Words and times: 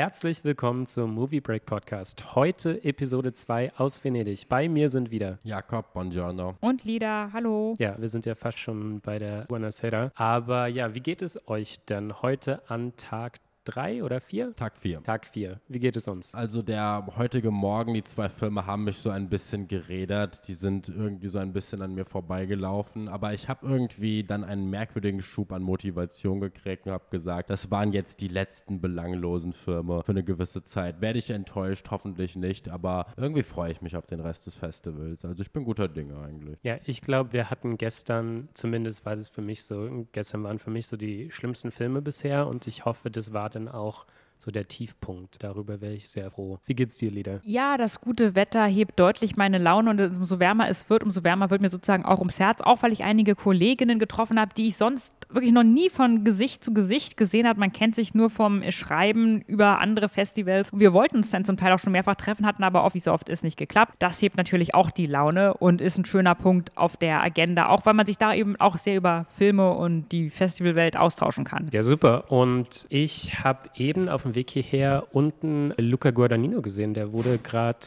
Herzlich 0.00 0.42
willkommen 0.44 0.86
zum 0.86 1.12
Movie 1.14 1.42
Break 1.42 1.66
Podcast. 1.66 2.34
Heute 2.34 2.82
Episode 2.84 3.34
2 3.34 3.74
aus 3.76 4.02
Venedig. 4.02 4.48
Bei 4.48 4.66
mir 4.66 4.88
sind 4.88 5.10
wieder. 5.10 5.38
Jakob, 5.44 5.92
buongiorno. 5.92 6.56
Und 6.60 6.84
Lida, 6.84 7.28
hallo. 7.34 7.74
Ja, 7.78 8.00
wir 8.00 8.08
sind 8.08 8.24
ja 8.24 8.34
fast 8.34 8.58
schon 8.58 9.00
bei 9.00 9.18
der 9.18 9.42
Buonasera. 9.42 10.10
Aber 10.14 10.68
ja, 10.68 10.94
wie 10.94 11.00
geht 11.00 11.20
es 11.20 11.46
euch 11.46 11.84
denn 11.84 12.22
heute 12.22 12.62
an 12.70 12.96
Tag 12.96 13.40
drei 13.64 14.02
oder 14.02 14.20
vier? 14.20 14.54
Tag 14.54 14.76
4. 14.76 15.02
Tag 15.02 15.26
vier. 15.26 15.60
Wie 15.68 15.78
geht 15.78 15.96
es 15.96 16.08
uns? 16.08 16.34
Also 16.34 16.62
der 16.62 17.06
heutige 17.16 17.50
Morgen, 17.50 17.94
die 17.94 18.04
zwei 18.04 18.28
Filme 18.28 18.66
haben 18.66 18.84
mich 18.84 18.98
so 18.98 19.10
ein 19.10 19.28
bisschen 19.28 19.68
gerädert. 19.68 20.48
Die 20.48 20.54
sind 20.54 20.88
irgendwie 20.88 21.28
so 21.28 21.38
ein 21.38 21.52
bisschen 21.52 21.82
an 21.82 21.94
mir 21.94 22.04
vorbeigelaufen. 22.04 23.08
Aber 23.08 23.32
ich 23.32 23.48
habe 23.48 23.66
irgendwie 23.66 24.24
dann 24.24 24.44
einen 24.44 24.70
merkwürdigen 24.70 25.22
Schub 25.22 25.52
an 25.52 25.62
Motivation 25.62 26.40
gekriegt 26.40 26.86
und 26.86 26.92
habe 26.92 27.04
gesagt, 27.10 27.50
das 27.50 27.70
waren 27.70 27.92
jetzt 27.92 28.20
die 28.20 28.28
letzten 28.28 28.80
belanglosen 28.80 29.52
Filme 29.52 30.02
für 30.02 30.12
eine 30.12 30.24
gewisse 30.24 30.62
Zeit. 30.62 31.00
Werde 31.00 31.18
ich 31.18 31.30
enttäuscht? 31.30 31.90
Hoffentlich 31.90 32.36
nicht. 32.36 32.68
Aber 32.68 33.06
irgendwie 33.16 33.42
freue 33.42 33.72
ich 33.72 33.82
mich 33.82 33.96
auf 33.96 34.06
den 34.06 34.20
Rest 34.20 34.46
des 34.46 34.54
Festivals. 34.54 35.24
Also 35.24 35.42
ich 35.42 35.52
bin 35.52 35.64
guter 35.64 35.88
Dinge 35.88 36.18
eigentlich. 36.18 36.58
Ja, 36.62 36.78
ich 36.84 37.02
glaube, 37.02 37.32
wir 37.32 37.50
hatten 37.50 37.76
gestern, 37.76 38.48
zumindest 38.54 39.04
war 39.04 39.16
das 39.16 39.28
für 39.28 39.42
mich 39.42 39.64
so, 39.64 40.06
gestern 40.12 40.42
waren 40.44 40.58
für 40.58 40.70
mich 40.70 40.86
so 40.86 40.96
die 40.96 41.30
schlimmsten 41.30 41.70
Filme 41.70 42.00
bisher 42.00 42.46
und 42.46 42.66
ich 42.66 42.84
hoffe, 42.84 43.10
das 43.10 43.32
war 43.32 43.49
dann 43.50 43.68
auch 43.68 44.06
so 44.40 44.50
der 44.50 44.68
Tiefpunkt. 44.68 45.42
Darüber 45.42 45.80
wäre 45.80 45.92
ich 45.92 46.08
sehr 46.08 46.30
froh. 46.30 46.58
Wie 46.64 46.74
geht's 46.74 46.96
dir, 46.96 47.10
Lieder? 47.10 47.40
Ja, 47.42 47.76
das 47.76 48.00
gute 48.00 48.34
Wetter 48.34 48.64
hebt 48.64 48.98
deutlich 48.98 49.36
meine 49.36 49.58
Laune 49.58 49.90
und 49.90 50.00
umso 50.16 50.38
wärmer 50.38 50.68
es 50.68 50.88
wird, 50.88 51.04
umso 51.04 51.22
wärmer 51.24 51.50
wird 51.50 51.60
mir 51.60 51.68
sozusagen 51.68 52.06
auch 52.06 52.18
ums 52.20 52.40
Herz, 52.40 52.60
auch 52.62 52.82
weil 52.82 52.92
ich 52.92 53.04
einige 53.04 53.34
Kolleginnen 53.34 53.98
getroffen 53.98 54.40
habe, 54.40 54.54
die 54.54 54.68
ich 54.68 54.76
sonst 54.76 55.12
wirklich 55.32 55.52
noch 55.52 55.62
nie 55.62 55.90
von 55.90 56.24
Gesicht 56.24 56.64
zu 56.64 56.72
Gesicht 56.72 57.16
gesehen 57.16 57.46
habe. 57.46 57.60
Man 57.60 57.72
kennt 57.72 57.94
sich 57.94 58.14
nur 58.14 58.30
vom 58.30 58.62
Schreiben 58.70 59.42
über 59.42 59.80
andere 59.80 60.08
Festivals. 60.08 60.70
Wir 60.72 60.92
wollten 60.92 61.16
uns 61.16 61.30
dann 61.30 61.44
zum 61.44 61.56
Teil 61.56 61.72
auch 61.72 61.78
schon 61.78 61.92
mehrfach 61.92 62.16
treffen, 62.16 62.46
hatten 62.46 62.64
aber 62.64 62.84
auch, 62.84 62.94
wie 62.94 63.00
so 63.00 63.12
oft 63.12 63.28
ist, 63.28 63.44
nicht 63.44 63.56
geklappt. 63.56 63.94
Das 63.98 64.20
hebt 64.22 64.36
natürlich 64.36 64.74
auch 64.74 64.90
die 64.90 65.06
Laune 65.06 65.54
und 65.54 65.80
ist 65.80 65.98
ein 65.98 66.04
schöner 66.04 66.34
Punkt 66.34 66.76
auf 66.76 66.96
der 66.96 67.22
Agenda, 67.22 67.68
auch 67.68 67.86
weil 67.86 67.94
man 67.94 68.06
sich 68.06 68.18
da 68.18 68.34
eben 68.34 68.56
auch 68.56 68.76
sehr 68.76 68.96
über 68.96 69.26
Filme 69.36 69.72
und 69.72 70.10
die 70.12 70.30
Festivalwelt 70.30 70.96
austauschen 70.96 71.44
kann. 71.44 71.68
Ja, 71.72 71.82
super. 71.82 72.30
Und 72.30 72.86
ich 72.88 73.42
habe 73.44 73.70
eben 73.76 74.08
auf 74.08 74.22
dem 74.22 74.34
Weg 74.34 74.50
hierher 74.50 75.06
unten 75.12 75.72
Luca 75.78 76.10
Guadagnino 76.10 76.62
gesehen. 76.62 76.94
Der 76.94 77.12
wurde 77.12 77.38
gerade, 77.38 77.78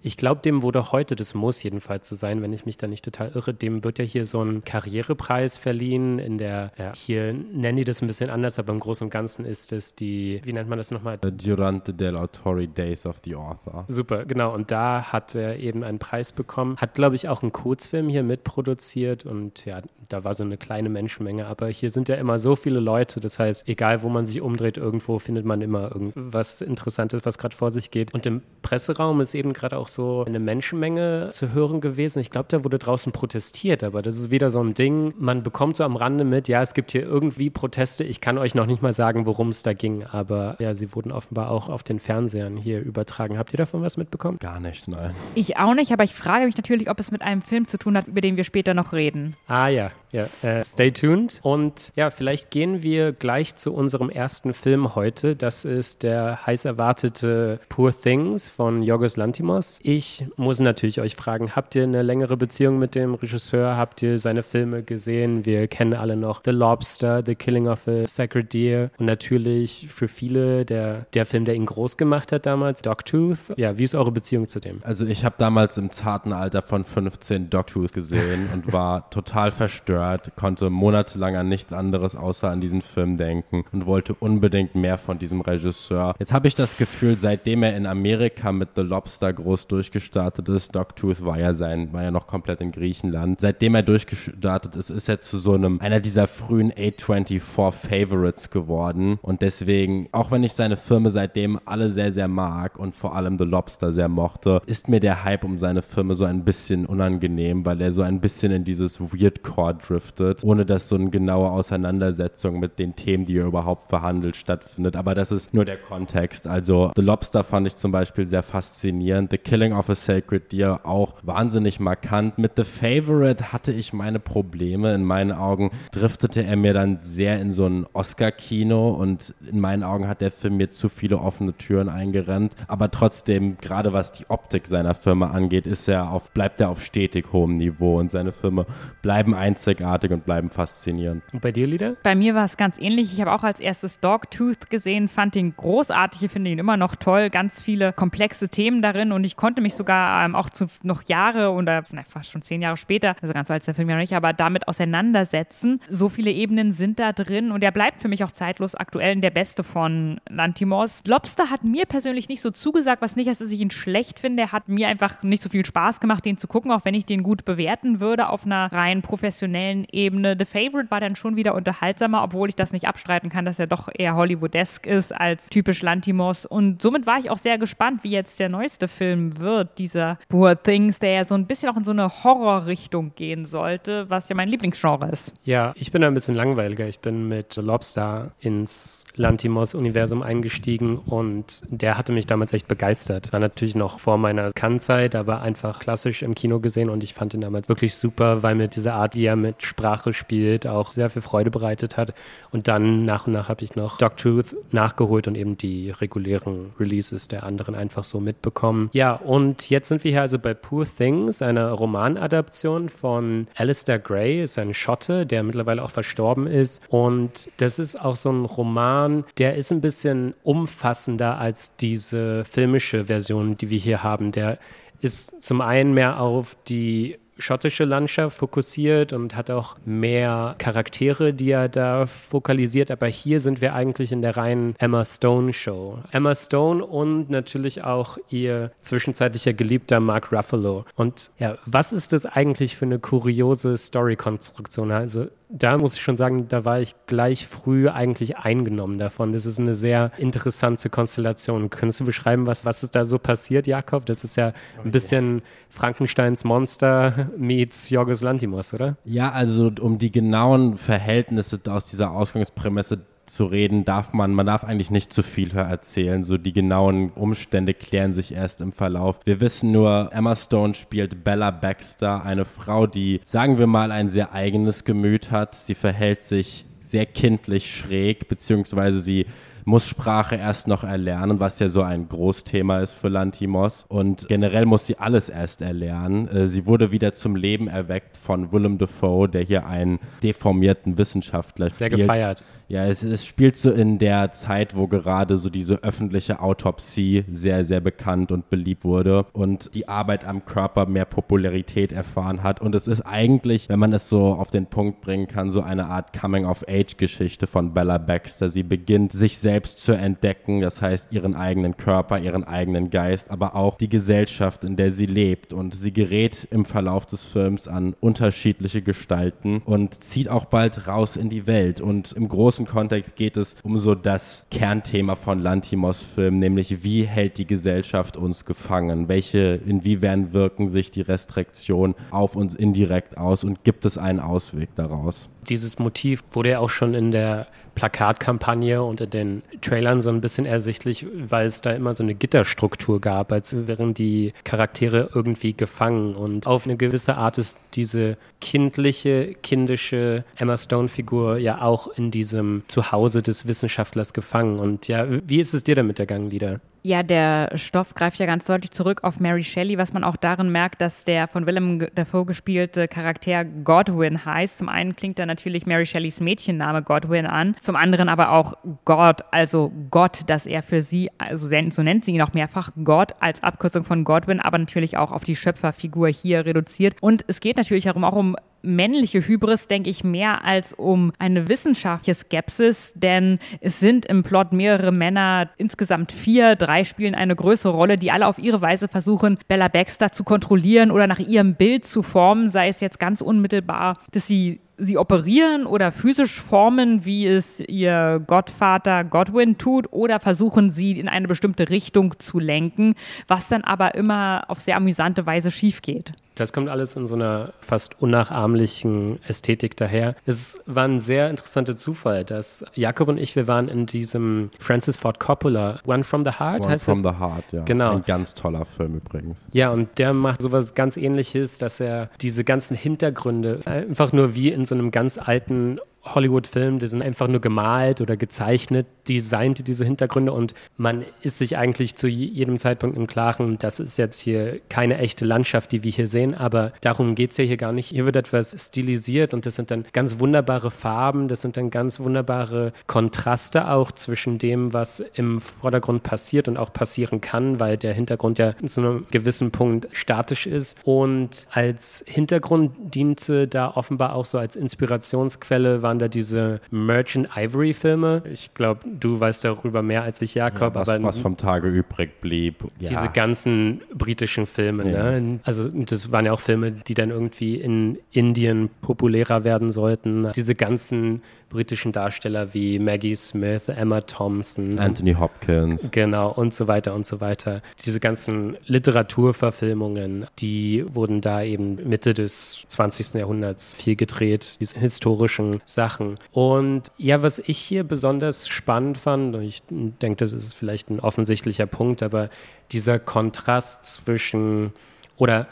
ich 0.00 0.16
glaube, 0.16 0.40
dem 0.42 0.62
wurde 0.62 0.92
heute, 0.92 1.16
das 1.16 1.34
muss 1.34 1.62
jedenfalls 1.62 2.08
so 2.08 2.14
sein, 2.14 2.40
wenn 2.40 2.52
ich 2.52 2.64
mich 2.66 2.76
da 2.76 2.86
nicht 2.86 3.04
total 3.04 3.32
irre, 3.34 3.52
dem 3.52 3.82
wird 3.82 3.98
ja 3.98 4.04
hier 4.04 4.26
so 4.26 4.40
ein 4.42 4.62
Karrierepreis 4.64 5.58
verliehen. 5.58 6.18
In 6.18 6.38
der, 6.38 6.72
ja, 6.78 6.92
hier 6.94 7.32
nennen 7.32 7.76
die 7.76 7.84
das 7.84 8.00
ein 8.00 8.06
bisschen 8.06 8.30
anders, 8.30 8.58
aber 8.58 8.72
im 8.72 8.80
Großen 8.80 9.06
und 9.06 9.10
Ganzen 9.10 9.44
ist 9.44 9.72
es 9.72 9.94
die, 9.94 10.40
wie 10.44 10.52
nennt 10.52 10.68
man 10.68 10.78
das 10.78 10.90
nochmal? 10.90 11.18
The 11.22 11.32
Durante 11.32 11.92
dell'Autori 11.92 12.68
Days 12.68 13.06
of 13.06 13.20
the 13.24 13.34
Author. 13.34 13.84
Super, 13.88 14.24
genau. 14.24 14.54
Und 14.54 14.70
da 14.70 15.04
hat 15.12 15.34
er 15.34 15.58
eben 15.58 15.82
einen 15.82 15.98
Preis 15.98 16.30
bekommen. 16.32 16.76
Hat, 16.76 16.94
glaube 16.94 17.16
ich, 17.16 17.28
auch 17.28 17.42
einen 17.42 17.52
Kurzfilm 17.52 18.08
hier 18.08 18.22
mitproduziert 18.22 19.26
und 19.26 19.64
ja, 19.64 19.82
da 20.08 20.24
war 20.24 20.34
so 20.34 20.44
eine 20.44 20.56
kleine 20.56 20.88
Menschenmenge. 20.88 21.46
Aber 21.46 21.68
hier 21.68 21.90
sind 21.90 22.08
ja 22.08 22.16
immer 22.16 22.38
so 22.38 22.56
viele 22.56 22.80
Leute. 22.80 23.20
Das 23.20 23.38
heißt, 23.38 23.68
egal 23.68 24.02
wo 24.02 24.08
man 24.08 24.26
sich 24.26 24.40
umdreht, 24.40 24.76
irgendwo 24.76 25.18
findet 25.18 25.44
man 25.44 25.60
immer 25.60 25.92
irgendwas 25.92 26.60
Interessantes, 26.60 27.20
was 27.24 27.38
gerade 27.38 27.54
vor 27.54 27.70
sich 27.70 27.90
geht. 27.90 28.14
Und 28.14 28.26
im 28.26 28.42
Presseraum 28.62 29.20
ist 29.20 29.34
eben 29.34 29.52
gerade 29.52 29.76
auch 29.76 29.88
so 29.88 30.24
eine 30.26 30.38
Menschenmenge 30.38 31.30
zu 31.32 31.52
hören 31.52 31.80
gewesen. 31.80 32.20
Ich 32.20 32.30
glaube, 32.30 32.48
da 32.48 32.64
wurde 32.64 32.78
draußen 32.78 33.12
protestiert, 33.12 33.84
aber 33.84 34.02
das 34.02 34.16
ist 34.16 34.30
wieder 34.30 34.50
so 34.50 34.60
ein 34.62 34.74
Ding. 34.74 35.14
Man 35.18 35.42
bekommt 35.42 35.76
so 35.76 35.84
am 35.84 35.96
Rande 35.96 36.24
mit, 36.24 36.48
ja, 36.48 36.62
es 36.62 36.74
gibt 36.74 36.92
hier 36.92 37.02
irgendwie 37.02 37.50
Proteste. 37.50 38.04
Ich 38.04 38.20
kann 38.20 38.38
euch 38.38 38.54
noch 38.54 38.66
nicht 38.66 38.82
mal 38.82 38.92
sagen, 38.92 39.26
worum 39.26 39.50
es 39.50 39.62
da 39.62 39.72
ging, 39.72 40.04
aber 40.04 40.56
ja, 40.58 40.74
sie 40.74 40.94
wurden 40.94 41.12
offenbar 41.12 41.50
auch 41.50 41.68
auf 41.68 41.82
den 41.82 41.98
Fernsehern 41.98 42.56
hier 42.56 42.80
übertragen. 42.80 43.38
Habt 43.38 43.52
ihr 43.52 43.58
davon 43.58 43.82
was 43.82 43.96
mitbekommen? 43.96 44.38
Gar 44.38 44.60
nicht, 44.60 44.88
nein. 44.88 45.14
Ich 45.34 45.56
auch 45.58 45.74
nicht, 45.74 45.92
aber 45.92 46.04
ich 46.04 46.14
frage 46.14 46.46
mich 46.46 46.56
natürlich, 46.56 46.90
ob 46.90 46.98
es 47.00 47.10
mit 47.10 47.22
einem 47.22 47.42
Film 47.42 47.68
zu 47.68 47.78
tun 47.78 47.96
hat, 47.96 48.08
über 48.08 48.20
den 48.20 48.36
wir 48.36 48.44
später 48.44 48.74
noch 48.74 48.92
reden. 48.92 49.36
Ah 49.46 49.68
ja, 49.68 49.90
ja. 50.12 50.28
Äh, 50.42 50.64
stay 50.64 50.90
tuned. 50.90 51.40
Und 51.42 51.92
ja, 51.96 52.10
vielleicht 52.10 52.50
gehen 52.50 52.82
wir 52.82 53.12
gleich 53.12 53.56
zu 53.56 53.74
unserem 53.74 54.10
ersten 54.10 54.54
Film 54.54 54.94
heute. 54.94 55.36
Das 55.36 55.64
ist 55.64 56.02
der 56.02 56.46
heiß 56.46 56.64
erwartete 56.64 57.60
Poor 57.68 57.92
Things 57.92 58.48
von 58.48 58.82
Yorgos 58.82 59.16
Lantimos. 59.16 59.80
Ich 59.82 60.24
muss 60.36 60.60
natürlich 60.60 61.00
euch 61.00 61.16
fragen, 61.16 61.54
habt 61.54 61.74
ihr 61.74 61.82
eine 61.82 62.02
längere 62.02 62.36
Beziehung 62.36 62.78
mit 62.78 62.94
dem 62.94 63.14
Regisseur? 63.14 63.76
Habt 63.76 64.02
ihr 64.02 64.18
seine 64.18 64.42
Filme 64.42 64.82
gesehen? 64.82 65.44
Wir 65.44 65.68
kennen 65.68 65.94
alle 65.94 66.16
noch 66.16 66.42
The 66.44 66.50
Lobster, 66.50 67.22
The 67.24 67.34
Killing 67.34 67.68
of 67.68 67.86
a 67.88 68.06
Sacred 68.08 68.52
Deer 68.52 68.90
und 68.98 69.06
natürlich 69.06 69.88
für 69.90 70.08
viele 70.08 70.64
der, 70.64 71.06
der 71.14 71.26
Film, 71.26 71.44
der 71.44 71.54
ihn 71.54 71.66
groß 71.66 71.96
gemacht 71.96 72.32
hat 72.32 72.46
damals, 72.46 72.82
Dogtooth. 72.82 73.38
Ja, 73.56 73.76
wie 73.78 73.84
ist 73.84 73.94
eure 73.94 74.12
Beziehung 74.12 74.48
zu 74.48 74.60
dem? 74.60 74.80
Also 74.84 75.06
ich 75.06 75.24
habe 75.24 75.34
damals 75.38 75.76
im 75.76 75.90
zarten 75.90 76.32
Alter 76.32 76.62
von 76.62 76.84
15 76.84 77.50
Dogtooth 77.50 77.92
gesehen 77.92 78.48
und 78.52 78.72
war 78.72 79.10
total 79.10 79.50
verstört, 79.50 79.87
konnte 80.36 80.70
monatelang 80.70 81.36
an 81.36 81.48
nichts 81.48 81.72
anderes 81.72 82.16
außer 82.16 82.50
an 82.50 82.60
diesen 82.60 82.82
Film 82.82 83.16
denken 83.16 83.64
und 83.72 83.86
wollte 83.86 84.14
unbedingt 84.14 84.74
mehr 84.74 84.98
von 84.98 85.18
diesem 85.18 85.40
Regisseur. 85.40 86.14
Jetzt 86.18 86.32
habe 86.32 86.48
ich 86.48 86.54
das 86.54 86.76
Gefühl, 86.76 87.18
seitdem 87.18 87.62
er 87.62 87.76
in 87.76 87.86
Amerika 87.86 88.52
mit 88.52 88.70
The 88.76 88.82
Lobster 88.82 89.32
groß 89.32 89.66
durchgestartet 89.68 90.48
ist, 90.48 90.74
Dogtooth 90.74 91.24
war 91.24 91.38
ja 91.38 91.54
sein, 91.54 91.92
war 91.92 92.02
ja 92.02 92.10
noch 92.10 92.26
komplett 92.26 92.60
in 92.60 92.72
Griechenland. 92.72 93.40
Seitdem 93.40 93.74
er 93.74 93.82
durchgestartet 93.82 94.76
ist, 94.76 94.90
ist 94.90 95.08
er 95.08 95.20
zu 95.20 95.38
so 95.38 95.54
einem 95.54 95.80
einer 95.80 96.00
dieser 96.00 96.26
frühen 96.26 96.72
A24 96.72 97.40
Favorites 97.40 98.50
geworden 98.50 99.18
und 99.22 99.42
deswegen, 99.42 100.08
auch 100.12 100.30
wenn 100.30 100.44
ich 100.44 100.52
seine 100.52 100.76
Filme 100.76 101.10
seitdem 101.10 101.58
alle 101.64 101.90
sehr 101.90 102.12
sehr 102.12 102.28
mag 102.28 102.78
und 102.78 102.94
vor 102.94 103.14
allem 103.14 103.38
The 103.38 103.44
Lobster 103.44 103.92
sehr 103.92 104.08
mochte, 104.08 104.60
ist 104.66 104.88
mir 104.88 105.00
der 105.00 105.24
Hype 105.24 105.44
um 105.44 105.58
seine 105.58 105.82
Filme 105.82 106.14
so 106.14 106.24
ein 106.24 106.44
bisschen 106.44 106.86
unangenehm, 106.86 107.64
weil 107.64 107.80
er 107.80 107.92
so 107.92 108.02
ein 108.02 108.20
bisschen 108.20 108.52
in 108.52 108.64
dieses 108.64 109.00
Weirdcore 109.00 109.77
driftet, 109.78 110.44
ohne 110.44 110.66
dass 110.66 110.88
so 110.88 110.96
eine 110.96 111.10
genaue 111.10 111.50
Auseinandersetzung 111.50 112.58
mit 112.60 112.78
den 112.78 112.96
Themen, 112.96 113.24
die 113.24 113.38
er 113.38 113.46
überhaupt 113.46 113.88
verhandelt, 113.88 114.36
stattfindet. 114.36 114.96
Aber 114.96 115.14
das 115.14 115.32
ist 115.32 115.54
nur 115.54 115.64
der 115.64 115.78
Kontext. 115.78 116.46
Also 116.46 116.92
The 116.96 117.02
Lobster 117.02 117.44
fand 117.44 117.66
ich 117.66 117.76
zum 117.76 117.92
Beispiel 117.92 118.26
sehr 118.26 118.42
faszinierend. 118.42 119.30
The 119.30 119.38
Killing 119.38 119.72
of 119.72 119.88
a 119.88 119.94
Sacred 119.94 120.52
Deer 120.52 120.80
auch 120.84 121.14
wahnsinnig 121.22 121.80
markant. 121.80 122.38
Mit 122.38 122.52
The 122.56 122.64
Favorite 122.64 123.52
hatte 123.52 123.72
ich 123.72 123.92
meine 123.92 124.18
Probleme. 124.18 124.94
In 124.94 125.04
meinen 125.04 125.32
Augen 125.32 125.70
driftete 125.92 126.42
er 126.42 126.56
mir 126.56 126.74
dann 126.74 126.98
sehr 127.02 127.40
in 127.40 127.52
so 127.52 127.66
ein 127.66 127.86
Oscar-Kino 127.92 128.90
und 128.90 129.34
in 129.50 129.60
meinen 129.60 129.82
Augen 129.82 130.08
hat 130.08 130.20
der 130.20 130.30
Film 130.30 130.56
mir 130.56 130.70
zu 130.70 130.88
viele 130.88 131.18
offene 131.18 131.54
Türen 131.54 131.88
eingerennt. 131.88 132.54
Aber 132.66 132.90
trotzdem, 132.90 133.58
gerade 133.58 133.92
was 133.92 134.12
die 134.12 134.28
Optik 134.28 134.66
seiner 134.66 134.94
Filme 134.94 135.30
angeht, 135.30 135.66
ist 135.66 135.88
er 135.88 136.10
auf, 136.10 136.32
bleibt 136.32 136.60
er 136.60 136.70
auf 136.70 136.82
stetig 136.82 137.32
hohem 137.32 137.54
Niveau 137.54 137.98
und 137.98 138.10
seine 138.10 138.32
Filme 138.32 138.66
bleiben 139.02 139.34
einzigartig 139.68 140.10
und 140.10 140.24
bleiben 140.24 140.50
faszinierend. 140.50 141.22
Und 141.32 141.42
bei 141.42 141.52
dir, 141.52 141.66
Lieder? 141.66 141.96
Bei 142.02 142.14
mir 142.14 142.34
war 142.34 142.44
es 142.44 142.56
ganz 142.56 142.78
ähnlich. 142.78 143.12
Ich 143.12 143.20
habe 143.20 143.32
auch 143.32 143.42
als 143.42 143.60
erstes 143.60 144.00
Dogtooth 144.00 144.70
gesehen, 144.70 145.08
fand 145.08 145.36
ihn 145.36 145.54
großartig, 145.56 146.22
ich 146.22 146.30
finde 146.30 146.50
ihn 146.50 146.58
immer 146.58 146.76
noch 146.76 146.96
toll, 146.96 147.30
ganz 147.30 147.60
viele 147.60 147.92
komplexe 147.92 148.48
Themen 148.48 148.82
darin 148.82 149.12
und 149.12 149.24
ich 149.24 149.36
konnte 149.36 149.60
mich 149.60 149.74
sogar 149.74 150.24
ähm, 150.24 150.34
auch 150.34 150.50
zu 150.50 150.66
noch 150.82 151.02
Jahre 151.08 151.50
oder 151.50 151.84
na, 151.90 152.02
fast 152.02 152.30
schon 152.30 152.42
zehn 152.42 152.62
Jahre 152.62 152.76
später, 152.76 153.14
also 153.20 153.34
ganz 153.34 153.50
alt 153.50 153.60
ist 153.60 153.66
der 153.66 153.74
Film 153.74 153.88
ja 153.88 153.96
noch 153.96 154.02
nicht, 154.02 154.14
aber 154.14 154.32
damit 154.32 154.68
auseinandersetzen. 154.68 155.80
So 155.88 156.08
viele 156.08 156.30
Ebenen 156.30 156.72
sind 156.72 156.98
da 156.98 157.12
drin 157.12 157.50
und 157.50 157.62
er 157.62 157.72
bleibt 157.72 158.00
für 158.00 158.08
mich 158.08 158.24
auch 158.24 158.32
zeitlos 158.32 158.74
aktuell 158.74 159.16
der 159.16 159.30
beste 159.30 159.64
von 159.64 160.20
Lantimos. 160.28 161.02
Lobster 161.06 161.50
hat 161.50 161.64
mir 161.64 161.86
persönlich 161.86 162.28
nicht 162.28 162.40
so 162.40 162.50
zugesagt, 162.50 163.02
was 163.02 163.16
nicht 163.16 163.28
heißt, 163.28 163.40
dass 163.40 163.50
ich 163.50 163.60
ihn 163.60 163.70
schlecht 163.70 164.20
finde. 164.20 164.42
Er 164.42 164.52
hat 164.52 164.68
mir 164.68 164.88
einfach 164.88 165.22
nicht 165.22 165.42
so 165.42 165.48
viel 165.48 165.64
Spaß 165.64 166.00
gemacht, 166.00 166.24
den 166.24 166.38
zu 166.38 166.46
gucken, 166.46 166.70
auch 166.70 166.84
wenn 166.84 166.94
ich 166.94 167.06
den 167.06 167.22
gut 167.22 167.44
bewerten 167.44 168.00
würde 168.00 168.28
auf 168.28 168.44
einer 168.44 168.70
rein 168.72 169.02
professionellen 169.02 169.57
Ebene. 169.92 170.36
The 170.38 170.44
Favorite 170.44 170.90
war 170.90 171.00
dann 171.00 171.16
schon 171.16 171.36
wieder 171.36 171.54
unterhaltsamer, 171.54 172.22
obwohl 172.22 172.48
ich 172.48 172.56
das 172.56 172.72
nicht 172.72 172.86
abstreiten 172.86 173.30
kann, 173.30 173.44
dass 173.44 173.58
er 173.58 173.66
doch 173.66 173.88
eher 173.96 174.16
Hollywoodesk 174.16 174.86
ist 174.86 175.12
als 175.12 175.48
typisch 175.48 175.82
Lantimos. 175.82 176.46
Und 176.46 176.82
somit 176.82 177.06
war 177.06 177.18
ich 177.18 177.30
auch 177.30 177.38
sehr 177.38 177.58
gespannt, 177.58 178.04
wie 178.04 178.10
jetzt 178.10 178.40
der 178.40 178.48
neueste 178.48 178.88
Film 178.88 179.38
wird, 179.38 179.78
dieser 179.78 180.18
Poor 180.28 180.60
Things, 180.60 180.98
der 180.98 181.12
ja 181.12 181.24
so 181.24 181.34
ein 181.34 181.46
bisschen 181.46 181.70
auch 181.70 181.76
in 181.76 181.84
so 181.84 181.90
eine 181.90 182.08
Horrorrichtung 182.08 183.12
gehen 183.14 183.44
sollte, 183.44 184.08
was 184.08 184.28
ja 184.28 184.36
mein 184.36 184.48
Lieblingsgenre 184.48 185.08
ist. 185.10 185.32
Ja, 185.44 185.72
ich 185.76 185.92
bin 185.92 186.04
ein 186.04 186.14
bisschen 186.14 186.34
langweiliger. 186.34 186.86
Ich 186.86 187.00
bin 187.00 187.28
mit 187.28 187.54
The 187.54 187.60
Lobster 187.60 188.32
ins 188.40 189.04
Lantimos-Universum 189.14 190.22
eingestiegen 190.22 190.98
und 190.98 191.62
der 191.68 191.98
hatte 191.98 192.12
mich 192.12 192.26
damals 192.26 192.52
echt 192.52 192.68
begeistert. 192.68 193.32
War 193.32 193.40
natürlich 193.40 193.74
noch 193.74 193.98
vor 193.98 194.18
meiner 194.18 194.52
Kannzeit, 194.52 195.14
aber 195.14 195.42
einfach 195.42 195.80
klassisch 195.80 196.22
im 196.22 196.34
Kino 196.34 196.60
gesehen 196.60 196.90
und 196.90 197.02
ich 197.02 197.14
fand 197.14 197.34
ihn 197.34 197.40
damals 197.40 197.68
wirklich 197.68 197.94
super, 197.94 198.42
weil 198.42 198.54
mir 198.54 198.68
diese 198.68 198.92
Art, 198.92 199.14
wie 199.14 199.24
er 199.24 199.36
mit 199.40 199.62
Sprache 199.62 200.12
spielt, 200.12 200.66
auch 200.66 200.90
sehr 200.90 201.10
viel 201.10 201.22
Freude 201.22 201.50
bereitet 201.50 201.96
hat. 201.96 202.14
Und 202.50 202.68
dann 202.68 203.04
nach 203.04 203.26
und 203.26 203.32
nach 203.32 203.48
habe 203.48 203.64
ich 203.64 203.76
noch 203.76 203.98
Dogtooth 203.98 204.56
nachgeholt 204.72 205.26
und 205.28 205.36
eben 205.36 205.56
die 205.56 205.90
regulären 205.90 206.72
Releases 206.78 207.28
der 207.28 207.44
anderen 207.44 207.74
einfach 207.74 208.04
so 208.04 208.20
mitbekommen. 208.20 208.90
Ja, 208.92 209.14
und 209.14 209.70
jetzt 209.70 209.88
sind 209.88 210.04
wir 210.04 210.10
hier 210.10 210.22
also 210.22 210.38
bei 210.38 210.54
Poor 210.54 210.86
Things, 210.86 211.42
einer 211.42 211.70
Romanadaption 211.72 212.88
von 212.88 213.46
Alistair 213.54 213.98
Gray, 213.98 214.42
ist 214.42 214.58
ein 214.58 214.74
Schotte, 214.74 215.26
der 215.26 215.42
mittlerweile 215.42 215.82
auch 215.82 215.90
verstorben 215.90 216.46
ist. 216.46 216.82
Und 216.88 217.48
das 217.58 217.78
ist 217.78 218.00
auch 218.00 218.16
so 218.16 218.30
ein 218.30 218.44
Roman, 218.44 219.24
der 219.38 219.56
ist 219.56 219.72
ein 219.72 219.80
bisschen 219.80 220.34
umfassender 220.42 221.38
als 221.38 221.76
diese 221.76 222.44
filmische 222.44 223.06
Version, 223.06 223.56
die 223.56 223.70
wir 223.70 223.78
hier 223.78 224.02
haben. 224.02 224.32
Der 224.32 224.58
ist 225.00 225.42
zum 225.42 225.60
einen 225.60 225.94
mehr 225.94 226.20
auf 226.20 226.56
die 226.68 227.18
schottische 227.38 227.84
Landschaft 227.84 228.38
fokussiert 228.38 229.12
und 229.12 229.36
hat 229.36 229.50
auch 229.50 229.76
mehr 229.84 230.54
Charaktere, 230.58 231.32
die 231.32 231.50
er 231.50 231.68
da 231.68 232.06
fokalisiert. 232.06 232.90
Aber 232.90 233.06
hier 233.06 233.40
sind 233.40 233.60
wir 233.60 233.74
eigentlich 233.74 234.12
in 234.12 234.22
der 234.22 234.36
reinen 234.36 234.74
Emma 234.78 235.04
Stone 235.04 235.52
Show. 235.52 235.98
Emma 236.10 236.34
Stone 236.34 236.84
und 236.84 237.30
natürlich 237.30 237.84
auch 237.84 238.18
ihr 238.28 238.72
zwischenzeitlicher 238.80 239.52
Geliebter 239.52 240.00
Mark 240.00 240.32
Ruffalo. 240.32 240.84
Und 240.96 241.30
ja, 241.38 241.58
was 241.64 241.92
ist 241.92 242.12
das 242.12 242.26
eigentlich 242.26 242.76
für 242.76 242.84
eine 242.84 242.98
kuriose 242.98 243.76
Story-Konstruktion? 243.76 244.90
Also 244.92 245.28
da 245.50 245.78
muss 245.78 245.94
ich 245.94 246.02
schon 246.02 246.16
sagen, 246.16 246.48
da 246.48 246.64
war 246.64 246.80
ich 246.80 246.94
gleich 247.06 247.46
früh 247.46 247.88
eigentlich 247.88 248.36
eingenommen 248.36 248.98
davon. 248.98 249.32
Das 249.32 249.46
ist 249.46 249.58
eine 249.58 249.74
sehr 249.74 250.12
interessante 250.18 250.90
Konstellation. 250.90 251.70
Könntest 251.70 252.00
du 252.00 252.04
beschreiben, 252.04 252.46
was, 252.46 252.64
was 252.64 252.82
ist 252.82 252.94
da 252.94 253.04
so 253.04 253.18
passiert, 253.18 253.66
Jakob? 253.66 254.04
Das 254.06 254.24
ist 254.24 254.36
ja 254.36 254.52
ein 254.84 254.90
bisschen 254.90 255.42
Frankensteins 255.70 256.44
Monster 256.44 257.30
meets 257.38 257.88
Jorgos 257.88 258.20
Lantimos, 258.20 258.74
oder? 258.74 258.96
Ja, 259.04 259.30
also 259.30 259.72
um 259.80 259.98
die 259.98 260.12
genauen 260.12 260.76
Verhältnisse 260.76 261.58
aus 261.68 261.84
dieser 261.84 262.10
Ausgangsprämisse 262.10 263.00
zu 263.30 263.46
reden, 263.46 263.84
darf 263.84 264.12
man, 264.12 264.32
man 264.32 264.46
darf 264.46 264.64
eigentlich 264.64 264.90
nicht 264.90 265.12
zu 265.12 265.22
viel 265.22 265.54
erzählen. 265.56 266.22
So 266.22 266.38
die 266.38 266.52
genauen 266.52 267.10
Umstände 267.10 267.74
klären 267.74 268.14
sich 268.14 268.32
erst 268.32 268.60
im 268.60 268.72
Verlauf. 268.72 269.20
Wir 269.24 269.40
wissen 269.40 269.72
nur, 269.72 270.10
Emma 270.12 270.34
Stone 270.34 270.74
spielt 270.74 271.24
Bella 271.24 271.50
Baxter, 271.50 272.24
eine 272.24 272.44
Frau, 272.44 272.86
die, 272.86 273.20
sagen 273.24 273.58
wir 273.58 273.66
mal, 273.66 273.92
ein 273.92 274.08
sehr 274.08 274.32
eigenes 274.32 274.84
Gemüt 274.84 275.30
hat. 275.30 275.54
Sie 275.54 275.74
verhält 275.74 276.24
sich 276.24 276.64
sehr 276.80 277.06
kindlich 277.06 277.74
schräg, 277.74 278.28
beziehungsweise 278.28 279.00
sie 279.00 279.26
muss 279.68 279.86
Sprache 279.86 280.36
erst 280.36 280.66
noch 280.66 280.82
erlernen, 280.82 281.40
was 281.40 281.58
ja 281.58 281.68
so 281.68 281.82
ein 281.82 282.08
Großthema 282.08 282.80
ist 282.80 282.94
für 282.94 283.08
Lantimos. 283.08 283.84
Und 283.88 284.26
generell 284.26 284.64
muss 284.64 284.86
sie 284.86 284.96
alles 284.96 285.28
erst 285.28 285.60
erlernen. 285.60 286.26
Äh, 286.28 286.46
sie 286.46 286.64
wurde 286.64 286.90
wieder 286.90 287.12
zum 287.12 287.36
Leben 287.36 287.68
erweckt 287.68 288.16
von 288.16 288.50
Willem 288.50 288.78
Dafoe, 288.78 289.28
der 289.28 289.42
hier 289.42 289.66
einen 289.66 289.98
deformierten 290.22 290.96
Wissenschaftler 290.96 291.66
spielt. 291.68 291.78
Sehr 291.78 291.90
gefeiert. 291.90 292.44
Ja, 292.70 292.84
es, 292.84 293.02
es 293.02 293.24
spielt 293.24 293.56
so 293.56 293.70
in 293.70 293.98
der 293.98 294.30
Zeit, 294.32 294.76
wo 294.76 294.88
gerade 294.88 295.38
so 295.38 295.48
diese 295.48 295.82
öffentliche 295.82 296.40
Autopsie 296.40 297.24
sehr, 297.26 297.64
sehr 297.64 297.80
bekannt 297.80 298.30
und 298.30 298.50
beliebt 298.50 298.84
wurde 298.84 299.24
und 299.32 299.70
die 299.72 299.88
Arbeit 299.88 300.26
am 300.26 300.44
Körper 300.44 300.84
mehr 300.84 301.06
Popularität 301.06 301.92
erfahren 301.92 302.42
hat. 302.42 302.60
Und 302.60 302.74
es 302.74 302.86
ist 302.86 303.00
eigentlich, 303.00 303.70
wenn 303.70 303.78
man 303.78 303.94
es 303.94 304.10
so 304.10 304.34
auf 304.34 304.50
den 304.50 304.66
Punkt 304.66 305.00
bringen 305.00 305.28
kann, 305.28 305.50
so 305.50 305.62
eine 305.62 305.86
Art 305.86 306.12
Coming-of-Age-Geschichte 306.12 307.46
von 307.46 307.72
Bella 307.72 307.96
Baxter. 307.96 308.50
Sie 308.50 308.64
beginnt, 308.64 309.12
sich 309.12 309.38
selbst 309.38 309.78
zu 309.78 309.92
entdecken, 309.92 310.60
das 310.60 310.82
heißt 310.82 311.10
ihren 311.10 311.34
eigenen 311.34 311.78
Körper, 311.78 312.18
ihren 312.18 312.44
eigenen 312.44 312.90
Geist, 312.90 313.30
aber 313.30 313.56
auch 313.56 313.78
die 313.78 313.88
Gesellschaft, 313.88 314.62
in 314.64 314.76
der 314.76 314.90
sie 314.90 315.06
lebt. 315.06 315.54
Und 315.54 315.74
sie 315.74 315.94
gerät 315.94 316.46
im 316.50 316.66
Verlauf 316.66 317.06
des 317.06 317.24
Films 317.24 317.66
an 317.66 317.96
unterschiedliche 317.98 318.82
Gestalten 318.82 319.62
und 319.64 320.04
zieht 320.04 320.28
auch 320.28 320.44
bald 320.44 320.86
raus 320.86 321.16
in 321.16 321.30
die 321.30 321.46
Welt. 321.46 321.80
Und 321.80 322.12
im 322.12 322.28
Großen 322.28 322.57
großen 322.58 322.66
Kontext 322.66 323.14
geht 323.14 323.36
es 323.36 323.54
um 323.62 323.78
so 323.78 323.94
das 323.94 324.44
Kernthema 324.50 325.14
von 325.14 325.38
Lantimos 325.38 326.00
Film, 326.02 326.40
nämlich 326.40 326.82
wie 326.82 327.04
hält 327.04 327.38
die 327.38 327.46
Gesellschaft 327.46 328.16
uns 328.16 328.44
gefangen? 328.44 329.06
Welche, 329.06 329.60
inwiefern 329.64 330.32
wirken 330.32 330.68
sich 330.68 330.90
die 330.90 331.02
Restriktionen 331.02 331.94
auf 332.10 332.34
uns 332.34 332.56
indirekt 332.56 333.16
aus 333.16 333.44
und 333.44 333.62
gibt 333.62 333.84
es 333.84 333.96
einen 333.96 334.18
Ausweg 334.18 334.70
daraus? 334.74 335.28
Dieses 335.48 335.78
Motiv 335.78 336.22
wurde 336.32 336.50
ja 336.50 336.58
auch 336.58 336.70
schon 336.70 336.94
in 336.94 337.10
der 337.10 337.46
Plakatkampagne 337.74 338.82
und 338.82 339.00
in 339.00 339.10
den 339.10 339.42
Trailern 339.62 340.02
so 340.02 340.08
ein 340.08 340.20
bisschen 340.20 340.46
ersichtlich, 340.46 341.06
weil 341.14 341.46
es 341.46 341.60
da 341.60 341.70
immer 341.72 341.94
so 341.94 342.02
eine 342.02 342.14
Gitterstruktur 342.14 343.00
gab, 343.00 343.30
als 343.30 343.54
wären 343.68 343.94
die 343.94 344.32
Charaktere 344.42 345.10
irgendwie 345.14 345.54
gefangen. 345.54 346.16
Und 346.16 346.48
auf 346.48 346.64
eine 346.64 346.76
gewisse 346.76 347.16
Art 347.16 347.38
ist 347.38 347.56
diese 347.74 348.16
kindliche, 348.40 349.34
kindische 349.42 350.24
Emma 350.34 350.56
Stone-Figur 350.56 351.38
ja 351.38 351.62
auch 351.62 351.86
in 351.86 352.10
diesem 352.10 352.64
Zuhause 352.66 353.22
des 353.22 353.46
Wissenschaftlers 353.46 354.12
gefangen. 354.12 354.58
Und 354.58 354.88
ja, 354.88 355.06
wie 355.08 355.38
ist 355.38 355.54
es 355.54 355.62
dir 355.62 355.76
damit 355.76 356.00
ergangen 356.00 356.32
wieder? 356.32 356.60
Ja, 356.82 357.02
der 357.02 357.50
Stoff 357.56 357.94
greift 357.94 358.20
ja 358.20 358.26
ganz 358.26 358.44
deutlich 358.44 358.70
zurück 358.70 359.00
auf 359.02 359.18
Mary 359.18 359.42
Shelley, 359.42 359.78
was 359.78 359.92
man 359.92 360.04
auch 360.04 360.16
darin 360.16 360.50
merkt, 360.50 360.80
dass 360.80 361.04
der 361.04 361.26
von 361.26 361.44
Willem 361.46 361.86
Dafoe 361.94 362.24
gespielte 362.24 362.86
Charakter 362.86 363.44
Godwin 363.44 364.24
heißt. 364.24 364.58
Zum 364.58 364.68
einen 364.68 364.94
klingt 364.94 365.18
da 365.18 365.26
natürlich 365.26 365.66
Mary 365.66 365.86
Shelleys 365.86 366.20
Mädchenname 366.20 366.82
Godwin 366.82 367.26
an, 367.26 367.56
zum 367.60 367.74
anderen 367.76 368.08
aber 368.08 368.30
auch 368.30 368.54
Gott, 368.84 369.22
also 369.32 369.72
Gott, 369.90 370.22
dass 370.28 370.46
er 370.46 370.62
für 370.62 370.82
sie, 370.82 371.10
also 371.18 371.48
so 371.70 371.82
nennt 371.82 372.04
sie 372.04 372.12
ihn 372.12 372.22
auch 372.22 372.32
mehrfach, 372.32 372.70
Gott 372.84 373.12
als 373.20 373.42
Abkürzung 373.42 373.84
von 373.84 374.04
Godwin, 374.04 374.40
aber 374.40 374.58
natürlich 374.58 374.96
auch 374.96 375.10
auf 375.10 375.24
die 375.24 375.36
Schöpferfigur 375.36 376.08
hier 376.08 376.46
reduziert. 376.46 376.96
Und 377.00 377.24
es 377.26 377.40
geht 377.40 377.56
natürlich 377.56 377.84
darum, 377.84 378.04
auch 378.04 378.16
um 378.16 378.36
männliche 378.62 379.26
Hybris, 379.26 379.68
denke 379.68 379.90
ich, 379.90 380.04
mehr 380.04 380.44
als 380.44 380.72
um 380.72 381.12
eine 381.18 381.48
wissenschaftliche 381.48 382.18
Skepsis, 382.18 382.92
denn 382.94 383.38
es 383.60 383.80
sind 383.80 384.06
im 384.06 384.22
Plot 384.22 384.52
mehrere 384.52 384.92
Männer, 384.92 385.50
insgesamt 385.56 386.12
vier, 386.12 386.56
drei 386.56 386.84
spielen 386.84 387.14
eine 387.14 387.36
größere 387.36 387.72
Rolle, 387.72 387.96
die 387.96 388.10
alle 388.10 388.26
auf 388.26 388.38
ihre 388.38 388.60
Weise 388.60 388.88
versuchen, 388.88 389.38
Bella 389.48 389.68
Baxter 389.68 390.12
zu 390.12 390.24
kontrollieren 390.24 390.90
oder 390.90 391.06
nach 391.06 391.18
ihrem 391.18 391.54
Bild 391.54 391.84
zu 391.84 392.02
formen, 392.02 392.50
sei 392.50 392.68
es 392.68 392.80
jetzt 392.80 392.98
ganz 392.98 393.20
unmittelbar, 393.20 393.98
dass 394.12 394.26
sie 394.26 394.60
sie 394.78 394.96
operieren 394.96 395.66
oder 395.66 395.90
physisch 395.92 396.40
formen, 396.40 397.04
wie 397.04 397.26
es 397.26 397.60
ihr 397.60 398.22
Gottvater 398.24 399.04
Godwin 399.04 399.58
tut, 399.58 399.92
oder 399.92 400.20
versuchen 400.20 400.70
sie 400.70 400.92
in 400.92 401.08
eine 401.08 401.28
bestimmte 401.28 401.68
Richtung 401.68 402.18
zu 402.18 402.38
lenken, 402.38 402.94
was 403.26 403.48
dann 403.48 403.64
aber 403.64 403.96
immer 403.96 404.44
auf 404.46 404.60
sehr 404.60 404.76
amüsante 404.76 405.26
Weise 405.26 405.50
schief 405.50 405.82
geht. 405.82 406.12
Das 406.38 406.52
kommt 406.52 406.68
alles 406.68 406.94
in 406.94 407.06
so 407.08 407.14
einer 407.14 407.52
fast 407.60 408.00
unnachahmlichen 408.00 409.18
Ästhetik 409.26 409.76
daher. 409.76 410.14
Es 410.24 410.60
war 410.66 410.84
ein 410.84 411.00
sehr 411.00 411.30
interessanter 411.30 411.76
Zufall, 411.76 412.24
dass 412.24 412.64
Jakob 412.74 413.08
und 413.08 413.18
ich, 413.18 413.34
wir 413.34 413.48
waren 413.48 413.68
in 413.68 413.86
diesem 413.86 414.50
Francis 414.60 414.96
Ford 414.96 415.18
Coppola, 415.18 415.80
One 415.84 416.04
from 416.04 416.24
the 416.24 416.30
Heart 416.30 416.60
One 416.60 416.68
heißt 416.70 416.84
from 416.84 417.02
das? 417.02 417.12
the 417.12 417.18
Heart, 417.18 417.44
ja. 417.50 417.64
Genau. 417.64 417.96
Ein 417.96 418.04
ganz 418.04 418.34
toller 418.34 418.64
Film 418.64 418.96
übrigens. 418.96 419.44
Ja, 419.52 419.70
und 419.70 419.98
der 419.98 420.14
macht 420.14 420.40
sowas 420.40 420.74
ganz 420.74 420.96
ähnliches, 420.96 421.58
dass 421.58 421.80
er 421.80 422.08
diese 422.20 422.44
ganzen 422.44 422.76
Hintergründe 422.76 423.60
einfach 423.64 424.12
nur 424.12 424.36
wie 424.36 424.50
in 424.50 424.64
so 424.64 424.76
einem 424.76 424.92
ganz 424.92 425.18
alten 425.18 425.78
Hollywood-Film, 426.14 426.78
die 426.78 426.86
sind 426.86 427.02
einfach 427.02 427.28
nur 427.28 427.40
gemalt 427.40 428.00
oder 428.00 428.16
gezeichnet, 428.16 428.86
designt 429.08 429.66
diese 429.66 429.84
Hintergründe 429.84 430.32
und 430.32 430.54
man 430.76 431.04
ist 431.22 431.38
sich 431.38 431.56
eigentlich 431.56 431.96
zu 431.96 432.08
jedem 432.08 432.58
Zeitpunkt 432.58 432.96
im 432.96 433.06
Klaren, 433.06 433.58
das 433.58 433.80
ist 433.80 433.96
jetzt 433.98 434.20
hier 434.20 434.60
keine 434.68 434.98
echte 434.98 435.24
Landschaft, 435.24 435.72
die 435.72 435.82
wir 435.82 435.90
hier 435.90 436.06
sehen, 436.06 436.34
aber 436.34 436.72
darum 436.80 437.14
geht 437.14 437.32
es 437.32 437.36
ja 437.36 437.44
hier 437.44 437.56
gar 437.56 437.72
nicht. 437.72 437.88
Hier 437.88 438.04
wird 438.04 438.16
etwas 438.16 438.54
stilisiert 438.58 439.34
und 439.34 439.46
das 439.46 439.56
sind 439.56 439.70
dann 439.70 439.84
ganz 439.92 440.18
wunderbare 440.18 440.70
Farben, 440.70 441.28
das 441.28 441.42
sind 441.42 441.56
dann 441.56 441.70
ganz 441.70 442.00
wunderbare 442.00 442.72
Kontraste 442.86 443.70
auch 443.70 443.92
zwischen 443.92 444.38
dem, 444.38 444.72
was 444.72 445.00
im 445.14 445.40
Vordergrund 445.40 446.02
passiert 446.02 446.48
und 446.48 446.56
auch 446.56 446.72
passieren 446.72 447.20
kann, 447.20 447.60
weil 447.60 447.76
der 447.76 447.94
Hintergrund 447.94 448.38
ja 448.38 448.54
zu 448.66 448.80
einem 448.80 449.06
gewissen 449.10 449.50
Punkt 449.50 449.88
statisch 449.92 450.46
ist 450.46 450.76
und 450.84 451.46
als 451.50 452.04
Hintergrund 452.06 452.72
diente 452.94 453.48
da 453.48 453.72
offenbar 453.74 454.14
auch 454.14 454.26
so 454.26 454.38
als 454.38 454.56
Inspirationsquelle 454.56 455.82
waren 455.82 455.97
da 455.98 456.08
diese 456.08 456.60
Merchant 456.70 457.28
Ivory 457.36 457.74
Filme. 457.74 458.22
Ich 458.30 458.54
glaube, 458.54 458.80
du 458.86 459.18
weißt 459.18 459.44
darüber 459.44 459.82
mehr 459.82 460.02
als 460.02 460.20
ich, 460.22 460.34
Jakob. 460.34 460.74
Ja, 460.74 460.80
was, 460.80 460.88
aber 460.88 461.02
was 461.02 461.18
vom 461.18 461.36
Tage 461.36 461.68
übrig 461.68 462.20
blieb. 462.20 462.64
Ja. 462.78 462.88
Diese 462.88 463.08
ganzen 463.08 463.82
britischen 463.94 464.46
Filme. 464.46 464.90
Ja. 464.90 465.20
Ne? 465.20 465.40
Also 465.44 465.68
das 465.68 466.12
waren 466.12 466.26
ja 466.26 466.32
auch 466.32 466.40
Filme, 466.40 466.72
die 466.72 466.94
dann 466.94 467.10
irgendwie 467.10 467.56
in 467.56 467.98
Indien 468.10 468.70
populärer 468.80 469.44
werden 469.44 469.72
sollten. 469.72 470.30
Diese 470.34 470.54
ganzen 470.54 471.22
britischen 471.48 471.92
Darsteller 471.92 472.52
wie 472.54 472.78
Maggie 472.78 473.14
Smith, 473.14 473.68
Emma 473.68 474.00
Thompson. 474.00 474.78
Anthony 474.78 475.14
Hopkins. 475.14 475.88
Genau, 475.90 476.30
und 476.30 476.54
so 476.54 476.68
weiter 476.68 476.94
und 476.94 477.06
so 477.06 477.20
weiter. 477.20 477.62
Diese 477.84 478.00
ganzen 478.00 478.56
Literaturverfilmungen, 478.66 480.26
die 480.38 480.84
wurden 480.92 481.20
da 481.20 481.42
eben 481.42 481.76
Mitte 481.88 482.14
des 482.14 482.64
20. 482.68 483.14
Jahrhunderts 483.14 483.74
viel 483.74 483.96
gedreht, 483.96 484.56
diese 484.60 484.78
historischen 484.78 485.60
Sachen. 485.66 486.16
Und 486.32 486.92
ja, 486.96 487.22
was 487.22 487.38
ich 487.38 487.58
hier 487.58 487.84
besonders 487.84 488.48
spannend 488.48 488.98
fand, 488.98 489.34
und 489.34 489.42
ich 489.42 489.62
denke, 489.68 490.16
das 490.16 490.32
ist 490.32 490.54
vielleicht 490.54 490.90
ein 490.90 491.00
offensichtlicher 491.00 491.66
Punkt, 491.66 492.02
aber 492.02 492.28
dieser 492.72 492.98
Kontrast 492.98 493.84
zwischen 493.84 494.72
oder 495.16 495.48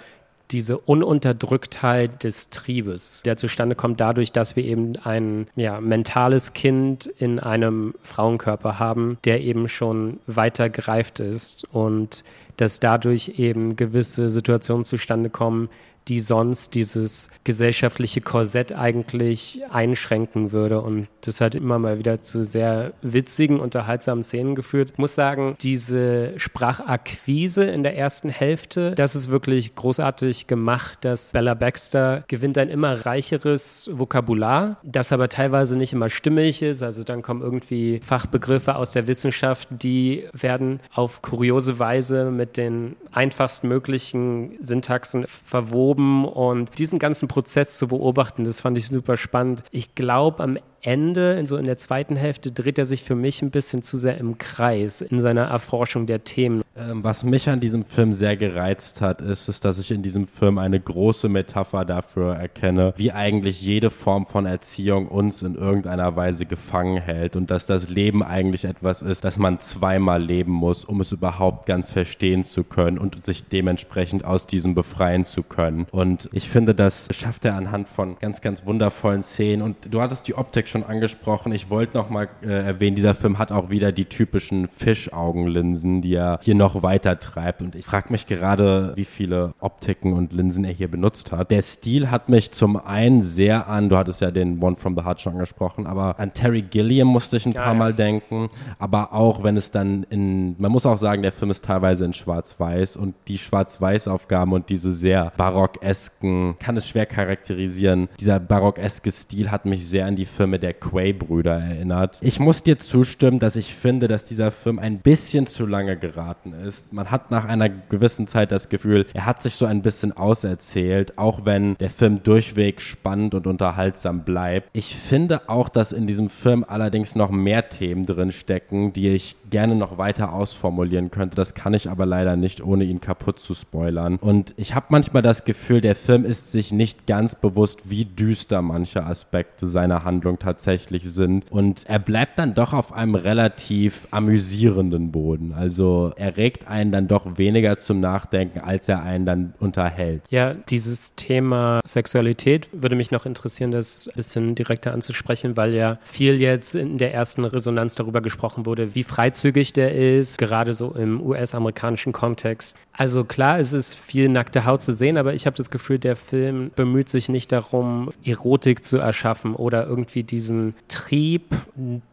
diese 0.51 0.79
Ununterdrücktheit 0.79 2.23
des 2.23 2.51
Triebes, 2.51 3.23
der 3.25 3.37
zustande 3.37 3.75
kommt 3.75 4.01
dadurch, 4.01 4.33
dass 4.33 4.57
wir 4.57 4.65
eben 4.65 4.95
ein 5.03 5.49
ja, 5.57 5.81
mentales 5.81 6.53
Kind 6.53 7.07
in 7.07 7.41
einem 7.41 7.95
Frauenkörper 8.03 8.79
haben, 8.79 9.19
der 9.25 9.41
eben 9.43 9.69
schon 9.69 10.21
weiter 10.27 10.69
gereift 10.71 11.21
ist 11.21 11.65
und 11.73 12.25
dass 12.57 12.81
dadurch 12.81 13.39
eben 13.39 13.77
gewisse 13.77 14.31
Situationen 14.31 14.85
zustande 14.85 15.31
kommen, 15.31 15.69
die 16.09 16.21
sonst 16.21 16.75
dieses 16.75 17.31
gesellschaftliche 17.45 18.21
Korsett 18.21 18.73
eigentlich 18.73 19.61
einschränken 19.71 20.53
würde. 20.53 20.81
Und 20.81 21.09
das 21.21 21.41
hat 21.41 21.55
immer 21.55 21.79
mal 21.79 21.99
wieder 21.99 22.23
zu 22.23 22.45
sehr 22.45 22.93
witzigen, 23.03 23.59
unterhaltsamen 23.59 24.23
Szenen 24.23 24.55
geführt. 24.55 24.91
Ich 24.93 24.99
muss 24.99 25.15
sagen, 25.15 25.57
diese 25.61 26.39
Sprachakquise 26.39 27.65
in 27.65 27.83
der 27.83 27.97
ersten 27.97 28.29
Hälfte, 28.29 28.95
das 28.95 29.17
ist 29.17 29.29
wirklich 29.29 29.75
großartig 29.75 30.47
gemacht, 30.47 30.99
dass 31.05 31.33
Bella 31.33 31.55
Baxter 31.55 32.25
gewinnt 32.29 32.59
ein 32.59 32.69
immer 32.69 33.07
reicheres 33.07 33.91
Vokabular, 33.93 34.77
das 34.85 35.13
aber 35.13 35.29
teilweise 35.29 35.77
nicht 35.77 35.93
immer 35.93 36.11
stimmig 36.11 36.63
ist. 36.63 36.83
Also 36.83 37.03
dann 37.03 37.23
kommen 37.23 37.43
irgendwie 37.43 38.01
Fachbegriffe 38.05 38.77
aus 38.77 38.93
der 38.93 39.07
Wissenschaft, 39.07 39.69
die 39.71 40.27
werden 40.33 40.81
auf 40.95 41.23
kuriose 41.23 41.79
Weise 41.79 42.31
mit 42.31 42.57
den 42.57 42.97
einfachstmöglichen 43.13 44.57
Syntaxen 44.61 45.27
verwoben 45.27 45.96
und 45.99 46.79
diesen 46.79 46.99
ganzen 46.99 47.29
Prozess 47.29 47.79
zu 47.79 47.89
beobachten, 47.89 48.45
das 48.45 48.61
fand 48.61 48.79
ich 48.79 48.89
super 48.89 49.17
spannend. 49.17 49.63
Ich 49.71 49.95
glaube, 49.95 50.43
am 50.43 50.59
Ende, 50.83 51.35
in 51.35 51.47
so 51.47 51.57
in 51.57 51.65
der 51.65 51.77
zweiten 51.77 52.17
Hälfte, 52.17 52.53
dreht 52.53 52.79
er 52.79 52.85
sich 52.85 53.03
für 53.03 53.15
mich 53.15 53.43
ein 53.43 53.51
bisschen 53.51 53.83
zu 53.83 53.97
sehr 53.97 54.19
im 54.19 54.39
Kreis 54.39 55.01
in 55.01 55.21
seiner 55.21 55.45
Erforschung 55.45 56.07
der 56.07 56.25
Themen. 56.25 56.63
Ähm, 56.77 57.03
was 57.03 57.25
mich 57.25 57.49
an 57.49 57.61
diesem 57.61 57.85
Film 57.85 58.13
sehr 58.13 58.37
gereizt 58.37 59.01
hat, 59.01 59.23
ist, 59.23 59.49
ist, 59.49 59.65
dass 59.65 59.79
ich 59.79 59.91
in 59.91 60.03
diesem 60.03 60.27
Film 60.27 60.59
eine 60.59 60.79
große 60.79 61.29
Metapher 61.29 61.85
dafür 61.85 62.35
erkenne, 62.35 62.93
wie 62.97 63.13
eigentlich 63.13 63.63
jede 63.63 63.91
Form 63.91 64.27
von 64.27 64.47
Erziehung 64.47 65.09
uns 65.09 65.43
in 65.43 65.55
irgendeiner 65.55 66.17
Weise 66.17 66.45
gefangen 66.45 67.01
hält 67.01 67.35
und 67.35 67.51
dass 67.51 67.67
das 67.67 67.89
Leben 67.89 68.23
eigentlich 68.23 68.65
etwas 68.65 69.03
ist, 69.03 69.25
das 69.25 69.39
man 69.39 69.61
zweimal 69.61 70.23
leben 70.23 70.53
muss, 70.53 70.85
um 70.85 71.01
es 71.01 71.13
überhaupt 71.13 71.67
ganz 71.67 71.91
verstehen 71.91 72.45
zu 72.45 72.63
können 72.63 72.99
und 72.99 73.25
sich 73.25 73.49
dementsprechend 73.49 74.25
aus 74.25 74.47
diesem 74.47 74.75
befreien 74.75 75.25
zu 75.25 75.43
können. 75.43 75.87
Und 75.91 76.29
ich 76.33 76.49
finde, 76.49 76.75
das 76.75 77.09
schafft 77.13 77.45
er 77.45 77.55
anhand 77.55 77.89
von 77.89 78.19
ganz, 78.19 78.41
ganz 78.41 78.67
wundervollen 78.67 79.23
Szenen. 79.23 79.63
Und 79.63 79.77
du 79.91 80.01
hattest 80.01 80.29
die 80.29 80.35
Optik 80.35 80.66
schon 80.69 80.85
angesprochen. 80.85 81.53
Ich 81.53 81.71
wollte 81.71 81.97
noch 81.97 82.11
mal 82.11 82.29
äh, 82.43 82.49
erwähnen, 82.49 82.97
dieser 82.97 83.15
Film 83.15 83.39
hat 83.39 83.53
auch 83.53 83.71
wieder 83.71 83.93
die 83.93 84.07
typischen 84.07 84.69
Fischaugenlinsen, 84.69 86.03
die 86.03 86.15
er 86.15 86.39
hier 86.43 86.55
noch 86.55 86.83
weiter 86.83 87.19
treibt. 87.19 87.63
Und 87.63 87.75
ich 87.75 87.85
frage 87.85 88.11
mich 88.11 88.27
gerade, 88.27 88.93
wie 88.97 89.05
viele 89.05 89.55
Optiken 89.61 90.13
und 90.13 90.33
Linsen 90.33 90.65
er 90.65 90.73
hier 90.73 90.89
benutzt 90.89 91.33
hat. 91.33 91.51
Der 91.51 91.63
Stil 91.63 92.11
hat 92.11 92.29
mich 92.29 92.53
zum 92.53 92.77
einen 92.77 93.23
sehr 93.23 93.69
an, 93.69 93.89
du 93.89 93.97
hattest 93.97 94.21
ja 94.21 94.31
den 94.31 94.63
One 94.63 94.77
from 94.77 94.97
the 94.97 95.05
Heart 95.05 95.21
schon 95.21 95.35
angesprochen, 95.35 95.87
aber 95.87 96.19
an 96.19 96.33
Terry 96.33 96.63
Gilliam 96.63 97.09
musste 97.09 97.37
ich 97.37 97.47
ein 97.47 97.53
ja, 97.53 97.63
paar 97.63 97.75
Mal 97.75 97.93
denken. 97.93 98.49
Aber 98.79 99.13
auch 99.13 99.43
wenn 99.43 99.57
es 99.57 99.71
dann 99.71 100.05
in, 100.11 100.57
man 100.59 100.73
muss 100.73 100.87
auch 100.87 100.99
sagen, 100.99 101.23
der 101.23 101.33
Film 101.33 101.51
ist 101.51 101.65
teilweise 101.65 102.05
in 102.05 102.13
Schwarz-Weiß 102.13 102.97
und 102.97 103.15
die 103.29 103.39
Schwarz-Weiß-Aufgaben 103.39 104.53
und 104.53 104.69
diese 104.69 104.91
sehr 104.91 105.33
barockesken, 105.37 106.57
kann 106.59 106.77
es 106.77 106.89
schwer 106.89 107.07
charakterisieren. 107.07 108.09
Dieser 108.21 108.41
barockeske 108.41 109.11
Stil 109.11 109.51
hat 109.51 109.67
mich 109.67 109.87
sehr 109.87 110.07
an 110.07 110.17
die 110.17 110.25
Filme 110.25 110.56
der 110.59 110.75
Quay-Brüder 110.75 111.55
erinnert. 111.55 112.19
Ich 112.23 112.41
muss 112.41 112.63
dir 112.63 112.79
zustimmen, 112.79 113.39
dass 113.39 113.57
ich 113.57 113.75
finde, 113.75 114.09
dass 114.09 114.25
dieser 114.25 114.51
Film 114.51 114.79
ein 114.79 114.99
bisschen 114.99 115.47
zu 115.47 115.67
lange 115.67 115.97
geraten 115.97 116.53
ist. 116.53 116.93
Man 116.93 117.11
hat 117.11 117.31
nach 117.31 117.45
einer 117.45 117.69
gewissen 117.69 118.27
Zeit 118.27 118.53
das 118.53 118.69
Gefühl, 118.69 119.07
er 119.15 119.27
hat 119.27 119.43
sich 119.43 119.55
so 119.55 119.67
ein 119.67 119.83
bisschen 119.83 120.17
auserzählt, 120.17 121.19
auch 121.19 121.45
wenn 121.45 121.77
der 121.77 121.91
Film 121.91 122.23
durchweg 122.23 122.81
spannend 122.81 123.35
und 123.35 123.47
unterhaltsam 123.47 124.25
bleibt. 124.25 124.69
Ich 124.73 124.97
finde 124.97 125.49
auch, 125.49 125.69
dass 125.69 125.93
in 125.93 126.07
diesem 126.07 126.29
Film 126.29 126.65
allerdings 126.67 127.15
noch 127.15 127.31
mehr 127.31 127.69
Themen 127.69 128.07
drin 128.07 128.33
stecken, 128.33 128.93
die 128.93 129.09
ich 129.09 129.37
gerne 129.51 129.75
noch 129.75 129.99
weiter 129.99 130.33
ausformulieren 130.33 131.11
könnte. 131.11 131.37
Das 131.37 131.55
kann 131.55 131.75
ich 131.75 131.89
aber 131.89 132.07
leider 132.07 132.37
nicht, 132.37 132.63
ohne 132.63 132.85
ihn 132.85 133.01
kaputt 133.01 133.39
zu 133.39 133.55
spoilern. 133.55 134.17
Und 134.17 134.55
ich 134.57 134.75
habe 134.75 134.87
manchmal 134.91 135.23
das 135.23 135.45
Gefühl, 135.45 135.81
der 135.81 135.95
Film 135.95 136.25
ist 136.25 136.53
sich 136.53 136.73
nicht 136.73 137.07
ganz 137.07 137.35
bewusst, 137.35 137.91
wie 137.91 138.05
düster 138.05 138.63
manche 138.63 139.05
Aspekte 139.05 139.67
seiner 139.67 140.05
Handlung 140.05 140.39
tatsächlich 140.39 141.05
sind. 141.05 141.51
Und 141.51 141.85
er 141.89 141.99
bleibt 141.99 142.39
dann 142.39 142.55
doch 142.55 142.73
auf 142.73 142.93
einem 142.93 143.15
relativ 143.15 144.09
amüsierenden 144.11 145.13
Boden. 145.13 145.53
Also 145.53 146.13
er 146.17 146.37
regt 146.37 146.69
einen 146.69 146.93
dann 146.93 147.09
doch 147.09 147.39
weniger 147.39 147.77
zum 147.77 148.01
Nachdenken, 148.01 148.61
als 148.61 148.89
er 148.89 149.03
einen 149.03 149.27
dann 149.27 149.55
unterhält. 149.59 150.23
Ja, 150.31 150.55
dieses 150.55 151.15
Thema 151.15 151.81
Sexualität 151.85 152.69
würde 152.73 152.97
mich 152.97 153.11
noch 153.11 153.27
interessieren, 153.27 153.71
das 153.71 154.09
ein 154.09 154.17
bisschen 154.17 154.55
direkter 154.55 154.93
anzusprechen, 154.93 155.57
weil 155.57 155.75
ja 155.75 155.99
viel 156.03 156.41
jetzt 156.41 156.75
in 156.75 156.99
der 156.99 157.15
ersten 157.15 157.45
Resonanz 157.45 157.95
darüber 157.95 158.21
gesprochen 158.21 158.67
wurde, 158.67 158.95
wie 158.95 159.05
frei 159.05 159.31
freizügig 159.37 159.73
der 159.73 159.95
ist, 159.95 160.39
gerade 160.39 160.75
so 160.75 160.93
im 160.93 161.21
US-amerikanischen 161.21 162.13
Kontext. 162.13 162.77
Also 162.93 163.25
klar, 163.25 163.61
es 163.61 163.73
ist 163.73 163.95
viel 163.95 164.29
nackte 164.29 164.65
Haut 164.65 164.81
zu 164.81 164.93
sehen, 164.93 165.19
aber 165.19 165.35
ich 165.35 165.45
habe 165.45 165.57
das 165.57 165.71
Gefühl, 165.71 165.99
der 165.99 166.17
Film 166.17 166.71
bemüht 166.75 167.11
sich 167.11 167.29
nicht 167.29 167.53
darum, 167.53 168.11
Erotik 168.25 168.85
zu 168.85 168.97
erschaffen 168.97 169.55
oder 169.55 169.87
irgendwie 169.87 170.23
diesen 170.23 170.75
Trieb. 170.89 171.43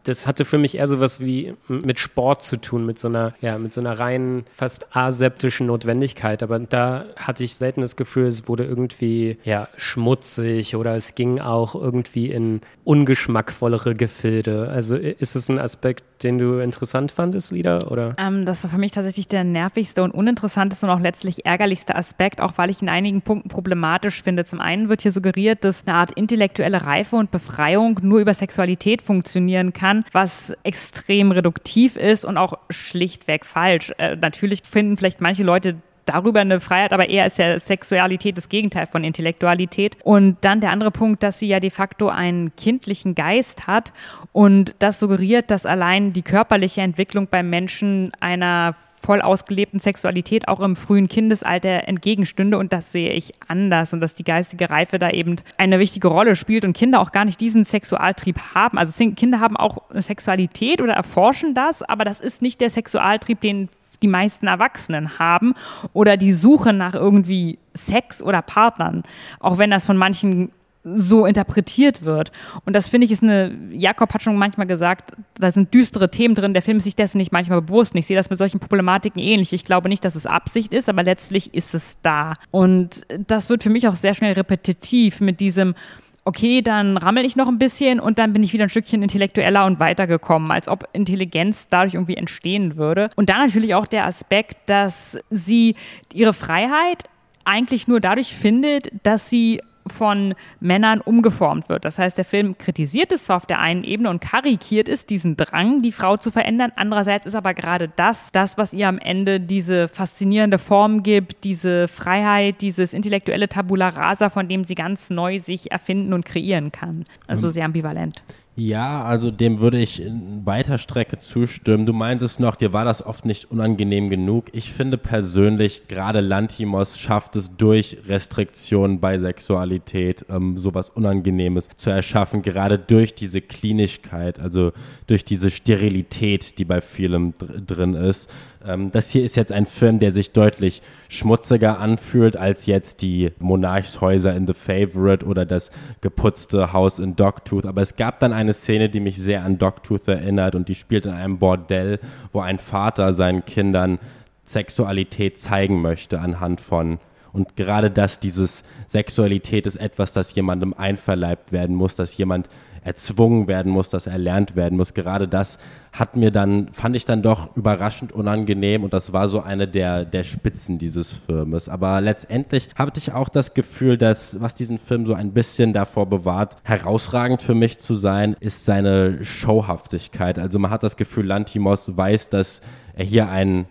Das 0.02 0.26
hatte 0.26 0.44
für 0.44 0.58
mich 0.58 0.76
eher 0.76 0.88
so 0.88 1.00
was 1.00 1.20
wie 1.20 1.54
mit 1.68 1.98
Sport 1.98 2.42
zu 2.42 2.60
tun, 2.60 2.84
mit 2.84 2.98
so 2.98 3.08
einer, 3.08 3.32
ja, 3.40 3.56
mit 3.56 3.72
so 3.72 3.80
einer 3.80 3.98
rein 3.98 4.44
fast 4.52 4.94
aseptischen 4.94 5.66
Notwendigkeit. 5.66 6.42
Aber 6.42 6.58
da 6.58 7.06
hatte 7.16 7.44
ich 7.44 7.54
selten 7.56 7.80
das 7.80 7.96
Gefühl, 7.96 8.26
es 8.26 8.46
wurde 8.46 8.64
irgendwie, 8.64 9.38
ja, 9.44 9.68
schmutzig 9.76 10.76
oder 10.76 10.96
es 10.96 11.14
ging 11.14 11.40
auch 11.40 11.74
irgendwie 11.74 12.30
in 12.30 12.60
ungeschmackvollere 12.84 13.94
Gefilde. 13.94 14.68
Also 14.68 14.96
ist 14.96 15.34
es 15.34 15.48
ein 15.48 15.58
Aspekt, 15.58 16.04
den 16.22 16.38
du 16.38 16.58
interessant 16.58 17.12
fandest, 17.12 17.52
Lieder? 17.52 17.90
Oder? 17.90 18.14
Ähm, 18.18 18.44
das 18.44 18.62
war 18.62 18.70
für 18.70 18.78
mich 18.78 18.92
tatsächlich 18.92 19.26
der 19.26 19.44
nervigste 19.44 20.02
und 20.02 20.10
uninteressanteste 20.12 20.86
und 20.86 20.92
auch 20.92 21.00
letztlich 21.00 21.46
ärgerlichste 21.46 21.96
Aspekt, 21.96 22.40
auch 22.40 22.52
weil 22.56 22.70
ich 22.70 22.82
in 22.82 22.88
einigen 22.88 23.22
Punkten 23.22 23.48
problematisch 23.48 24.22
finde. 24.22 24.44
Zum 24.44 24.60
einen 24.60 24.88
wird 24.88 25.02
hier 25.02 25.12
suggeriert, 25.12 25.64
dass 25.64 25.86
eine 25.86 25.96
Art 25.96 26.12
intellektuelle 26.12 26.82
Reife 26.82 27.16
und 27.16 27.30
Befreiung 27.30 27.98
nur 28.02 28.20
über 28.20 28.34
Sexualität 28.34 29.02
funktionieren 29.02 29.72
kann, 29.72 30.04
was 30.12 30.52
extrem 30.62 31.32
reduktiv 31.32 31.96
ist 31.96 32.24
und 32.24 32.36
auch 32.36 32.58
schlichtweg 32.70 33.46
falsch. 33.46 33.92
Äh, 33.98 34.16
natürlich 34.16 34.62
finden 34.62 34.96
vielleicht 34.96 35.20
manche 35.20 35.42
Leute 35.42 35.76
darüber 36.06 36.40
eine 36.40 36.60
Freiheit, 36.60 36.92
aber 36.92 37.08
eher 37.08 37.26
ist 37.26 37.38
ja 37.38 37.58
Sexualität 37.58 38.36
das 38.36 38.48
Gegenteil 38.48 38.86
von 38.86 39.04
Intellektualität. 39.04 39.96
Und 40.02 40.36
dann 40.42 40.60
der 40.60 40.70
andere 40.70 40.90
Punkt, 40.90 41.22
dass 41.22 41.38
sie 41.38 41.48
ja 41.48 41.60
de 41.60 41.70
facto 41.70 42.08
einen 42.08 42.54
kindlichen 42.56 43.14
Geist 43.14 43.66
hat 43.66 43.92
und 44.32 44.74
das 44.78 45.00
suggeriert, 45.00 45.50
dass 45.50 45.66
allein 45.66 46.12
die 46.12 46.22
körperliche 46.22 46.80
Entwicklung 46.80 47.28
beim 47.28 47.50
Menschen 47.50 48.12
einer 48.20 48.74
voll 49.04 49.20
ausgelebten 49.20 49.80
Sexualität 49.80 50.48
auch 50.48 50.60
im 50.60 50.76
frühen 50.76 51.08
Kindesalter 51.08 51.86
entgegenstünde 51.86 52.56
und 52.56 52.72
das 52.72 52.90
sehe 52.90 53.12
ich 53.12 53.34
anders 53.48 53.92
und 53.92 54.00
dass 54.00 54.14
die 54.14 54.24
geistige 54.24 54.70
Reife 54.70 54.98
da 54.98 55.10
eben 55.10 55.36
eine 55.58 55.78
wichtige 55.78 56.08
Rolle 56.08 56.36
spielt 56.36 56.64
und 56.64 56.74
Kinder 56.74 57.00
auch 57.00 57.10
gar 57.10 57.26
nicht 57.26 57.38
diesen 57.38 57.66
Sexualtrieb 57.66 58.38
haben. 58.54 58.78
Also 58.78 58.92
Kinder 59.14 59.40
haben 59.40 59.58
auch 59.58 59.90
eine 59.90 60.00
Sexualität 60.00 60.80
oder 60.80 60.94
erforschen 60.94 61.54
das, 61.54 61.82
aber 61.82 62.04
das 62.04 62.18
ist 62.18 62.40
nicht 62.40 62.62
der 62.62 62.70
Sexualtrieb, 62.70 63.42
den 63.42 63.68
die 64.04 64.08
meisten 64.08 64.46
Erwachsenen 64.46 65.18
haben 65.18 65.54
oder 65.94 66.18
die 66.18 66.34
Suche 66.34 66.74
nach 66.74 66.92
irgendwie 66.92 67.58
Sex 67.72 68.22
oder 68.22 68.42
Partnern, 68.42 69.02
auch 69.40 69.56
wenn 69.56 69.70
das 69.70 69.86
von 69.86 69.96
manchen 69.96 70.50
so 70.84 71.24
interpretiert 71.24 72.02
wird. 72.02 72.30
Und 72.66 72.76
das 72.76 72.88
finde 72.88 73.06
ich 73.06 73.10
ist 73.10 73.22
eine, 73.22 73.56
Jakob 73.70 74.12
hat 74.12 74.22
schon 74.22 74.36
manchmal 74.36 74.66
gesagt, 74.66 75.12
da 75.38 75.50
sind 75.50 75.72
düstere 75.72 76.10
Themen 76.10 76.34
drin, 76.34 76.52
der 76.52 76.60
Film 76.60 76.76
ist 76.76 76.84
sich 76.84 76.94
dessen 76.94 77.16
nicht 77.16 77.32
manchmal 77.32 77.62
bewusst. 77.62 77.94
Und 77.94 78.00
ich 78.00 78.06
sehe 78.06 78.16
das 78.16 78.28
mit 78.28 78.38
solchen 78.38 78.60
Problematiken 78.60 79.22
ähnlich. 79.22 79.54
Ich 79.54 79.64
glaube 79.64 79.88
nicht, 79.88 80.04
dass 80.04 80.14
es 80.14 80.26
Absicht 80.26 80.74
ist, 80.74 80.90
aber 80.90 81.02
letztlich 81.02 81.54
ist 81.54 81.74
es 81.74 81.96
da. 82.02 82.34
Und 82.50 83.06
das 83.26 83.48
wird 83.48 83.62
für 83.62 83.70
mich 83.70 83.88
auch 83.88 83.94
sehr 83.94 84.12
schnell 84.12 84.34
repetitiv 84.34 85.22
mit 85.22 85.40
diesem, 85.40 85.74
okay, 86.24 86.62
dann 86.62 86.96
rammel 86.96 87.24
ich 87.24 87.36
noch 87.36 87.48
ein 87.48 87.58
bisschen 87.58 88.00
und 88.00 88.18
dann 88.18 88.32
bin 88.32 88.42
ich 88.42 88.52
wieder 88.52 88.64
ein 88.64 88.70
Stückchen 88.70 89.02
intellektueller 89.02 89.66
und 89.66 89.78
weitergekommen, 89.78 90.50
als 90.50 90.68
ob 90.68 90.88
Intelligenz 90.92 91.68
dadurch 91.68 91.94
irgendwie 91.94 92.16
entstehen 92.16 92.76
würde. 92.76 93.10
Und 93.16 93.28
dann 93.28 93.46
natürlich 93.46 93.74
auch 93.74 93.86
der 93.86 94.06
Aspekt, 94.06 94.58
dass 94.66 95.18
sie 95.30 95.76
ihre 96.12 96.32
Freiheit 96.32 97.04
eigentlich 97.44 97.88
nur 97.88 98.00
dadurch 98.00 98.34
findet, 98.34 98.90
dass 99.02 99.28
sie 99.28 99.60
von 99.86 100.34
Männern 100.60 101.00
umgeformt 101.00 101.68
wird. 101.68 101.84
Das 101.84 101.98
heißt, 101.98 102.16
der 102.16 102.24
Film 102.24 102.56
kritisiert 102.58 103.12
es 103.12 103.24
zwar 103.24 103.36
auf 103.36 103.46
der 103.46 103.60
einen 103.60 103.84
Ebene 103.84 104.10
und 104.10 104.20
karikiert 104.20 104.88
es, 104.88 105.06
diesen 105.06 105.36
Drang, 105.36 105.82
die 105.82 105.92
Frau 105.92 106.16
zu 106.16 106.30
verändern. 106.30 106.72
Andererseits 106.76 107.26
ist 107.26 107.34
aber 107.34 107.54
gerade 107.54 107.90
das, 107.94 108.32
das, 108.32 108.56
was 108.56 108.72
ihr 108.72 108.88
am 108.88 108.98
Ende 108.98 109.40
diese 109.40 109.88
faszinierende 109.88 110.58
Form 110.58 111.02
gibt, 111.02 111.44
diese 111.44 111.88
Freiheit, 111.88 112.60
dieses 112.60 112.94
intellektuelle 112.94 113.48
Tabula 113.48 113.88
rasa, 113.88 114.30
von 114.30 114.48
dem 114.48 114.64
sie 114.64 114.74
ganz 114.74 115.10
neu 115.10 115.38
sich 115.38 115.70
erfinden 115.70 116.12
und 116.12 116.24
kreieren 116.24 116.72
kann. 116.72 117.04
Also 117.26 117.50
sehr 117.50 117.64
ambivalent. 117.64 118.22
Ja, 118.56 119.02
also 119.02 119.32
dem 119.32 119.58
würde 119.58 119.80
ich 119.80 120.00
in 120.00 120.46
weiter 120.46 120.78
Strecke 120.78 121.18
zustimmen. 121.18 121.86
Du 121.86 121.92
meintest 121.92 122.38
noch, 122.38 122.54
dir 122.54 122.72
war 122.72 122.84
das 122.84 123.04
oft 123.04 123.24
nicht 123.24 123.50
unangenehm 123.50 124.10
genug. 124.10 124.44
Ich 124.52 124.72
finde 124.72 124.96
persönlich, 124.96 125.88
gerade 125.88 126.20
Lantimos 126.20 126.96
schafft 127.00 127.34
es 127.34 127.56
durch 127.56 127.98
Restriktionen 128.06 129.00
bei 129.00 129.18
Sexualität, 129.18 130.24
ähm, 130.28 130.56
sowas 130.56 130.88
Unangenehmes 130.88 131.68
zu 131.74 131.90
erschaffen, 131.90 132.42
gerade 132.42 132.78
durch 132.78 133.12
diese 133.12 133.40
Klinischkeit, 133.40 134.38
also 134.38 134.70
durch 135.08 135.24
diese 135.24 135.50
Sterilität, 135.50 136.56
die 136.60 136.64
bei 136.64 136.80
vielem 136.80 137.34
dr 137.36 137.60
drin 137.60 137.94
ist. 137.94 138.30
Ähm, 138.66 138.90
das 138.92 139.10
hier 139.10 139.24
ist 139.24 139.36
jetzt 139.36 139.52
ein 139.52 139.66
Film, 139.66 139.98
der 139.98 140.12
sich 140.12 140.32
deutlich 140.32 140.82
schmutziger 141.08 141.78
anfühlt 141.78 142.36
als 142.36 142.66
jetzt 142.66 143.02
die 143.02 143.32
Monarchshäuser 143.38 144.34
in 144.34 144.46
The 144.46 144.54
Favorite 144.54 145.26
oder 145.26 145.44
das 145.44 145.70
geputzte 146.00 146.72
Haus 146.72 146.98
in 146.98 147.16
Dogtooth. 147.16 147.66
Aber 147.66 147.82
es 147.82 147.96
gab 147.96 148.20
dann 148.20 148.32
eine 148.32 148.52
Szene, 148.52 148.88
die 148.88 149.00
mich 149.00 149.18
sehr 149.18 149.44
an 149.44 149.58
Dogtooth 149.58 150.08
erinnert 150.08 150.54
und 150.54 150.68
die 150.68 150.74
spielt 150.74 151.06
in 151.06 151.12
einem 151.12 151.38
Bordell, 151.38 152.00
wo 152.32 152.40
ein 152.40 152.58
Vater 152.58 153.12
seinen 153.12 153.44
Kindern 153.44 153.98
Sexualität 154.44 155.38
zeigen 155.38 155.80
möchte 155.80 156.20
anhand 156.20 156.60
von 156.60 156.98
und 157.34 157.56
gerade 157.56 157.90
das, 157.90 158.20
dieses 158.20 158.62
Sexualität 158.86 159.66
ist 159.66 159.76
etwas, 159.76 160.12
das 160.12 160.34
jemandem 160.34 160.72
einverleibt 160.72 161.50
werden 161.50 161.74
muss, 161.74 161.96
dass 161.96 162.16
jemand 162.16 162.48
erzwungen 162.84 163.48
werden 163.48 163.72
muss, 163.72 163.88
das 163.88 164.06
erlernt 164.06 164.56
werden 164.56 164.76
muss. 164.76 164.94
Gerade 164.94 165.26
das 165.26 165.58
hat 165.92 166.16
mir 166.16 166.30
dann, 166.30 166.68
fand 166.72 166.94
ich 166.94 167.04
dann 167.04 167.22
doch 167.22 167.56
überraschend 167.56 168.12
unangenehm 168.12 168.84
und 168.84 168.92
das 168.92 169.12
war 169.12 169.26
so 169.26 169.40
eine 169.40 169.66
der, 169.66 170.04
der 170.04 170.22
Spitzen 170.22 170.78
dieses 170.78 171.12
Filmes. 171.12 171.68
Aber 171.68 172.00
letztendlich 172.00 172.68
hatte 172.76 173.00
ich 173.00 173.12
auch 173.12 173.30
das 173.30 173.54
Gefühl, 173.54 173.98
dass, 173.98 174.40
was 174.40 174.54
diesen 174.54 174.78
Film 174.78 175.06
so 175.06 175.14
ein 175.14 175.32
bisschen 175.32 175.72
davor 175.72 176.06
bewahrt, 176.06 176.56
herausragend 176.62 177.42
für 177.42 177.54
mich 177.54 177.78
zu 177.78 177.94
sein, 177.94 178.36
ist 178.38 178.64
seine 178.64 179.24
Showhaftigkeit. 179.24 180.38
Also 180.38 180.58
man 180.58 180.70
hat 180.70 180.82
das 180.82 180.96
Gefühl, 180.96 181.26
Lantimos 181.26 181.96
weiß, 181.96 182.28
dass 182.28 182.60
er 182.94 183.04
hier 183.04 183.28
einen 183.28 183.66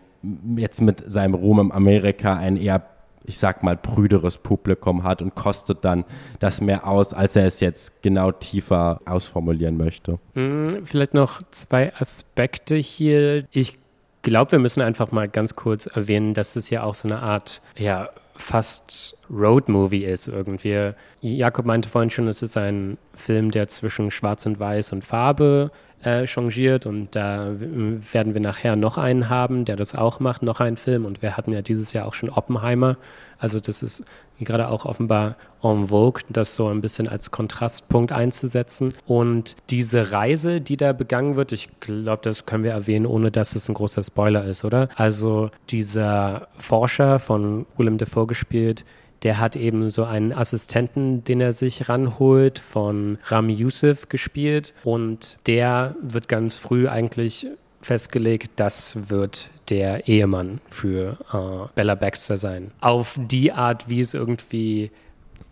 jetzt 0.55 0.81
mit 0.81 1.03
seinem 1.05 1.33
Ruhm 1.33 1.59
im 1.59 1.71
Amerika 1.71 2.35
einen 2.35 2.57
eher 2.57 2.92
ich 3.25 3.39
sag 3.39 3.63
mal, 3.63 3.77
prüderes 3.77 4.37
Publikum 4.37 5.03
hat 5.03 5.21
und 5.21 5.35
kostet 5.35 5.85
dann 5.85 6.05
das 6.39 6.61
mehr 6.61 6.87
aus, 6.87 7.13
als 7.13 7.35
er 7.35 7.45
es 7.45 7.59
jetzt 7.59 8.01
genau 8.01 8.31
tiefer 8.31 9.01
ausformulieren 9.05 9.77
möchte. 9.77 10.19
Hm, 10.33 10.85
vielleicht 10.85 11.13
noch 11.13 11.41
zwei 11.51 11.93
Aspekte 11.95 12.75
hier. 12.75 13.45
Ich 13.51 13.79
glaube, 14.23 14.53
wir 14.53 14.59
müssen 14.59 14.81
einfach 14.81 15.11
mal 15.11 15.29
ganz 15.29 15.55
kurz 15.55 15.85
erwähnen, 15.85 16.33
dass 16.33 16.55
es 16.55 16.69
ja 16.69 16.83
auch 16.83 16.95
so 16.95 17.07
eine 17.07 17.21
Art, 17.21 17.61
ja, 17.77 18.09
fast 18.35 19.17
Road-Movie 19.29 20.05
ist 20.05 20.27
irgendwie. 20.27 20.91
Jakob 21.21 21.65
meinte 21.65 21.87
vorhin 21.87 22.09
schon, 22.09 22.27
es 22.27 22.41
ist 22.41 22.57
ein 22.57 22.97
Film, 23.13 23.51
der 23.51 23.67
zwischen 23.67 24.09
Schwarz 24.11 24.45
und 24.45 24.59
Weiß 24.59 24.91
und 24.91 25.05
Farbe 25.05 25.71
äh, 26.03 26.27
changiert 26.27 26.85
und 26.85 27.15
da 27.15 27.51
werden 27.57 28.33
wir 28.33 28.41
nachher 28.41 28.75
noch 28.75 28.97
einen 28.97 29.29
haben, 29.29 29.65
der 29.65 29.75
das 29.75 29.95
auch 29.95 30.19
macht, 30.19 30.43
noch 30.43 30.59
einen 30.59 30.77
Film. 30.77 31.05
Und 31.05 31.21
wir 31.21 31.37
hatten 31.37 31.51
ja 31.51 31.61
dieses 31.61 31.93
Jahr 31.93 32.07
auch 32.07 32.13
schon 32.13 32.29
Oppenheimer, 32.29 32.97
also 33.39 33.59
das 33.59 33.81
ist 33.81 34.03
gerade 34.39 34.67
auch 34.69 34.85
offenbar 34.85 35.35
en 35.61 35.87
vogue, 35.87 36.21
das 36.29 36.55
so 36.55 36.67
ein 36.67 36.81
bisschen 36.81 37.07
als 37.07 37.31
Kontrastpunkt 37.31 38.11
einzusetzen. 38.11 38.93
Und 39.05 39.55
diese 39.69 40.11
Reise, 40.11 40.61
die 40.61 40.77
da 40.77 40.93
begangen 40.93 41.35
wird, 41.35 41.51
ich 41.51 41.69
glaube, 41.79 42.21
das 42.23 42.45
können 42.45 42.63
wir 42.63 42.71
erwähnen, 42.71 43.05
ohne 43.05 43.31
dass 43.31 43.55
es 43.55 43.69
ein 43.69 43.73
großer 43.73 44.03
Spoiler 44.03 44.45
ist, 44.45 44.65
oder? 44.65 44.89
Also 44.95 45.51
dieser 45.69 46.47
Forscher 46.57 47.19
von 47.19 47.65
Willem 47.77 47.97
Dafoe 47.97 48.27
gespielt, 48.27 48.85
der 49.23 49.39
hat 49.39 49.55
eben 49.55 49.89
so 49.89 50.03
einen 50.03 50.33
Assistenten, 50.33 51.23
den 51.23 51.41
er 51.41 51.53
sich 51.53 51.89
ranholt, 51.89 52.59
von 52.59 53.17
Rami 53.25 53.53
Youssef 53.53 54.09
gespielt. 54.09 54.73
Und 54.83 55.37
der 55.47 55.95
wird 56.01 56.27
ganz 56.27 56.55
früh 56.55 56.87
eigentlich 56.87 57.47
festgelegt, 57.81 58.51
das 58.57 59.09
wird 59.09 59.49
der 59.69 60.07
Ehemann 60.07 60.61
für 60.69 61.17
äh, 61.33 61.73
Bella 61.75 61.95
Baxter 61.95 62.37
sein. 62.37 62.71
Auf 62.81 63.17
die 63.19 63.51
Art, 63.51 63.89
wie 63.89 63.99
es 63.99 64.13
irgendwie 64.13 64.91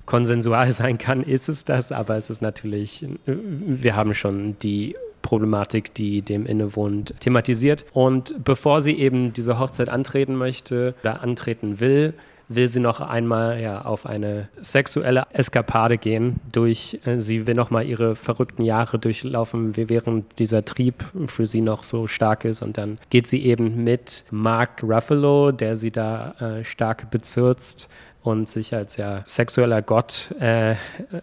konsensual 0.06 0.72
sein 0.74 0.98
kann, 0.98 1.24
ist 1.24 1.50
es 1.50 1.66
das, 1.66 1.92
aber 1.92 2.18
es 2.18 2.30
ist 2.30 2.42
natürlich, 2.42 3.06
wir 3.25 3.96
haben 3.96 4.13
schon 4.13 4.58
die 4.60 4.96
Problematik, 5.22 5.94
die 5.94 6.22
dem 6.22 6.46
innewohnt, 6.46 7.13
thematisiert. 7.20 7.86
Und 7.94 8.44
bevor 8.44 8.82
sie 8.82 8.98
eben 8.98 9.34
diese 9.34 9.60
Hochzeit 9.60 9.88
antreten 9.88 10.36
möchte 10.36 10.95
oder 11.04 11.22
antreten 11.22 11.80
will, 11.80 12.13
will 12.56 12.68
sie 12.68 12.80
noch 12.80 13.02
einmal 13.02 13.60
ja, 13.62 13.82
auf 13.82 14.06
eine 14.06 14.50
sexuelle 14.62 15.24
Eskapade 15.34 15.98
gehen. 15.98 16.40
Durch, 16.52 17.00
äh, 17.06 17.20
sie 17.20 17.48
will 17.48 17.56
noch 17.56 17.70
mal 17.70 17.86
ihre 17.86 18.16
verrückten 18.16 18.64
Jahre 18.64 19.00
durchlaufen, 19.00 19.76
während 19.78 20.40
dieser 20.40 20.66
Trieb 20.66 21.04
für 21.28 21.48
sie 21.48 21.62
noch 21.62 21.84
so 21.84 22.08
stark 22.08 22.46
ist. 22.46 22.62
Und 22.62 22.78
dann 22.78 22.98
geht 23.10 23.28
sie 23.28 23.44
eben 23.44 23.84
mit 23.84 24.24
Mark 24.32 24.84
Ruffalo, 24.84 25.52
der 25.52 25.76
sie 25.76 25.92
da 25.92 26.36
äh, 26.40 26.64
stark 26.64 27.12
bezirzt 27.12 27.90
und 28.24 28.50
sich 28.50 28.74
als 28.76 28.98
ja 28.98 29.24
sexueller 29.26 29.82
Gott 29.82 30.34
äh, 30.40 30.76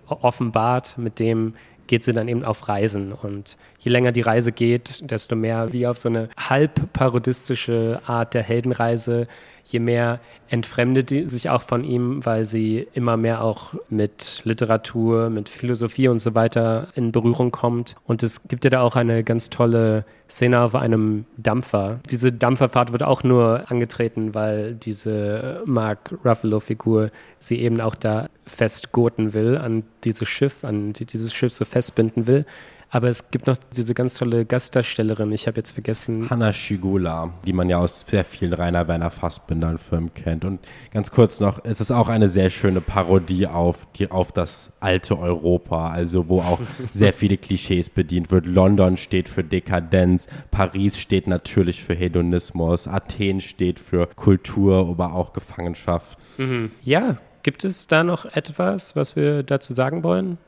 offenbart, 0.09 0.99
mit 0.99 1.19
dem 1.19 1.55
geht 1.89 2.05
sie 2.05 2.13
dann 2.13 2.29
eben 2.29 2.45
auf 2.45 2.69
Reisen. 2.69 3.13
Und 3.13 3.57
je 3.79 3.91
länger 3.91 4.13
die 4.13 4.21
Reise 4.21 4.53
geht, 4.53 5.11
desto 5.11 5.35
mehr 5.35 5.73
wie 5.73 5.87
auf 5.87 5.99
so 5.99 6.09
eine 6.09 6.29
halb 6.37 6.93
parodistische 6.93 8.01
Art 8.07 8.35
der 8.35 8.45
Heldenreise 8.45 9.27
je 9.73 9.81
mehr 9.81 10.21
entfremdet 10.49 11.11
sie 11.11 11.27
sich 11.27 11.51
auch 11.51 11.63
von 11.63 11.85
ihm, 11.85 12.25
weil 12.25 12.45
sie 12.45 12.89
immer 12.95 13.17
mehr 13.17 13.43
auch 13.43 13.75
mit 13.91 14.41
Literatur, 14.45 15.29
mit 15.29 15.49
Philosophie 15.49 16.09
und 16.09 16.21
so 16.21 16.35
weiter 16.35 16.89
in 16.95 17.13
Berührung 17.13 17.51
kommt. 17.51 17.95
Und 18.07 18.23
es 18.23 18.49
gibt 18.49 18.65
ja 18.65 18.71
da 18.71 18.81
auch 18.81 18.97
eine 18.97 19.23
ganz 19.25 19.51
tolle 19.51 20.05
Szene 20.31 20.61
auf 20.61 20.75
einem 20.75 21.27
Dampfer. 21.37 22.01
Diese 22.11 22.33
Dampferfahrt 22.33 22.93
wird 22.93 23.03
auch 23.03 23.23
nur 23.23 23.71
angetreten, 23.71 24.35
weil 24.35 24.75
diese 24.75 25.63
Mark 25.67 26.15
Ruffalo-Figur 26.25 27.11
sie 27.39 27.59
eben 27.59 27.81
auch 27.81 27.95
da 27.95 28.29
festgurten 28.47 29.33
will, 29.35 29.57
an 29.57 29.85
dieses 30.05 30.29
Schiff, 30.29 30.65
an 30.65 30.95
dieses 30.95 31.35
Schiff 31.35 31.53
so 31.53 31.65
festbinden 31.65 32.27
will. 32.27 32.47
Aber 32.91 33.09
es 33.09 33.31
gibt 33.31 33.47
noch 33.47 33.57
diese 33.77 33.93
ganz 33.93 34.15
tolle 34.15 34.47
Gastdarstellerin, 34.47 35.31
ich 35.33 35.47
habe 35.47 35.59
jetzt 35.59 35.73
vergessen. 35.73 36.31
Hanna 36.31 36.53
Schigula, 36.55 37.35
die 37.45 37.53
man 37.53 37.69
ja 37.69 37.79
aus 37.79 38.01
sehr 38.09 38.25
vielen 38.25 38.55
Rainer 38.55 38.89
Werner 38.89 39.11
Fassbinder-Filmen 39.11 40.15
kennt. 40.15 40.45
Und 40.47 40.61
ganz 40.91 41.11
kurz 41.11 41.39
noch, 41.39 41.63
es 41.65 41.83
ist 41.83 41.91
auch 41.91 42.09
eine 42.09 42.31
sehr 42.31 42.49
schöne 42.49 42.81
Parodie 42.81 43.47
auf, 43.47 43.87
die, 43.97 44.11
auf 44.11 44.33
das 44.33 44.73
alte 44.81 45.19
Europa, 45.19 45.91
also 45.91 46.29
wo 46.29 46.41
auch 46.41 46.61
sehr 46.91 47.13
viele 47.13 47.37
Klischees 47.37 47.91
bedient 47.91 48.31
wird. 48.31 48.47
London 48.47 48.97
steht 48.97 49.29
für 49.29 49.45
Dekadenz, 49.45 50.27
Paris 50.51 50.99
steht 50.99 51.27
natürlich 51.27 51.85
für 51.85 51.95
Hedonismus, 51.95 52.89
Athen 52.89 53.43
steht 53.43 53.79
für 53.79 54.07
Kultur, 54.07 54.89
aber 54.89 55.13
auch 55.13 55.35
Gefangenschaft. 55.35 56.19
Mhm. 56.39 56.71
Ja, 56.83 57.19
Gibt 57.45 57.65
es 57.65 57.87
da 57.87 58.05
noch 58.05 58.25
etwas, 58.25 58.97
was 58.97 59.17
wir 59.17 59.43
dazu 59.43 59.73
sagen 59.73 60.03
wollen? 60.03 60.39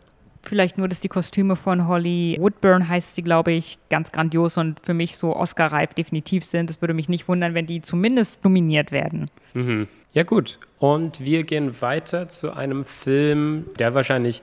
Vielleicht 0.42 0.78
nur, 0.78 0.88
dass 0.88 1.00
die 1.00 1.08
Kostüme 1.08 1.54
von 1.54 1.86
Holly 1.86 2.36
Woodburn, 2.40 2.88
heißt 2.88 3.14
sie, 3.14 3.22
glaube 3.22 3.52
ich, 3.52 3.78
ganz 3.90 4.10
grandios 4.10 4.56
und 4.56 4.80
für 4.82 4.94
mich 4.94 5.16
so 5.16 5.36
Oscar-reif 5.36 5.94
definitiv 5.94 6.44
sind. 6.44 6.70
Es 6.70 6.80
würde 6.80 6.94
mich 6.94 7.08
nicht 7.08 7.28
wundern, 7.28 7.54
wenn 7.54 7.66
die 7.66 7.82
zumindest 7.82 8.42
nominiert 8.42 8.90
werden. 8.90 9.30
Mhm. 9.54 9.86
Ja 10.12 10.24
gut, 10.24 10.58
und 10.78 11.20
wir 11.20 11.44
gehen 11.44 11.80
weiter 11.80 12.28
zu 12.28 12.52
einem 12.56 12.84
Film, 12.84 13.66
der 13.78 13.94
wahrscheinlich 13.94 14.42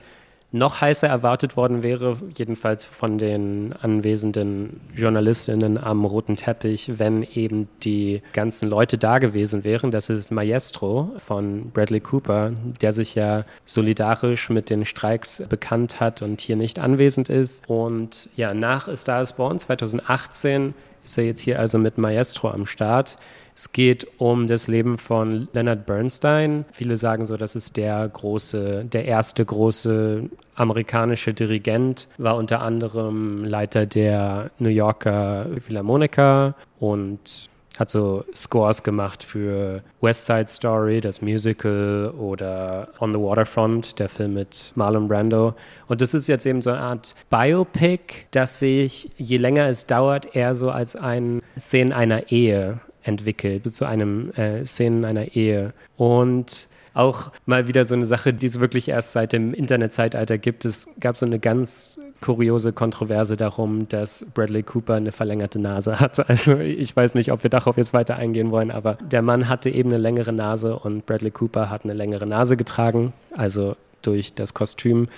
noch 0.50 0.80
heißer 0.80 1.06
erwartet 1.06 1.56
worden 1.56 1.82
wäre, 1.82 2.16
jedenfalls 2.36 2.84
von 2.84 3.18
den 3.18 3.74
anwesenden 3.80 4.80
Journalistinnen 4.96 5.76
am 5.76 6.04
roten 6.06 6.36
Teppich, 6.36 6.98
wenn 6.98 7.22
eben 7.22 7.68
die 7.82 8.22
ganzen 8.32 8.68
Leute 8.68 8.96
da 8.96 9.18
gewesen 9.18 9.62
wären. 9.64 9.90
Das 9.90 10.08
ist 10.08 10.30
Maestro 10.30 11.12
von 11.18 11.70
Bradley 11.70 12.00
Cooper, 12.00 12.52
der 12.80 12.94
sich 12.94 13.14
ja 13.14 13.44
solidarisch 13.66 14.48
mit 14.48 14.70
den 14.70 14.86
Streiks 14.86 15.42
bekannt 15.48 16.00
hat 16.00 16.22
und 16.22 16.40
hier 16.40 16.56
nicht 16.56 16.78
anwesend 16.78 17.28
ist. 17.28 17.68
Und 17.68 18.30
ja, 18.36 18.54
nach 18.54 18.88
A 18.88 18.96
Star 18.96 19.20
is 19.20 19.34
Born 19.34 19.58
2018 19.58 20.72
ist 21.08 21.16
er 21.16 21.24
jetzt 21.24 21.40
hier 21.40 21.58
also 21.58 21.78
mit 21.78 21.96
Maestro 21.96 22.50
am 22.50 22.66
Start. 22.66 23.16
Es 23.56 23.72
geht 23.72 24.06
um 24.18 24.46
das 24.46 24.68
Leben 24.68 24.98
von 24.98 25.48
Leonard 25.54 25.86
Bernstein. 25.86 26.66
Viele 26.70 26.98
sagen 26.98 27.24
so, 27.24 27.38
das 27.38 27.56
ist 27.56 27.78
der 27.78 28.06
große, 28.06 28.84
der 28.84 29.06
erste 29.06 29.44
große 29.44 30.28
amerikanische 30.54 31.32
Dirigent, 31.32 32.08
war 32.18 32.36
unter 32.36 32.60
anderem 32.60 33.44
Leiter 33.44 33.86
der 33.86 34.50
New 34.58 34.68
Yorker 34.68 35.46
Philharmoniker 35.60 36.54
und 36.78 37.48
hat 37.78 37.90
so 37.90 38.24
Scores 38.34 38.82
gemacht 38.82 39.22
für 39.22 39.82
West 40.00 40.26
Side 40.26 40.48
Story, 40.48 41.00
das 41.00 41.22
Musical 41.22 42.12
oder 42.18 42.88
On 43.00 43.12
the 43.12 43.20
Waterfront, 43.20 43.98
der 43.98 44.08
Film 44.08 44.34
mit 44.34 44.72
Marlon 44.74 45.08
Brando. 45.08 45.54
Und 45.86 46.00
das 46.00 46.12
ist 46.12 46.26
jetzt 46.26 46.44
eben 46.44 46.60
so 46.60 46.70
eine 46.70 46.80
Art 46.80 47.14
Biopic, 47.30 48.26
das 48.32 48.58
sich, 48.58 49.10
je 49.16 49.36
länger 49.36 49.68
es 49.68 49.86
dauert, 49.86 50.34
eher 50.34 50.54
so 50.54 50.70
als 50.70 50.96
ein 50.96 51.40
Szenen 51.58 51.92
einer 51.92 52.32
Ehe 52.32 52.80
entwickelt, 53.02 53.72
zu 53.74 53.84
einem 53.84 54.32
äh, 54.32 54.64
Szenen 54.64 55.04
einer 55.04 55.36
Ehe. 55.36 55.72
Und 55.96 56.68
auch 56.94 57.30
mal 57.46 57.68
wieder 57.68 57.84
so 57.84 57.94
eine 57.94 58.06
Sache, 58.06 58.34
die 58.34 58.46
es 58.46 58.58
wirklich 58.58 58.88
erst 58.88 59.12
seit 59.12 59.32
dem 59.32 59.54
Internetzeitalter 59.54 60.36
gibt. 60.36 60.64
Es 60.64 60.88
gab 60.98 61.16
so 61.16 61.26
eine 61.26 61.38
ganz 61.38 61.96
kuriose 62.20 62.72
Kontroverse 62.72 63.36
darum, 63.36 63.88
dass 63.88 64.26
Bradley 64.34 64.62
Cooper 64.62 64.94
eine 64.94 65.12
verlängerte 65.12 65.58
Nase 65.58 66.00
hat. 66.00 66.18
Also 66.28 66.58
ich 66.58 66.94
weiß 66.94 67.14
nicht, 67.14 67.32
ob 67.32 67.42
wir 67.42 67.50
darauf 67.50 67.76
jetzt 67.76 67.92
weiter 67.92 68.16
eingehen 68.16 68.50
wollen, 68.50 68.70
aber 68.70 68.94
der 68.94 69.22
Mann 69.22 69.48
hatte 69.48 69.70
eben 69.70 69.90
eine 69.90 69.98
längere 69.98 70.32
Nase 70.32 70.76
und 70.78 71.06
Bradley 71.06 71.30
Cooper 71.30 71.70
hat 71.70 71.84
eine 71.84 71.94
längere 71.94 72.26
Nase 72.26 72.56
getragen, 72.56 73.12
also 73.36 73.76
durch 74.02 74.34
das 74.34 74.54
Kostüm. 74.54 75.08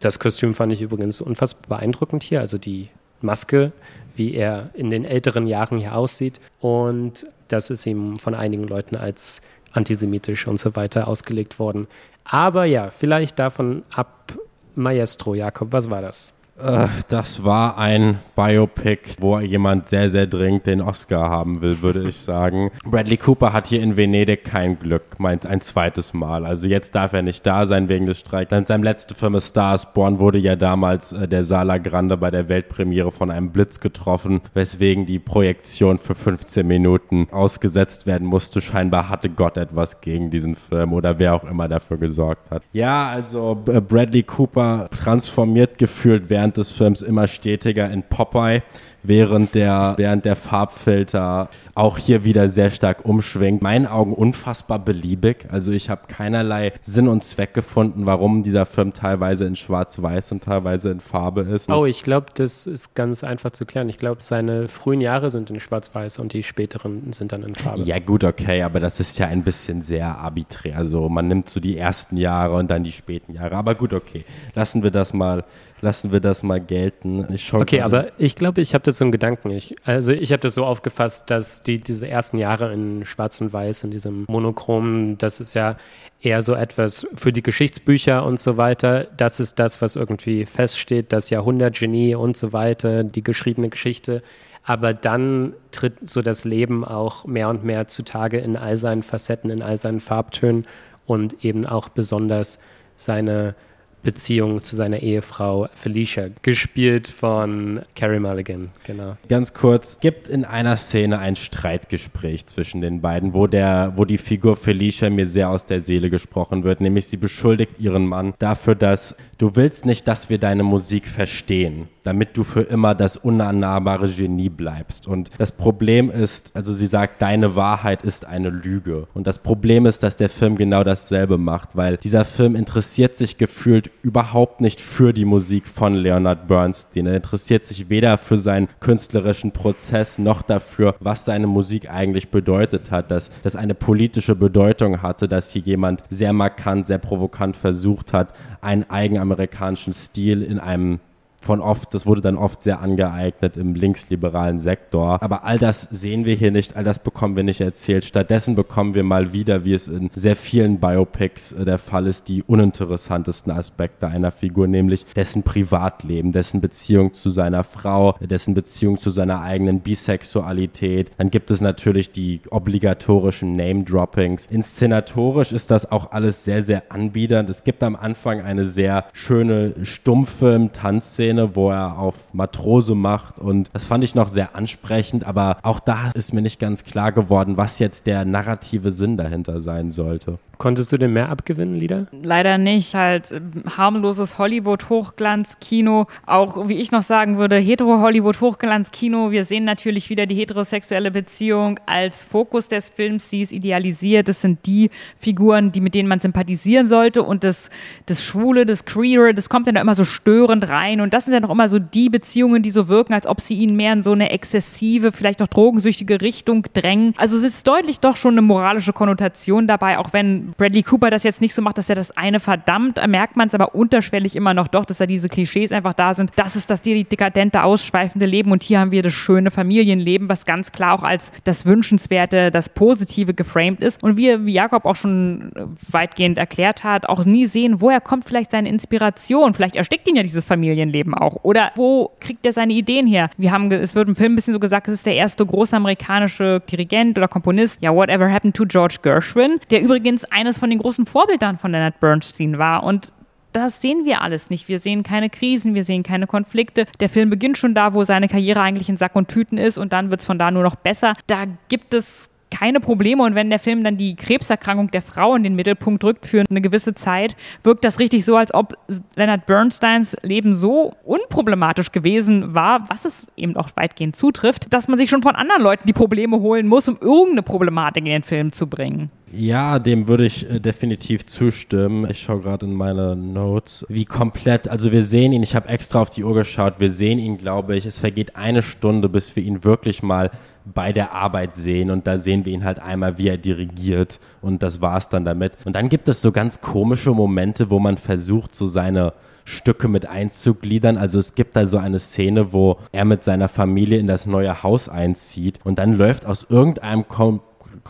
Das 0.00 0.18
Kostüm 0.18 0.54
fand 0.54 0.72
ich 0.72 0.82
übrigens 0.82 1.20
unfassbar 1.20 1.78
beeindruckend 1.78 2.22
hier, 2.22 2.40
also 2.40 2.58
die 2.58 2.88
Maske, 3.22 3.72
wie 4.16 4.34
er 4.34 4.70
in 4.74 4.90
den 4.90 5.04
älteren 5.04 5.46
Jahren 5.46 5.78
hier 5.78 5.94
aussieht. 5.94 6.40
Und 6.60 7.26
das 7.48 7.70
ist 7.70 7.86
ihm 7.86 8.18
von 8.18 8.34
einigen 8.34 8.64
Leuten 8.64 8.96
als 8.96 9.42
antisemitisch 9.72 10.46
und 10.46 10.58
so 10.58 10.76
weiter 10.76 11.08
ausgelegt 11.08 11.58
worden. 11.58 11.86
Aber 12.24 12.64
ja, 12.64 12.90
vielleicht 12.90 13.38
davon 13.38 13.82
ab, 13.90 14.32
Maestro, 14.74 15.34
Jakob, 15.34 15.72
was 15.72 15.90
war 15.90 16.02
das? 16.02 16.32
Äh, 16.62 16.88
das 17.08 17.44
war 17.44 17.78
ein 17.78 18.18
Biopic, 18.36 19.16
wo 19.18 19.38
jemand 19.38 19.88
sehr, 19.88 20.08
sehr 20.08 20.26
dringend 20.26 20.66
den 20.66 20.80
Oscar 20.80 21.28
haben 21.28 21.60
will, 21.60 21.82
würde 21.82 22.08
ich 22.08 22.16
sagen. 22.16 22.70
Bradley 22.84 23.16
Cooper 23.16 23.52
hat 23.52 23.66
hier 23.66 23.82
in 23.82 23.96
Venedig 23.96 24.44
kein 24.44 24.78
Glück, 24.78 25.18
meint 25.18 25.46
ein 25.46 25.60
zweites 25.60 26.14
Mal. 26.14 26.46
Also 26.46 26.66
jetzt 26.66 26.94
darf 26.94 27.12
er 27.12 27.22
nicht 27.22 27.46
da 27.46 27.66
sein 27.66 27.88
wegen 27.88 28.06
des 28.06 28.20
Streiks. 28.20 28.50
Dann 28.50 28.66
sein 28.66 28.82
letzter 28.82 29.14
Film 29.14 29.38
Stars 29.40 29.92
Born 29.92 30.18
wurde 30.18 30.38
ja 30.38 30.56
damals 30.56 31.12
äh, 31.12 31.28
der 31.28 31.44
Sala 31.44 31.78
Grande 31.78 32.16
bei 32.16 32.30
der 32.30 32.48
Weltpremiere 32.48 33.10
von 33.10 33.30
einem 33.30 33.50
Blitz 33.50 33.80
getroffen, 33.80 34.40
weswegen 34.54 35.06
die 35.06 35.18
Projektion 35.18 35.98
für 35.98 36.14
15 36.14 36.66
Minuten 36.66 37.28
ausgesetzt 37.30 38.06
werden 38.06 38.26
musste. 38.26 38.60
Scheinbar 38.60 39.08
hatte 39.08 39.30
Gott 39.30 39.56
etwas 39.56 40.00
gegen 40.00 40.30
diesen 40.30 40.56
Film 40.56 40.92
oder 40.92 41.18
wer 41.18 41.34
auch 41.34 41.44
immer 41.44 41.68
dafür 41.68 41.96
gesorgt 41.98 42.50
hat. 42.50 42.62
Ja, 42.72 43.08
also 43.08 43.54
Bradley 43.54 44.22
Cooper 44.22 44.88
transformiert 44.90 45.78
gefühlt 45.78 46.28
während 46.28 46.49
während 46.50 46.56
des 46.56 46.72
Films 46.72 47.00
immer 47.02 47.28
stetiger 47.28 47.88
in 47.90 48.02
Popeye 48.02 48.62
während 49.02 49.54
der, 49.54 49.94
während 49.96 50.24
der 50.24 50.36
Farbfilter 50.36 51.48
auch 51.74 51.98
hier 51.98 52.24
wieder 52.24 52.48
sehr 52.48 52.70
stark 52.70 53.04
umschwingt. 53.04 53.62
Meinen 53.62 53.86
Augen 53.86 54.12
unfassbar 54.12 54.78
beliebig. 54.78 55.46
Also 55.50 55.72
ich 55.72 55.88
habe 55.88 56.02
keinerlei 56.08 56.72
Sinn 56.80 57.08
und 57.08 57.24
Zweck 57.24 57.54
gefunden, 57.54 58.06
warum 58.06 58.42
dieser 58.42 58.66
Film 58.66 58.92
teilweise 58.92 59.46
in 59.46 59.56
Schwarz-Weiß 59.56 60.32
und 60.32 60.44
teilweise 60.44 60.90
in 60.90 61.00
Farbe 61.00 61.42
ist. 61.42 61.70
Oh, 61.70 61.86
ich 61.86 62.02
glaube, 62.02 62.26
das 62.34 62.66
ist 62.66 62.94
ganz 62.94 63.24
einfach 63.24 63.50
zu 63.50 63.64
klären. 63.64 63.88
Ich 63.88 63.98
glaube, 63.98 64.22
seine 64.22 64.68
frühen 64.68 65.00
Jahre 65.00 65.30
sind 65.30 65.50
in 65.50 65.60
Schwarz-Weiß 65.60 66.18
und 66.18 66.32
die 66.32 66.42
späteren 66.42 67.12
sind 67.12 67.32
dann 67.32 67.42
in 67.42 67.54
Farbe. 67.54 67.82
Ja 67.82 67.98
gut, 67.98 68.24
okay, 68.24 68.62
aber 68.62 68.80
das 68.80 69.00
ist 69.00 69.18
ja 69.18 69.26
ein 69.26 69.42
bisschen 69.42 69.82
sehr 69.82 70.18
arbiträr. 70.18 70.76
Also 70.76 71.08
man 71.08 71.28
nimmt 71.28 71.48
so 71.48 71.60
die 71.60 71.78
ersten 71.78 72.16
Jahre 72.16 72.56
und 72.56 72.70
dann 72.70 72.84
die 72.84 72.92
späten 72.92 73.34
Jahre. 73.34 73.56
Aber 73.56 73.74
gut, 73.74 73.92
okay. 73.92 74.24
Lassen 74.54 74.82
wir 74.82 74.90
das 74.90 75.14
mal 75.14 75.44
lassen 75.80 76.12
wir 76.12 76.20
das 76.20 76.42
mal 76.42 76.60
gelten. 76.60 77.26
okay, 77.52 77.80
aber 77.80 78.08
ich 78.18 78.36
glaube, 78.36 78.60
ich 78.60 78.74
habe 78.74 78.82
dazu 78.84 79.04
einen 79.04 79.12
Gedanken. 79.12 79.50
Ich, 79.50 79.74
also 79.84 80.12
ich 80.12 80.32
habe 80.32 80.40
das 80.40 80.54
so 80.54 80.64
aufgefasst, 80.64 81.30
dass 81.30 81.62
die, 81.62 81.80
diese 81.80 82.08
ersten 82.08 82.38
Jahre 82.38 82.72
in 82.72 83.04
Schwarz 83.04 83.40
und 83.40 83.52
Weiß, 83.52 83.84
in 83.84 83.90
diesem 83.90 84.24
Monochrom, 84.28 85.16
das 85.18 85.40
ist 85.40 85.54
ja 85.54 85.76
eher 86.20 86.42
so 86.42 86.54
etwas 86.54 87.06
für 87.14 87.32
die 87.32 87.42
Geschichtsbücher 87.42 88.24
und 88.24 88.38
so 88.38 88.56
weiter. 88.56 89.06
Das 89.16 89.40
ist 89.40 89.58
das, 89.58 89.80
was 89.80 89.96
irgendwie 89.96 90.44
feststeht, 90.44 91.12
das 91.12 91.30
Jahrhundertgenie 91.30 92.14
und 92.14 92.36
so 92.36 92.52
weiter, 92.52 93.04
die 93.04 93.24
geschriebene 93.24 93.70
Geschichte. 93.70 94.22
Aber 94.62 94.92
dann 94.92 95.54
tritt 95.72 96.08
so 96.08 96.20
das 96.20 96.44
Leben 96.44 96.84
auch 96.84 97.24
mehr 97.24 97.48
und 97.48 97.64
mehr 97.64 97.88
zutage 97.88 98.38
in 98.38 98.56
all 98.56 98.76
seinen 98.76 99.02
Facetten, 99.02 99.50
in 99.50 99.62
all 99.62 99.78
seinen 99.78 100.00
Farbtönen 100.00 100.66
und 101.06 101.44
eben 101.44 101.66
auch 101.66 101.88
besonders 101.88 102.58
seine 102.96 103.54
Beziehung 104.02 104.62
zu 104.62 104.76
seiner 104.76 105.00
Ehefrau 105.00 105.68
Felicia, 105.74 106.28
gespielt 106.42 107.08
von 107.08 107.80
Carrie 107.94 108.18
Mulligan, 108.18 108.70
genau. 108.84 109.16
Ganz 109.28 109.52
kurz, 109.54 110.00
gibt 110.00 110.28
in 110.28 110.44
einer 110.44 110.76
Szene 110.76 111.18
ein 111.18 111.36
Streitgespräch 111.36 112.46
zwischen 112.46 112.80
den 112.80 113.00
beiden, 113.00 113.34
wo 113.34 113.46
der, 113.46 113.92
wo 113.96 114.04
die 114.04 114.18
Figur 114.18 114.56
Felicia 114.56 115.10
mir 115.10 115.26
sehr 115.26 115.50
aus 115.50 115.64
der 115.64 115.80
Seele 115.80 116.10
gesprochen 116.10 116.64
wird, 116.64 116.80
nämlich 116.80 117.06
sie 117.06 117.16
beschuldigt 117.16 117.78
ihren 117.78 118.06
Mann 118.06 118.34
dafür, 118.38 118.74
dass 118.74 119.14
du 119.38 119.56
willst 119.56 119.86
nicht, 119.86 120.08
dass 120.08 120.30
wir 120.30 120.38
deine 120.38 120.62
Musik 120.62 121.06
verstehen 121.06 121.88
damit 122.04 122.36
du 122.36 122.44
für 122.44 122.62
immer 122.62 122.94
das 122.94 123.16
unannahbare 123.16 124.08
Genie 124.08 124.48
bleibst. 124.48 125.06
Und 125.06 125.30
das 125.38 125.52
Problem 125.52 126.10
ist, 126.10 126.54
also 126.54 126.72
sie 126.72 126.86
sagt, 126.86 127.20
deine 127.22 127.56
Wahrheit 127.56 128.02
ist 128.02 128.24
eine 128.24 128.50
Lüge. 128.50 129.06
Und 129.14 129.26
das 129.26 129.38
Problem 129.38 129.86
ist, 129.86 130.02
dass 130.02 130.16
der 130.16 130.28
Film 130.28 130.56
genau 130.56 130.84
dasselbe 130.84 131.38
macht, 131.38 131.76
weil 131.76 131.96
dieser 131.96 132.24
Film 132.24 132.56
interessiert 132.56 133.16
sich 133.16 133.38
gefühlt 133.38 133.90
überhaupt 134.02 134.60
nicht 134.60 134.80
für 134.80 135.12
die 135.12 135.24
Musik 135.24 135.66
von 135.66 135.94
Leonard 135.94 136.48
Bernstein. 136.48 137.06
Er 137.06 137.16
interessiert 137.16 137.66
sich 137.66 137.88
weder 137.88 138.18
für 138.18 138.36
seinen 138.36 138.68
künstlerischen 138.80 139.52
Prozess 139.52 140.18
noch 140.18 140.42
dafür, 140.42 140.94
was 141.00 141.24
seine 141.24 141.46
Musik 141.46 141.90
eigentlich 141.90 142.30
bedeutet 142.30 142.90
hat, 142.90 143.10
dass 143.10 143.30
das 143.42 143.56
eine 143.56 143.74
politische 143.74 144.34
Bedeutung 144.34 145.02
hatte, 145.02 145.28
dass 145.28 145.50
hier 145.50 145.62
jemand 145.62 146.02
sehr 146.10 146.32
markant, 146.32 146.86
sehr 146.86 146.98
provokant 146.98 147.56
versucht 147.56 148.12
hat, 148.12 148.32
einen 148.60 148.88
eigenamerikanischen 148.88 149.92
Stil 149.92 150.42
in 150.42 150.58
einem 150.58 151.00
von 151.40 151.60
oft, 151.60 151.94
das 151.94 152.06
wurde 152.06 152.20
dann 152.20 152.36
oft 152.36 152.62
sehr 152.62 152.80
angeeignet 152.80 153.56
im 153.56 153.74
linksliberalen 153.74 154.60
Sektor. 154.60 155.22
Aber 155.22 155.44
all 155.44 155.58
das 155.58 155.88
sehen 155.90 156.26
wir 156.26 156.34
hier 156.34 156.50
nicht, 156.50 156.76
all 156.76 156.84
das 156.84 156.98
bekommen 156.98 157.34
wir 157.34 157.44
nicht 157.44 157.60
erzählt. 157.60 158.04
Stattdessen 158.04 158.54
bekommen 158.54 158.94
wir 158.94 159.02
mal 159.04 159.32
wieder, 159.32 159.64
wie 159.64 159.72
es 159.72 159.88
in 159.88 160.10
sehr 160.14 160.36
vielen 160.36 160.78
Biopics 160.80 161.52
äh, 161.52 161.64
der 161.64 161.78
Fall 161.78 162.06
ist, 162.06 162.28
die 162.28 162.42
uninteressantesten 162.42 163.52
Aspekte 163.52 164.06
einer 164.06 164.30
Figur, 164.30 164.66
nämlich 164.66 165.04
dessen 165.16 165.42
Privatleben, 165.42 166.32
dessen 166.32 166.60
Beziehung 166.60 167.14
zu 167.14 167.30
seiner 167.30 167.64
Frau, 167.64 168.16
dessen 168.20 168.54
Beziehung 168.54 168.98
zu 168.98 169.10
seiner 169.10 169.40
eigenen 169.40 169.80
Bisexualität. 169.80 171.10
Dann 171.16 171.30
gibt 171.30 171.50
es 171.50 171.60
natürlich 171.60 172.12
die 172.12 172.40
obligatorischen 172.50 173.56
Name-Droppings. 173.56 174.46
Inszenatorisch 174.46 175.52
ist 175.52 175.70
das 175.70 175.90
auch 175.90 176.12
alles 176.12 176.44
sehr, 176.44 176.62
sehr 176.62 176.82
anbiedernd. 176.90 177.48
Es 177.48 177.64
gibt 177.64 177.82
am 177.82 177.96
Anfang 177.96 178.42
eine 178.42 178.64
sehr 178.64 179.06
schöne 179.12 179.74
Stummfilm-Tanzszene, 179.82 181.29
Szene, 181.30 181.54
wo 181.54 181.70
er 181.70 181.96
auf 181.96 182.34
Matrose 182.34 182.96
macht 182.96 183.38
und 183.38 183.70
das 183.72 183.84
fand 183.84 184.02
ich 184.02 184.16
noch 184.16 184.26
sehr 184.26 184.56
ansprechend, 184.56 185.24
aber 185.24 185.58
auch 185.62 185.78
da 185.78 186.10
ist 186.14 186.34
mir 186.34 186.42
nicht 186.42 186.58
ganz 186.58 186.82
klar 186.82 187.12
geworden, 187.12 187.56
was 187.56 187.78
jetzt 187.78 188.08
der 188.08 188.24
narrative 188.24 188.90
Sinn 188.90 189.16
dahinter 189.16 189.60
sein 189.60 189.90
sollte. 189.90 190.38
Konntest 190.60 190.92
du 190.92 190.98
denn 190.98 191.14
mehr 191.14 191.30
abgewinnen, 191.30 191.74
Lieder? 191.74 192.06
Leider 192.12 192.58
nicht. 192.58 192.94
Halt 192.94 193.30
äh, 193.30 193.40
harmloses 193.78 194.36
Hollywood-Hochglanz-Kino. 194.36 196.06
Auch, 196.26 196.68
wie 196.68 196.74
ich 196.74 196.92
noch 196.92 197.00
sagen 197.00 197.38
würde, 197.38 197.56
hetero-Hollywood-Hochglanz-Kino. 197.56 199.30
Wir 199.30 199.46
sehen 199.46 199.64
natürlich 199.64 200.10
wieder 200.10 200.26
die 200.26 200.34
heterosexuelle 200.34 201.10
Beziehung 201.10 201.80
als 201.86 202.24
Fokus 202.24 202.68
des 202.68 202.90
Films. 202.90 203.30
Sie 203.30 203.40
ist 203.40 203.52
idealisiert. 203.52 204.28
Das 204.28 204.42
sind 204.42 204.66
die 204.66 204.90
Figuren, 205.18 205.72
die, 205.72 205.80
mit 205.80 205.94
denen 205.94 206.10
man 206.10 206.20
sympathisieren 206.20 206.88
sollte. 206.88 207.22
Und 207.22 207.42
das, 207.42 207.70
das 208.04 208.22
Schwule, 208.22 208.66
das 208.66 208.84
Queere, 208.84 209.32
das 209.32 209.48
kommt 209.48 209.66
dann 209.66 209.76
da 209.76 209.80
immer 209.80 209.94
so 209.94 210.04
störend 210.04 210.68
rein. 210.68 211.00
Und 211.00 211.14
das 211.14 211.19
sind 211.24 211.34
dann 211.34 211.44
auch 211.44 211.50
immer 211.50 211.68
so 211.68 211.78
die 211.78 212.08
Beziehungen, 212.08 212.62
die 212.62 212.70
so 212.70 212.88
wirken, 212.88 213.14
als 213.14 213.26
ob 213.26 213.40
sie 213.40 213.56
ihn 213.56 213.76
mehr 213.76 213.92
in 213.92 214.02
so 214.02 214.12
eine 214.12 214.30
exzessive, 214.30 215.12
vielleicht 215.12 215.42
auch 215.42 215.46
drogensüchtige 215.46 216.20
Richtung 216.20 216.66
drängen. 216.72 217.14
Also 217.16 217.36
es 217.36 217.42
ist 217.42 217.66
deutlich 217.66 218.00
doch 218.00 218.16
schon 218.16 218.34
eine 218.34 218.42
moralische 218.42 218.92
Konnotation 218.92 219.66
dabei, 219.66 219.98
auch 219.98 220.12
wenn 220.12 220.52
Bradley 220.56 220.82
Cooper 220.82 221.10
das 221.10 221.22
jetzt 221.22 221.40
nicht 221.40 221.54
so 221.54 221.62
macht, 221.62 221.78
dass 221.78 221.88
er 221.88 221.94
das 221.94 222.16
eine 222.16 222.40
verdammt, 222.40 223.00
merkt 223.06 223.36
man 223.36 223.48
es 223.48 223.54
aber 223.54 223.74
unterschwellig 223.74 224.36
immer 224.36 224.54
noch 224.54 224.68
doch, 224.68 224.84
dass 224.84 224.98
da 224.98 225.06
diese 225.06 225.28
Klischees 225.28 225.72
einfach 225.72 225.94
da 225.94 226.14
sind. 226.14 226.32
Das 226.36 226.56
ist 226.56 226.70
das 226.70 226.82
dekadente, 226.82 227.62
ausschweifende 227.62 228.26
Leben 228.26 228.52
und 228.52 228.62
hier 228.62 228.80
haben 228.80 228.90
wir 228.90 229.02
das 229.02 229.12
schöne 229.12 229.50
Familienleben, 229.50 230.28
was 230.28 230.44
ganz 230.46 230.72
klar 230.72 230.94
auch 230.94 231.02
als 231.02 231.32
das 231.44 231.66
Wünschenswerte, 231.66 232.50
das 232.50 232.68
Positive 232.68 233.34
geframed 233.34 233.80
ist. 233.80 234.02
Und 234.02 234.16
wir, 234.16 234.46
wie 234.46 234.52
Jakob 234.52 234.84
auch 234.84 234.96
schon 234.96 235.52
weitgehend 235.90 236.38
erklärt 236.38 236.84
hat, 236.84 237.08
auch 237.08 237.24
nie 237.24 237.46
sehen, 237.46 237.80
woher 237.80 238.00
kommt 238.00 238.24
vielleicht 238.24 238.50
seine 238.50 238.68
Inspiration. 238.68 239.54
Vielleicht 239.54 239.76
erstickt 239.76 240.08
ihn 240.08 240.16
ja 240.16 240.22
dieses 240.22 240.44
Familienleben 240.44 241.09
auch. 241.14 241.44
Oder 241.44 241.70
wo 241.76 242.10
kriegt 242.18 242.44
er 242.44 242.52
seine 242.52 242.72
Ideen 242.72 243.06
her? 243.06 243.30
Wir 243.36 243.52
haben, 243.52 243.70
es 243.70 243.94
wird 243.94 244.08
im 244.08 244.16
Film 244.16 244.32
ein 244.32 244.36
bisschen 244.36 244.54
so 244.54 244.60
gesagt, 244.60 244.88
es 244.88 244.94
ist 244.94 245.06
der 245.06 245.14
erste 245.14 245.46
große 245.46 245.76
amerikanische 245.76 246.60
Dirigent 246.60 247.16
oder 247.16 247.28
Komponist. 247.28 247.80
Ja, 247.80 247.94
whatever 247.94 248.30
happened 248.30 248.56
to 248.56 248.64
George 248.66 248.96
Gershwin, 249.02 249.60
der 249.70 249.80
übrigens 249.80 250.24
ein 250.24 250.40
eines 250.40 250.58
von 250.58 250.70
den 250.70 250.78
großen 250.78 251.06
Vorbildern 251.06 251.58
von 251.58 251.72
Leonard 251.72 252.00
Bernstein 252.00 252.58
war. 252.58 252.82
Und 252.82 253.12
das 253.52 253.80
sehen 253.80 254.04
wir 254.04 254.22
alles 254.22 254.48
nicht. 254.48 254.68
Wir 254.68 254.78
sehen 254.78 255.02
keine 255.02 255.28
Krisen, 255.28 255.74
wir 255.74 255.84
sehen 255.84 256.02
keine 256.02 256.26
Konflikte. 256.26 256.86
Der 256.98 257.08
Film 257.08 257.30
beginnt 257.30 257.58
schon 257.58 257.74
da, 257.74 257.94
wo 257.94 258.04
seine 258.04 258.28
Karriere 258.28 258.60
eigentlich 258.60 258.88
in 258.88 258.96
Sack 258.96 259.16
und 259.16 259.28
Tüten 259.28 259.58
ist 259.58 259.76
und 259.76 259.92
dann 259.92 260.10
wird 260.10 260.20
es 260.20 260.26
von 260.26 260.38
da 260.38 260.50
nur 260.50 260.62
noch 260.62 260.76
besser. 260.76 261.14
Da 261.26 261.44
gibt 261.68 261.92
es 261.92 262.30
keine 262.50 262.80
Probleme 262.80 263.22
und 263.22 263.34
wenn 263.34 263.50
der 263.50 263.58
Film 263.58 263.82
dann 263.84 263.96
die 263.96 264.16
Krebserkrankung 264.16 264.90
der 264.90 265.02
Frau 265.02 265.34
in 265.34 265.42
den 265.42 265.54
Mittelpunkt 265.54 266.02
drückt 266.02 266.26
für 266.26 266.44
eine 266.48 266.60
gewisse 266.60 266.94
Zeit, 266.94 267.36
wirkt 267.62 267.84
das 267.84 267.98
richtig 267.98 268.24
so, 268.24 268.36
als 268.36 268.52
ob 268.52 268.76
Leonard 269.16 269.46
Bernsteins 269.46 270.16
Leben 270.22 270.54
so 270.54 270.94
unproblematisch 271.04 271.92
gewesen 271.92 272.54
war, 272.54 272.88
was 272.88 273.04
es 273.04 273.26
eben 273.36 273.56
auch 273.56 273.70
weitgehend 273.76 274.16
zutrifft, 274.16 274.72
dass 274.72 274.88
man 274.88 274.98
sich 274.98 275.08
schon 275.10 275.22
von 275.22 275.36
anderen 275.36 275.62
Leuten 275.62 275.86
die 275.86 275.92
Probleme 275.92 276.40
holen 276.40 276.66
muss, 276.66 276.88
um 276.88 276.98
irgendeine 277.00 277.42
Problematik 277.42 278.04
in 278.04 278.12
den 278.12 278.22
Film 278.22 278.52
zu 278.52 278.66
bringen. 278.66 279.10
Ja, 279.32 279.78
dem 279.78 280.08
würde 280.08 280.24
ich 280.24 280.50
äh, 280.50 280.58
definitiv 280.58 281.24
zustimmen. 281.26 282.08
Ich 282.10 282.20
schaue 282.20 282.40
gerade 282.40 282.66
in 282.66 282.74
meine 282.74 283.14
Notes, 283.14 283.86
wie 283.88 284.04
komplett, 284.04 284.66
also 284.66 284.90
wir 284.90 285.02
sehen 285.02 285.32
ihn, 285.32 285.44
ich 285.44 285.54
habe 285.54 285.68
extra 285.68 286.00
auf 286.02 286.10
die 286.10 286.24
Uhr 286.24 286.34
geschaut, 286.34 286.80
wir 286.80 286.90
sehen 286.90 287.20
ihn, 287.20 287.38
glaube 287.38 287.76
ich, 287.76 287.86
es 287.86 288.00
vergeht 288.00 288.34
eine 288.34 288.62
Stunde, 288.62 289.08
bis 289.08 289.36
wir 289.36 289.44
ihn 289.44 289.62
wirklich 289.62 290.02
mal 290.02 290.32
bei 290.64 290.92
der 290.92 291.12
Arbeit 291.12 291.54
sehen 291.54 291.90
und 291.90 292.06
da 292.06 292.18
sehen 292.18 292.44
wir 292.44 292.52
ihn 292.52 292.64
halt 292.64 292.80
einmal, 292.80 293.18
wie 293.18 293.28
er 293.28 293.38
dirigiert 293.38 294.20
und 294.42 294.62
das 294.62 294.80
war's 294.80 295.08
dann 295.08 295.24
damit. 295.24 295.52
Und 295.64 295.74
dann 295.76 295.88
gibt 295.88 296.08
es 296.08 296.22
so 296.22 296.32
ganz 296.32 296.60
komische 296.60 297.12
Momente, 297.12 297.70
wo 297.70 297.78
man 297.78 297.96
versucht, 297.96 298.54
so 298.54 298.66
seine 298.66 299.12
Stücke 299.44 299.88
mit 299.88 300.06
einzugliedern. 300.06 300.96
Also 300.96 301.18
es 301.18 301.34
gibt 301.34 301.56
da 301.56 301.66
so 301.66 301.78
eine 301.78 301.98
Szene, 301.98 302.52
wo 302.52 302.78
er 302.92 303.04
mit 303.04 303.24
seiner 303.24 303.48
Familie 303.48 303.98
in 303.98 304.06
das 304.06 304.26
neue 304.26 304.62
Haus 304.62 304.88
einzieht 304.88 305.58
und 305.64 305.78
dann 305.78 305.94
läuft 305.94 306.26
aus 306.26 306.46
irgendeinem 306.48 307.08
kom 307.08 307.40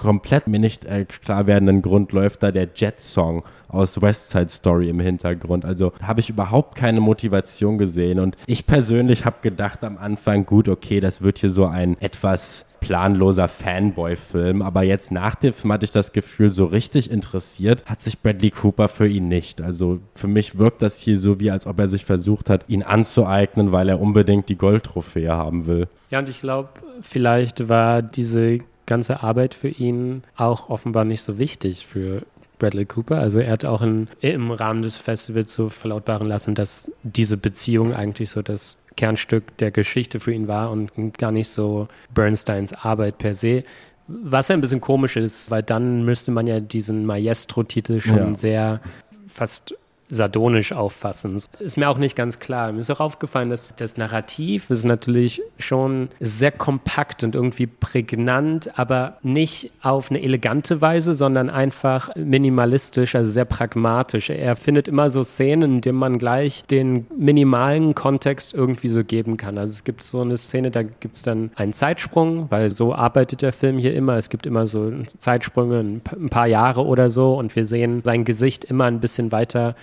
komplett 0.01 0.47
mir 0.47 0.59
nicht 0.59 0.87
äh, 0.87 1.05
klar 1.05 1.47
werdenden 1.47 1.83
Grund 1.83 2.13
läuft 2.13 2.43
da 2.43 2.51
der 2.51 2.69
Jet-Song 2.75 3.45
aus 3.69 4.01
West 4.01 4.31
Side 4.31 4.49
Story 4.49 4.89
im 4.89 4.99
Hintergrund. 4.99 5.67
Also 5.67 5.93
habe 6.03 6.21
ich 6.21 6.31
überhaupt 6.31 6.75
keine 6.75 7.01
Motivation 7.01 7.77
gesehen 7.77 8.19
und 8.19 8.37
ich 8.47 8.67
persönlich 8.67 9.27
habe 9.27 9.37
gedacht 9.43 9.85
am 9.85 9.99
Anfang, 9.99 10.47
gut, 10.47 10.69
okay, 10.69 11.01
das 11.01 11.21
wird 11.21 11.39
hier 11.39 11.51
so 11.51 11.67
ein 11.67 12.01
etwas 12.01 12.65
planloser 12.81 13.47
Fanboy-Film, 13.47 14.63
aber 14.63 14.85
jetzt 14.85 15.13
nach 15.13 15.35
dem 15.35 15.53
Film 15.53 15.71
hatte 15.75 15.85
ich 15.85 15.91
das 15.91 16.13
Gefühl, 16.13 16.49
so 16.49 16.65
richtig 16.65 17.11
interessiert 17.11 17.85
hat 17.85 18.01
sich 18.01 18.21
Bradley 18.21 18.51
Cooper 18.51 18.89
für 18.89 19.07
ihn 19.07 19.29
nicht. 19.29 19.61
Also 19.61 19.99
für 20.15 20.29
mich 20.29 20.59
wirkt 20.59 20.81
das 20.81 20.99
hier 20.99 21.19
so, 21.19 21.41
wie 21.41 21.51
als 21.51 21.67
ob 21.67 21.79
er 21.79 21.89
sich 21.89 22.07
versucht 22.07 22.49
hat, 22.49 22.65
ihn 22.69 22.83
anzueignen, 22.83 23.71
weil 23.71 23.91
er 23.91 24.01
unbedingt 24.01 24.49
die 24.49 24.57
Goldtrophäe 24.57 25.31
haben 25.31 25.67
will. 25.67 25.89
Ja, 26.11 26.21
und 26.21 26.31
ich 26.31 26.41
glaube, 26.41 26.71
vielleicht 27.03 27.69
war 27.69 28.01
diese 28.01 28.61
ganze 28.91 29.23
Arbeit 29.23 29.55
für 29.55 29.69
ihn 29.69 30.25
auch 30.37 30.69
offenbar 30.69 31.05
nicht 31.05 31.23
so 31.23 31.39
wichtig 31.39 31.87
für 31.87 32.23
Bradley 32.59 32.85
Cooper. 32.85 33.19
Also 33.19 33.39
er 33.39 33.53
hat 33.53 33.65
auch 33.65 33.83
in, 33.83 34.09
im 34.21 34.51
Rahmen 34.51 34.83
des 34.83 34.97
Festivals 34.97 35.55
so 35.55 35.69
verlautbaren 35.71 36.27
lassen, 36.27 36.55
dass 36.57 36.91
diese 37.05 37.37
Beziehung 37.37 37.95
eigentlich 37.95 38.31
so 38.31 38.43
das 38.43 38.79
Kernstück 38.97 39.57
der 39.59 39.71
Geschichte 39.71 40.19
für 40.19 40.33
ihn 40.33 40.49
war 40.49 40.73
und 40.73 40.91
gar 41.17 41.31
nicht 41.31 41.49
so 41.49 41.87
Bernsteins 42.13 42.73
Arbeit 42.73 43.19
per 43.19 43.35
se. 43.35 43.63
Was 44.09 44.49
ja 44.49 44.57
ein 44.57 44.61
bisschen 44.61 44.81
komisch 44.81 45.17
ist, 45.17 45.53
weil 45.53 45.63
dann 45.63 46.05
müsste 46.05 46.33
man 46.33 46.49
ja 46.49 46.59
diesen 46.59 47.07
Maestro-Titel 47.07 48.01
schon 48.01 48.17
ja. 48.17 48.35
sehr 48.35 48.81
fast 49.29 49.77
sardonisch 50.11 50.73
auffassen. 50.73 51.41
Ist 51.59 51.77
mir 51.77 51.89
auch 51.89 51.99
nicht 51.99 52.17
ganz 52.17 52.39
klar. 52.39 52.73
Mir 52.73 52.81
ist 52.81 52.91
auch 52.91 53.01
aufgefallen, 53.01 53.49
dass 53.51 53.73
das 53.77 53.97
Narrativ 53.97 54.71
ist 54.71 54.85
natürlich 54.85 55.43
schon 55.59 56.09
sehr 56.19 56.53
kompakt 56.53 57.25
und 57.25 57.35
irgendwie 57.35 57.67
prägnant, 57.67 58.79
aber 58.79 59.19
nicht 59.23 59.71
auf 59.83 60.11
eine 60.11 60.21
elegante 60.21 60.81
Weise, 60.81 61.15
sondern 61.15 61.49
einfach 61.49 62.15
minimalistisch, 62.17 63.15
also 63.15 63.31
sehr 63.31 63.45
pragmatisch. 63.45 64.31
Er 64.31 64.57
findet 64.57 64.89
immer 64.89 65.09
so 65.09 65.23
Szenen, 65.23 65.77
in 65.77 65.81
denen 65.81 65.99
man 65.99 66.19
gleich 66.19 66.65
den 66.65 67.07
minimalen 67.17 67.95
Kontext 67.95 68.53
irgendwie 68.53 68.89
so 68.89 69.05
geben 69.05 69.37
kann. 69.37 69.59
Also 69.59 69.73
es 69.73 69.85
gibt 69.85 70.03
so 70.03 70.21
eine 70.21 70.37
Szene, 70.37 70.71
da 70.71 70.83
gibt 70.83 71.17
es 71.17 71.23
dann 71.23 71.51
einen 71.55 71.73
Zeitsprung, 71.73 72.51
weil 72.51 72.71
so 72.71 72.95
arbeitet 72.95 73.43
der 73.43 73.53
Film 73.53 73.79
hier 73.79 73.95
immer. 73.95 74.17
Es 74.17 74.29
gibt 74.29 74.47
immer 74.47 74.67
so 74.67 74.93
Zeitsprünge, 75.19 75.79
ein 75.79 76.31
paar 76.31 76.47
Jahre 76.47 76.85
oder 76.85 77.11
so 77.11 77.39
und 77.39 77.55
wir 77.55 77.65
sehen 77.65 78.03
sein 78.05 78.25
Gesicht 78.25 78.65
immer 78.65 78.85
ein 78.85 79.01
bisschen 79.01 79.33
weiter 79.33 79.75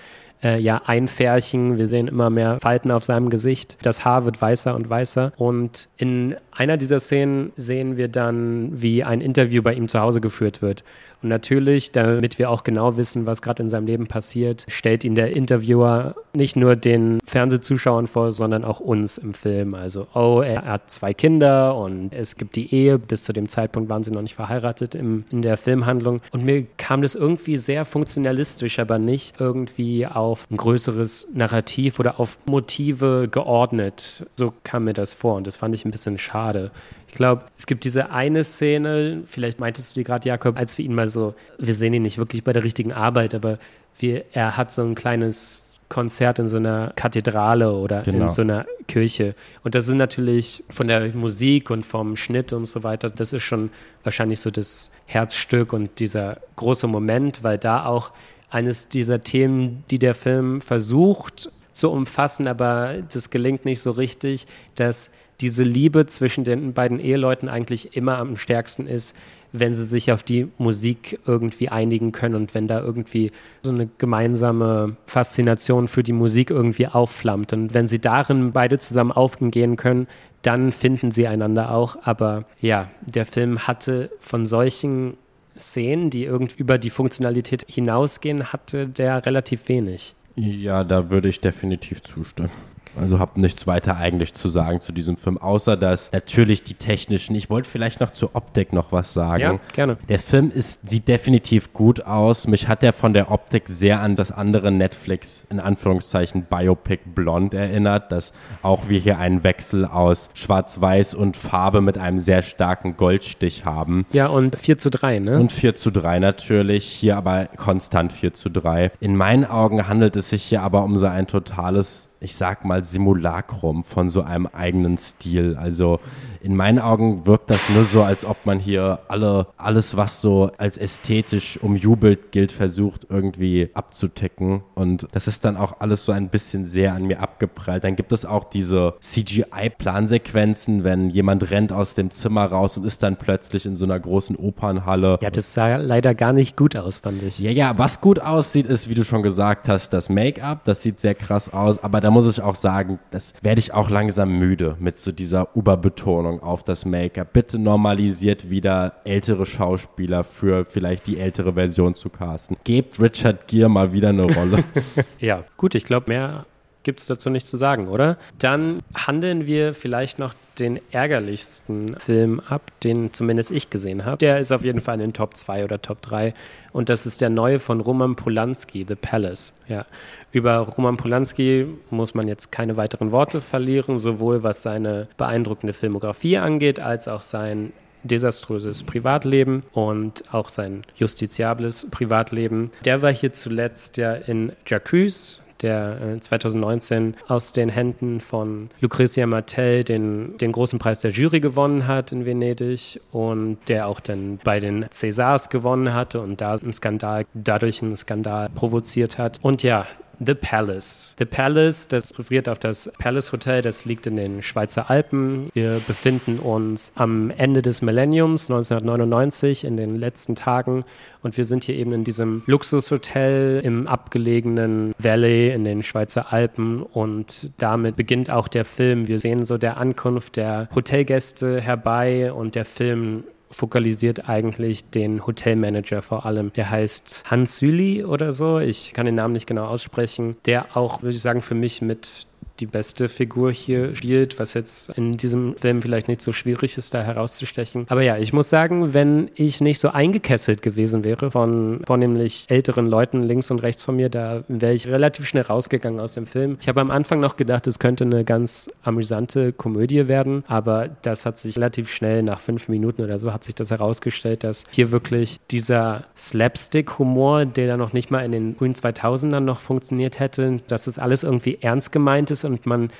äh, 0.42 0.58
ja 0.58 0.82
einfärchen. 0.86 1.78
Wir 1.78 1.86
sehen 1.86 2.08
immer 2.08 2.30
mehr 2.30 2.58
Falten 2.60 2.90
auf 2.90 3.04
seinem 3.04 3.30
Gesicht. 3.30 3.78
Das 3.82 4.04
Haar 4.04 4.24
wird 4.24 4.40
weißer 4.40 4.74
und 4.74 4.88
weißer. 4.88 5.32
Und 5.36 5.88
in 5.96 6.36
einer 6.50 6.76
dieser 6.76 7.00
Szenen 7.00 7.52
sehen 7.56 7.96
wir 7.96 8.08
dann, 8.08 8.80
wie 8.80 9.04
ein 9.04 9.20
Interview 9.20 9.62
bei 9.62 9.74
ihm 9.74 9.88
zu 9.88 10.00
Hause 10.00 10.20
geführt 10.20 10.62
wird. 10.62 10.84
Und 11.22 11.30
natürlich, 11.30 11.90
damit 11.90 12.38
wir 12.38 12.50
auch 12.50 12.64
genau 12.64 12.96
wissen, 12.96 13.26
was 13.26 13.42
gerade 13.42 13.62
in 13.62 13.68
seinem 13.68 13.86
Leben 13.86 14.06
passiert, 14.06 14.64
stellt 14.68 15.04
ihn 15.04 15.14
der 15.14 15.34
Interviewer 15.34 16.14
nicht 16.32 16.56
nur 16.56 16.76
den 16.76 17.18
Fernsehzuschauern 17.26 18.06
vor, 18.06 18.32
sondern 18.32 18.64
auch 18.64 18.80
uns 18.80 19.18
im 19.18 19.34
Film. 19.34 19.74
Also, 19.74 20.06
oh, 20.14 20.40
er 20.40 20.64
hat 20.64 20.90
zwei 20.90 21.14
Kinder 21.14 21.76
und 21.76 22.12
es 22.12 22.36
gibt 22.36 22.56
die 22.56 22.72
Ehe. 22.72 22.98
Bis 22.98 23.22
zu 23.22 23.32
dem 23.32 23.48
Zeitpunkt 23.48 23.88
waren 23.88 24.04
sie 24.04 24.12
noch 24.12 24.22
nicht 24.22 24.34
verheiratet 24.34 24.94
im, 24.94 25.24
in 25.30 25.42
der 25.42 25.56
Filmhandlung. 25.56 26.20
Und 26.30 26.44
mir 26.44 26.66
kam 26.76 27.02
das 27.02 27.14
irgendwie 27.14 27.58
sehr 27.58 27.84
funktionalistisch, 27.84 28.78
aber 28.78 28.98
nicht 28.98 29.40
irgendwie 29.40 30.06
auf 30.06 30.46
ein 30.50 30.56
größeres 30.56 31.28
Narrativ 31.34 31.98
oder 31.98 32.20
auf 32.20 32.38
Motive 32.46 33.28
geordnet. 33.30 34.26
So 34.36 34.52
kam 34.62 34.84
mir 34.84 34.94
das 34.94 35.14
vor 35.14 35.34
und 35.34 35.46
das 35.46 35.56
fand 35.56 35.74
ich 35.74 35.84
ein 35.84 35.90
bisschen 35.90 36.18
schade. 36.18 36.70
Ich 37.18 37.20
glaube, 37.20 37.46
es 37.56 37.66
gibt 37.66 37.82
diese 37.82 38.10
eine 38.10 38.44
Szene, 38.44 39.24
vielleicht 39.26 39.58
meintest 39.58 39.90
du 39.90 39.94
die 39.98 40.04
gerade, 40.04 40.28
Jakob, 40.28 40.56
als 40.56 40.78
wir 40.78 40.84
ihn 40.84 40.94
mal 40.94 41.08
so, 41.08 41.34
wir 41.58 41.74
sehen 41.74 41.92
ihn 41.92 42.02
nicht 42.02 42.16
wirklich 42.16 42.44
bei 42.44 42.52
der 42.52 42.62
richtigen 42.62 42.92
Arbeit, 42.92 43.34
aber 43.34 43.58
wir, 43.98 44.24
er 44.30 44.56
hat 44.56 44.70
so 44.70 44.82
ein 44.82 44.94
kleines 44.94 45.80
Konzert 45.88 46.38
in 46.38 46.46
so 46.46 46.58
einer 46.58 46.92
Kathedrale 46.94 47.72
oder 47.72 48.02
genau. 48.02 48.22
in 48.22 48.28
so 48.28 48.42
einer 48.42 48.66
Kirche. 48.86 49.34
Und 49.64 49.74
das 49.74 49.88
ist 49.88 49.94
natürlich 49.94 50.62
von 50.70 50.86
der 50.86 51.08
Musik 51.08 51.70
und 51.70 51.84
vom 51.84 52.14
Schnitt 52.14 52.52
und 52.52 52.66
so 52.66 52.84
weiter, 52.84 53.10
das 53.10 53.32
ist 53.32 53.42
schon 53.42 53.70
wahrscheinlich 54.04 54.38
so 54.38 54.52
das 54.52 54.92
Herzstück 55.06 55.72
und 55.72 55.98
dieser 55.98 56.38
große 56.54 56.86
Moment, 56.86 57.42
weil 57.42 57.58
da 57.58 57.84
auch 57.84 58.12
eines 58.48 58.90
dieser 58.90 59.24
Themen, 59.24 59.82
die 59.90 59.98
der 59.98 60.14
Film 60.14 60.60
versucht 60.60 61.50
zu 61.72 61.90
umfassen, 61.90 62.46
aber 62.46 62.94
das 63.12 63.30
gelingt 63.30 63.64
nicht 63.64 63.80
so 63.80 63.90
richtig, 63.90 64.46
dass 64.76 65.10
diese 65.40 65.62
Liebe 65.62 66.06
zwischen 66.06 66.44
den 66.44 66.72
beiden 66.72 66.98
Eheleuten 66.98 67.48
eigentlich 67.48 67.96
immer 67.96 68.18
am 68.18 68.36
stärksten 68.36 68.86
ist, 68.86 69.16
wenn 69.52 69.72
sie 69.72 69.84
sich 69.84 70.12
auf 70.12 70.22
die 70.22 70.48
Musik 70.58 71.18
irgendwie 71.26 71.68
einigen 71.68 72.12
können 72.12 72.34
und 72.34 72.54
wenn 72.54 72.66
da 72.66 72.80
irgendwie 72.80 73.30
so 73.62 73.70
eine 73.70 73.88
gemeinsame 73.98 74.96
Faszination 75.06 75.88
für 75.88 76.02
die 76.02 76.12
Musik 76.12 76.50
irgendwie 76.50 76.86
aufflammt. 76.86 77.52
Und 77.52 77.72
wenn 77.72 77.88
sie 77.88 77.98
darin 77.98 78.52
beide 78.52 78.78
zusammen 78.78 79.12
aufgehen 79.12 79.76
können, 79.76 80.06
dann 80.42 80.72
finden 80.72 81.10
sie 81.10 81.26
einander 81.26 81.70
auch. 81.70 81.96
Aber 82.02 82.44
ja, 82.60 82.90
der 83.00 83.26
Film 83.26 83.66
hatte 83.66 84.10
von 84.18 84.44
solchen 84.44 85.16
Szenen, 85.56 86.10
die 86.10 86.24
irgendwie 86.24 86.60
über 86.60 86.78
die 86.78 86.90
Funktionalität 86.90 87.64
hinausgehen, 87.68 88.52
hatte 88.52 88.86
der 88.86 89.24
relativ 89.24 89.68
wenig. 89.68 90.14
Ja, 90.36 90.84
da 90.84 91.10
würde 91.10 91.28
ich 91.28 91.40
definitiv 91.40 92.02
zustimmen. 92.02 92.50
Also 92.98 93.18
habe 93.18 93.40
nichts 93.40 93.66
weiter 93.66 93.96
eigentlich 93.96 94.34
zu 94.34 94.48
sagen 94.48 94.80
zu 94.80 94.92
diesem 94.92 95.16
Film, 95.16 95.38
außer 95.38 95.76
dass 95.76 96.12
natürlich 96.12 96.62
die 96.62 96.74
technischen, 96.74 97.34
ich 97.34 97.50
wollte 97.50 97.68
vielleicht 97.68 98.00
noch 98.00 98.12
zur 98.12 98.34
Optik 98.34 98.72
noch 98.72 98.92
was 98.92 99.12
sagen. 99.12 99.42
Ja, 99.42 99.60
gerne. 99.74 99.96
Der 100.08 100.18
Film 100.18 100.50
ist, 100.54 100.88
sieht 100.88 101.08
definitiv 101.08 101.72
gut 101.72 102.04
aus. 102.04 102.46
Mich 102.46 102.68
hat 102.68 102.82
er 102.82 102.92
von 102.92 103.12
der 103.12 103.30
Optik 103.30 103.68
sehr 103.68 104.00
an 104.00 104.14
das 104.14 104.32
andere 104.32 104.70
Netflix, 104.70 105.46
in 105.50 105.60
Anführungszeichen, 105.60 106.44
Biopic 106.44 107.00
Blond 107.14 107.54
erinnert, 107.54 108.12
dass 108.12 108.32
auch 108.62 108.88
wir 108.88 108.98
hier 108.98 109.18
einen 109.18 109.44
Wechsel 109.44 109.84
aus 109.84 110.30
Schwarz-Weiß 110.34 111.14
und 111.14 111.36
Farbe 111.36 111.80
mit 111.80 111.98
einem 111.98 112.18
sehr 112.18 112.42
starken 112.42 112.96
Goldstich 112.96 113.64
haben. 113.64 114.06
Ja, 114.12 114.26
und 114.26 114.58
4 114.58 114.78
zu 114.78 114.90
3, 114.90 115.18
ne? 115.20 115.38
Und 115.38 115.52
4 115.52 115.74
zu 115.74 115.90
3 115.90 116.18
natürlich, 116.18 116.84
hier 116.84 117.16
aber 117.16 117.46
konstant 117.56 118.12
4 118.12 118.34
zu 118.34 118.50
3. 118.50 118.92
In 119.00 119.16
meinen 119.16 119.44
Augen 119.44 119.88
handelt 119.88 120.16
es 120.16 120.30
sich 120.30 120.42
hier 120.42 120.62
aber 120.62 120.82
um 120.84 120.96
so 120.96 121.06
ein 121.06 121.26
totales 121.26 122.07
ich 122.20 122.36
sag 122.36 122.64
mal, 122.64 122.84
Simulacrum 122.84 123.84
von 123.84 124.08
so 124.08 124.22
einem 124.22 124.46
eigenen 124.46 124.98
Stil. 124.98 125.56
Also 125.56 126.00
in 126.40 126.56
meinen 126.56 126.78
Augen 126.78 127.26
wirkt 127.26 127.50
das 127.50 127.68
nur 127.68 127.84
so, 127.84 128.02
als 128.02 128.24
ob 128.24 128.44
man 128.44 128.58
hier 128.58 129.00
alle, 129.08 129.48
alles, 129.56 129.96
was 129.96 130.20
so 130.20 130.50
als 130.58 130.76
ästhetisch 130.76 131.58
umjubelt 131.62 132.32
gilt, 132.32 132.52
versucht 132.52 133.06
irgendwie 133.08 133.70
abzuticken. 133.74 134.62
Und 134.74 135.08
das 135.12 135.28
ist 135.28 135.44
dann 135.44 135.56
auch 135.56 135.80
alles 135.80 136.04
so 136.04 136.12
ein 136.12 136.28
bisschen 136.28 136.66
sehr 136.66 136.94
an 136.94 137.04
mir 137.04 137.20
abgeprallt. 137.20 137.84
Dann 137.84 137.96
gibt 137.96 138.12
es 138.12 138.24
auch 138.24 138.44
diese 138.44 138.94
CGI-Plansequenzen, 139.00 140.84
wenn 140.84 141.10
jemand 141.10 141.50
rennt 141.50 141.72
aus 141.72 141.94
dem 141.94 142.10
Zimmer 142.10 142.46
raus 142.46 142.76
und 142.76 142.84
ist 142.84 143.02
dann 143.02 143.16
plötzlich 143.16 143.66
in 143.66 143.76
so 143.76 143.84
einer 143.84 143.98
großen 143.98 144.36
Opernhalle. 144.36 145.18
Ja, 145.20 145.30
das 145.30 145.54
sah 145.54 145.76
leider 145.76 146.14
gar 146.14 146.32
nicht 146.32 146.56
gut 146.56 146.76
aus, 146.76 146.98
fand 146.98 147.22
ich. 147.22 147.38
Ja, 147.38 147.50
ja, 147.50 147.78
was 147.78 148.00
gut 148.00 148.20
aussieht, 148.20 148.66
ist, 148.66 148.88
wie 148.88 148.94
du 148.94 149.04
schon 149.04 149.22
gesagt 149.22 149.68
hast, 149.68 149.92
das 149.92 150.08
Make-up. 150.08 150.64
Das 150.64 150.82
sieht 150.82 151.00
sehr 151.00 151.14
krass 151.14 151.52
aus. 151.52 151.82
Aber 151.82 152.00
da 152.00 152.10
muss 152.10 152.28
ich 152.28 152.42
auch 152.42 152.54
sagen, 152.54 152.98
das 153.10 153.34
werde 153.42 153.60
ich 153.60 153.72
auch 153.72 153.90
langsam 153.90 154.38
müde 154.38 154.76
mit 154.78 154.98
so 154.98 155.12
dieser 155.12 155.48
Überbetonung 155.54 156.27
Anforderung 156.28 156.42
auf 156.42 156.62
das 156.62 156.84
Make-up. 156.84 157.32
Bitte 157.32 157.58
normalisiert 157.58 158.50
wieder 158.50 158.94
ältere 159.04 159.46
Schauspieler 159.46 160.24
für 160.24 160.64
vielleicht 160.64 161.06
die 161.06 161.18
ältere 161.18 161.54
Version 161.54 161.94
zu 161.94 162.08
casten. 162.08 162.56
Gebt 162.64 163.00
Richard 163.00 163.48
Gere 163.48 163.68
mal 163.68 163.92
wieder 163.92 164.10
eine 164.10 164.22
Rolle. 164.22 164.64
ja, 165.18 165.44
gut, 165.56 165.74
ich 165.74 165.84
glaube, 165.84 166.06
mehr 166.08 166.46
gibt 166.82 167.00
es 167.00 167.06
dazu 167.06 167.30
nicht 167.30 167.46
zu 167.46 167.56
sagen, 167.56 167.88
oder? 167.88 168.16
Dann 168.38 168.80
handeln 168.94 169.46
wir 169.46 169.74
vielleicht 169.74 170.18
noch 170.18 170.34
den 170.58 170.80
ärgerlichsten 170.90 171.96
Film 171.98 172.40
ab, 172.40 172.62
den 172.82 173.12
zumindest 173.12 173.50
ich 173.50 173.70
gesehen 173.70 174.04
habe. 174.04 174.18
Der 174.18 174.40
ist 174.40 174.52
auf 174.52 174.64
jeden 174.64 174.80
Fall 174.80 174.94
in 174.94 175.00
den 175.00 175.12
Top 175.12 175.36
2 175.36 175.64
oder 175.64 175.80
Top 175.80 176.02
3 176.02 176.34
und 176.72 176.88
das 176.88 177.06
ist 177.06 177.20
der 177.20 177.30
neue 177.30 177.58
von 177.58 177.80
Roman 177.80 178.16
Polanski, 178.16 178.84
The 178.86 178.94
Palace. 178.94 179.52
Ja. 179.68 179.86
Über 180.32 180.58
Roman 180.58 180.96
Polanski 180.96 181.66
muss 181.90 182.14
man 182.14 182.28
jetzt 182.28 182.50
keine 182.50 182.76
weiteren 182.76 183.12
Worte 183.12 183.40
verlieren, 183.40 183.98
sowohl 183.98 184.42
was 184.42 184.62
seine 184.62 185.08
beeindruckende 185.16 185.72
Filmografie 185.72 186.38
angeht, 186.38 186.80
als 186.80 187.08
auch 187.08 187.22
sein 187.22 187.72
desaströses 188.04 188.84
Privatleben 188.84 189.64
und 189.72 190.22
auch 190.32 190.48
sein 190.48 190.84
justiziables 190.96 191.90
Privatleben. 191.90 192.70
Der 192.84 193.02
war 193.02 193.12
hier 193.12 193.32
zuletzt 193.32 193.96
ja 193.96 194.14
in 194.14 194.52
Jacques, 194.66 195.40
der 195.62 196.18
2019 196.20 197.14
äh, 197.14 197.32
aus 197.32 197.52
den 197.52 197.68
Händen 197.68 198.20
von 198.20 198.70
Lucrezia 198.80 199.26
Martel 199.26 199.84
den, 199.84 200.36
den 200.38 200.52
großen 200.52 200.78
Preis 200.78 201.00
der 201.00 201.10
Jury 201.10 201.40
gewonnen 201.40 201.86
hat 201.86 202.12
in 202.12 202.24
Venedig 202.24 203.00
und 203.12 203.58
der 203.68 203.86
auch 203.86 204.00
dann 204.00 204.38
bei 204.44 204.60
den 204.60 204.84
Césars 204.86 205.50
gewonnen 205.50 205.94
hatte 205.94 206.20
und 206.20 206.40
da 206.40 206.54
einen 206.54 206.72
Skandal, 206.72 207.26
dadurch 207.34 207.82
einen 207.82 207.96
Skandal 207.96 208.48
provoziert 208.54 209.18
hat. 209.18 209.38
Und 209.42 209.62
ja, 209.62 209.86
The 210.20 210.34
Palace. 210.34 211.14
The 211.18 211.24
Palace, 211.24 211.88
das 211.88 212.18
referiert 212.18 212.48
auf 212.48 212.58
das 212.58 212.90
Palace 212.98 213.32
Hotel, 213.32 213.62
das 213.62 213.84
liegt 213.84 214.06
in 214.06 214.16
den 214.16 214.42
Schweizer 214.42 214.90
Alpen. 214.90 215.48
Wir 215.54 215.80
befinden 215.86 216.38
uns 216.38 216.92
am 216.96 217.30
Ende 217.30 217.62
des 217.62 217.82
Millenniums 217.82 218.50
1999 218.50 219.64
in 219.64 219.76
den 219.76 219.96
letzten 219.96 220.34
Tagen 220.34 220.84
und 221.22 221.36
wir 221.36 221.44
sind 221.44 221.64
hier 221.64 221.76
eben 221.76 221.92
in 221.92 222.04
diesem 222.04 222.42
Luxushotel 222.46 223.60
im 223.62 223.86
abgelegenen 223.86 224.94
Valley 224.98 225.52
in 225.52 225.64
den 225.64 225.82
Schweizer 225.82 226.32
Alpen 226.32 226.82
und 226.82 227.50
damit 227.58 227.96
beginnt 227.96 228.30
auch 228.30 228.48
der 228.48 228.64
Film. 228.64 229.06
Wir 229.06 229.20
sehen 229.20 229.44
so 229.44 229.56
der 229.56 229.76
Ankunft 229.76 230.36
der 230.36 230.68
Hotelgäste 230.74 231.60
herbei 231.60 232.32
und 232.32 232.54
der 232.54 232.64
Film 232.64 233.24
fokalisiert 233.50 234.28
eigentlich 234.28 234.88
den 234.90 235.26
Hotelmanager 235.26 236.02
vor 236.02 236.26
allem. 236.26 236.52
Der 236.52 236.70
heißt 236.70 237.24
Hans 237.26 237.58
Süli 237.58 238.04
oder 238.04 238.32
so. 238.32 238.58
Ich 238.58 238.92
kann 238.94 239.06
den 239.06 239.14
Namen 239.14 239.32
nicht 239.32 239.46
genau 239.46 239.66
aussprechen. 239.66 240.36
Der 240.46 240.76
auch, 240.76 241.02
würde 241.02 241.16
ich 241.16 241.22
sagen, 241.22 241.42
für 241.42 241.54
mich 241.54 241.82
mit 241.82 242.27
die 242.60 242.66
beste 242.66 243.08
Figur 243.08 243.52
hier 243.52 243.94
spielt, 243.94 244.38
was 244.38 244.54
jetzt 244.54 244.90
in 244.90 245.16
diesem 245.16 245.56
Film 245.56 245.82
vielleicht 245.82 246.08
nicht 246.08 246.22
so 246.22 246.32
schwierig 246.32 246.76
ist, 246.78 246.94
da 246.94 247.02
herauszustechen. 247.02 247.86
Aber 247.88 248.02
ja, 248.02 248.16
ich 248.16 248.32
muss 248.32 248.50
sagen, 248.50 248.94
wenn 248.94 249.30
ich 249.34 249.60
nicht 249.60 249.78
so 249.78 249.90
eingekesselt 249.90 250.62
gewesen 250.62 251.04
wäre 251.04 251.30
von 251.30 251.80
vornehmlich 251.86 252.46
älteren 252.48 252.86
Leuten 252.88 253.22
links 253.22 253.50
und 253.50 253.60
rechts 253.60 253.84
von 253.84 253.96
mir, 253.96 254.08
da 254.08 254.44
wäre 254.48 254.74
ich 254.74 254.88
relativ 254.88 255.26
schnell 255.26 255.44
rausgegangen 255.44 256.00
aus 256.00 256.14
dem 256.14 256.26
Film. 256.26 256.58
Ich 256.60 256.68
habe 256.68 256.80
am 256.80 256.90
Anfang 256.90 257.20
noch 257.20 257.36
gedacht, 257.36 257.66
es 257.66 257.78
könnte 257.78 258.04
eine 258.04 258.24
ganz 258.24 258.70
amüsante 258.82 259.52
Komödie 259.52 260.08
werden, 260.08 260.44
aber 260.46 260.88
das 261.02 261.26
hat 261.26 261.38
sich 261.38 261.56
relativ 261.56 261.90
schnell 261.90 262.22
nach 262.22 262.40
fünf 262.40 262.68
Minuten 262.68 263.02
oder 263.02 263.18
so 263.18 263.32
hat 263.32 263.44
sich 263.44 263.54
das 263.54 263.70
herausgestellt, 263.70 264.44
dass 264.44 264.64
hier 264.70 264.90
wirklich 264.90 265.40
dieser 265.50 266.04
Slapstick-Humor, 266.16 267.46
der 267.46 267.68
da 267.68 267.76
noch 267.76 267.92
nicht 267.92 268.10
mal 268.10 268.24
in 268.24 268.32
den 268.32 268.56
frühen 268.56 268.74
2000ern 268.74 269.40
noch 269.40 269.60
funktioniert 269.60 270.18
hätte, 270.18 270.60
dass 270.66 270.86
es 270.86 270.98
alles 270.98 271.22
irgendwie 271.22 271.58
ernst 271.60 271.92
gemeint 271.92 272.30
ist 272.30 272.44
und 272.48 272.66
man 272.66 272.90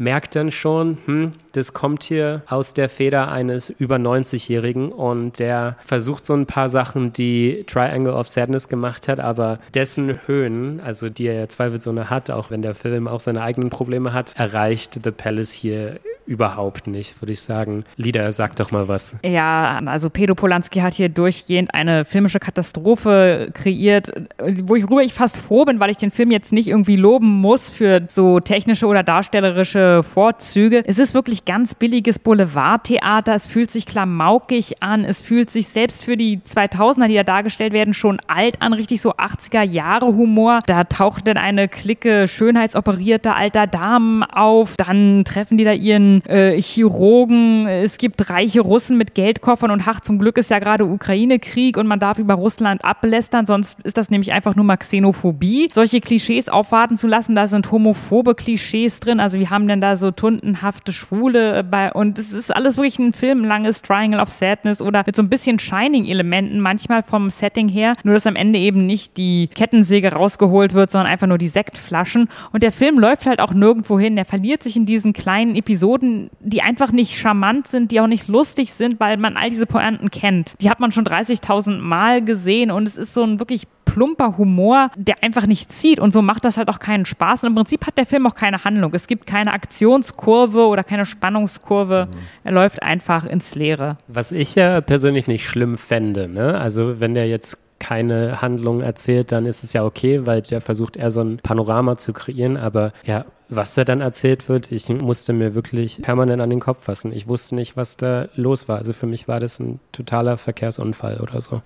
merkt 0.00 0.34
dann 0.34 0.50
schon, 0.50 0.96
hm, 1.04 1.30
das 1.52 1.74
kommt 1.74 2.04
hier 2.04 2.42
aus 2.48 2.72
der 2.72 2.88
Feder 2.88 3.30
eines 3.30 3.68
über 3.68 3.96
90-Jährigen 3.96 4.92
und 4.92 5.38
der 5.38 5.76
versucht 5.80 6.24
so 6.24 6.32
ein 6.32 6.46
paar 6.46 6.70
Sachen, 6.70 7.12
die 7.12 7.64
Triangle 7.66 8.14
of 8.14 8.26
Sadness 8.26 8.68
gemacht 8.68 9.08
hat, 9.08 9.20
aber 9.20 9.58
dessen 9.74 10.18
Höhen, 10.26 10.80
also 10.80 11.10
die 11.10 11.26
er 11.26 11.34
ja 11.34 11.48
zweifelsohne 11.48 12.08
hat, 12.08 12.30
auch 12.30 12.50
wenn 12.50 12.62
der 12.62 12.74
Film 12.74 13.08
auch 13.08 13.20
seine 13.20 13.42
eigenen 13.42 13.68
Probleme 13.68 14.14
hat, 14.14 14.34
erreicht 14.36 15.00
The 15.04 15.10
Palace 15.10 15.52
hier 15.52 16.00
überhaupt 16.30 16.86
nicht, 16.86 17.20
würde 17.20 17.32
ich 17.32 17.42
sagen. 17.42 17.84
Lieder, 17.96 18.30
sag 18.30 18.54
doch 18.54 18.70
mal 18.70 18.86
was. 18.86 19.16
Ja, 19.24 19.80
also 19.84 20.10
Pedro 20.10 20.36
Polanski 20.36 20.78
hat 20.78 20.94
hier 20.94 21.08
durchgehend 21.08 21.74
eine 21.74 22.04
filmische 22.04 22.38
Katastrophe 22.38 23.50
kreiert, 23.52 24.12
worüber 24.38 25.02
ich 25.02 25.12
fast 25.12 25.36
froh 25.36 25.64
bin, 25.64 25.80
weil 25.80 25.90
ich 25.90 25.96
den 25.96 26.12
Film 26.12 26.30
jetzt 26.30 26.52
nicht 26.52 26.68
irgendwie 26.68 26.94
loben 26.94 27.40
muss 27.40 27.68
für 27.68 28.02
so 28.08 28.38
technische 28.38 28.86
oder 28.86 29.02
darstellerische 29.02 30.04
Vorzüge. 30.04 30.84
Es 30.86 31.00
ist 31.00 31.14
wirklich 31.14 31.44
ganz 31.44 31.74
billiges 31.74 32.20
Boulevardtheater. 32.20 33.34
Es 33.34 33.48
fühlt 33.48 33.72
sich 33.72 33.84
klamaukig 33.84 34.84
an. 34.84 35.04
Es 35.04 35.20
fühlt 35.20 35.50
sich 35.50 35.66
selbst 35.66 36.04
für 36.04 36.16
die 36.16 36.38
2000er, 36.38 37.08
die 37.08 37.16
da 37.16 37.24
dargestellt 37.24 37.72
werden, 37.72 37.92
schon 37.92 38.20
alt 38.28 38.62
an. 38.62 38.72
Richtig 38.72 39.00
so 39.00 39.14
80er 39.14 39.62
Jahre 39.62 40.06
Humor. 40.06 40.60
Da 40.66 40.84
taucht 40.84 41.26
dann 41.26 41.38
eine 41.38 41.66
Clique 41.66 42.28
schönheitsoperierter 42.28 43.34
alter 43.34 43.66
Damen 43.66 44.22
auf. 44.22 44.76
Dann 44.76 45.24
treffen 45.24 45.58
die 45.58 45.64
da 45.64 45.72
ihren 45.72 46.19
äh, 46.26 46.60
Chirurgen, 46.60 47.66
es 47.66 47.98
gibt 47.98 48.30
reiche 48.30 48.60
Russen 48.60 48.96
mit 48.98 49.14
Geldkoffern 49.14 49.70
und 49.70 49.82
ach, 49.86 50.00
zum 50.00 50.18
Glück 50.18 50.38
ist 50.38 50.50
ja 50.50 50.58
gerade 50.58 50.84
Ukraine-Krieg 50.84 51.76
und 51.76 51.86
man 51.86 52.00
darf 52.00 52.18
über 52.18 52.34
Russland 52.34 52.84
ablästern, 52.84 53.46
sonst 53.46 53.78
ist 53.82 53.96
das 53.96 54.10
nämlich 54.10 54.32
einfach 54.32 54.56
nur 54.56 54.64
mal 54.64 54.76
Xenophobie. 54.76 55.68
Solche 55.72 56.00
Klischees 56.00 56.48
aufwarten 56.48 56.96
zu 56.96 57.06
lassen, 57.06 57.34
da 57.34 57.46
sind 57.46 57.70
homophobe 57.70 58.34
Klischees 58.34 59.00
drin, 59.00 59.20
also 59.20 59.38
wir 59.38 59.50
haben 59.50 59.68
dann 59.68 59.80
da 59.80 59.96
so 59.96 60.10
tundenhafte 60.10 60.92
Schwule 60.92 61.64
bei 61.64 61.92
und 61.92 62.18
es 62.18 62.32
ist 62.32 62.54
alles 62.54 62.76
wirklich 62.76 62.98
ein 62.98 63.12
Film, 63.12 63.44
langes 63.44 63.82
Triangle 63.82 64.20
of 64.20 64.30
Sadness 64.30 64.80
oder 64.80 65.02
mit 65.06 65.16
so 65.16 65.22
ein 65.22 65.28
bisschen 65.28 65.58
Shining-Elementen, 65.58 66.60
manchmal 66.60 67.02
vom 67.02 67.30
Setting 67.30 67.68
her, 67.68 67.94
nur 68.04 68.14
dass 68.14 68.26
am 68.26 68.36
Ende 68.36 68.58
eben 68.58 68.86
nicht 68.86 69.16
die 69.16 69.48
Kettensäge 69.48 70.12
rausgeholt 70.12 70.74
wird, 70.74 70.90
sondern 70.90 71.10
einfach 71.10 71.26
nur 71.26 71.38
die 71.38 71.48
Sektflaschen. 71.48 72.28
Und 72.52 72.62
der 72.62 72.72
Film 72.72 72.98
läuft 72.98 73.26
halt 73.26 73.40
auch 73.40 73.52
nirgendwo 73.52 73.98
hin, 73.98 74.16
der 74.16 74.24
verliert 74.24 74.62
sich 74.62 74.76
in 74.76 74.86
diesen 74.86 75.12
kleinen 75.12 75.54
Episoden, 75.54 76.09
Pointen, 76.10 76.30
die 76.40 76.62
einfach 76.62 76.92
nicht 76.92 77.16
charmant 77.16 77.68
sind, 77.68 77.90
die 77.92 78.00
auch 78.00 78.06
nicht 78.06 78.28
lustig 78.28 78.72
sind, 78.72 79.00
weil 79.00 79.16
man 79.16 79.36
all 79.36 79.50
diese 79.50 79.66
Pointen 79.66 80.10
kennt. 80.10 80.54
Die 80.60 80.70
hat 80.70 80.80
man 80.80 80.92
schon 80.92 81.04
30.000 81.04 81.78
Mal 81.78 82.24
gesehen 82.24 82.70
und 82.70 82.86
es 82.86 82.96
ist 82.96 83.14
so 83.14 83.22
ein 83.22 83.38
wirklich 83.38 83.66
plumper 83.84 84.38
Humor, 84.38 84.90
der 84.96 85.22
einfach 85.22 85.46
nicht 85.46 85.72
zieht 85.72 85.98
und 85.98 86.12
so 86.12 86.22
macht 86.22 86.44
das 86.44 86.56
halt 86.56 86.68
auch 86.68 86.78
keinen 86.78 87.06
Spaß. 87.06 87.42
Und 87.42 87.50
im 87.50 87.54
Prinzip 87.56 87.86
hat 87.86 87.98
der 87.98 88.06
Film 88.06 88.26
auch 88.26 88.34
keine 88.34 88.64
Handlung. 88.64 88.92
Es 88.94 89.06
gibt 89.06 89.26
keine 89.26 89.52
Aktionskurve 89.52 90.66
oder 90.66 90.84
keine 90.84 91.06
Spannungskurve. 91.06 92.08
Mhm. 92.10 92.18
Er 92.44 92.52
läuft 92.52 92.82
einfach 92.82 93.24
ins 93.24 93.54
Leere. 93.54 93.96
Was 94.06 94.30
ich 94.32 94.54
ja 94.54 94.80
persönlich 94.80 95.26
nicht 95.26 95.48
schlimm 95.48 95.76
fände, 95.76 96.28
ne? 96.28 96.58
Also 96.58 97.00
wenn 97.00 97.14
der 97.14 97.26
jetzt 97.28 97.58
keine 97.80 98.42
Handlung 98.42 98.82
erzählt, 98.82 99.32
dann 99.32 99.46
ist 99.46 99.64
es 99.64 99.72
ja 99.72 99.84
okay, 99.84 100.26
weil 100.26 100.42
der 100.42 100.60
versucht 100.60 100.96
eher 100.96 101.10
so 101.10 101.22
ein 101.22 101.38
Panorama 101.38 101.96
zu 101.96 102.12
kreieren. 102.12 102.58
Aber 102.58 102.92
ja, 103.04 103.24
was 103.50 103.74
da 103.74 103.84
dann 103.84 104.00
erzählt 104.00 104.48
wird, 104.48 104.70
ich 104.70 104.88
musste 104.88 105.32
mir 105.32 105.54
wirklich 105.54 106.00
permanent 106.02 106.40
an 106.40 106.50
den 106.50 106.60
Kopf 106.60 106.84
fassen. 106.84 107.12
Ich 107.12 107.26
wusste 107.26 107.56
nicht, 107.56 107.76
was 107.76 107.96
da 107.96 108.28
los 108.34 108.68
war. 108.68 108.78
Also 108.78 108.92
für 108.92 109.06
mich 109.06 109.28
war 109.28 109.40
das 109.40 109.58
ein 109.58 109.80
totaler 109.92 110.38
Verkehrsunfall 110.38 111.18
oder 111.20 111.40
so. 111.40 111.60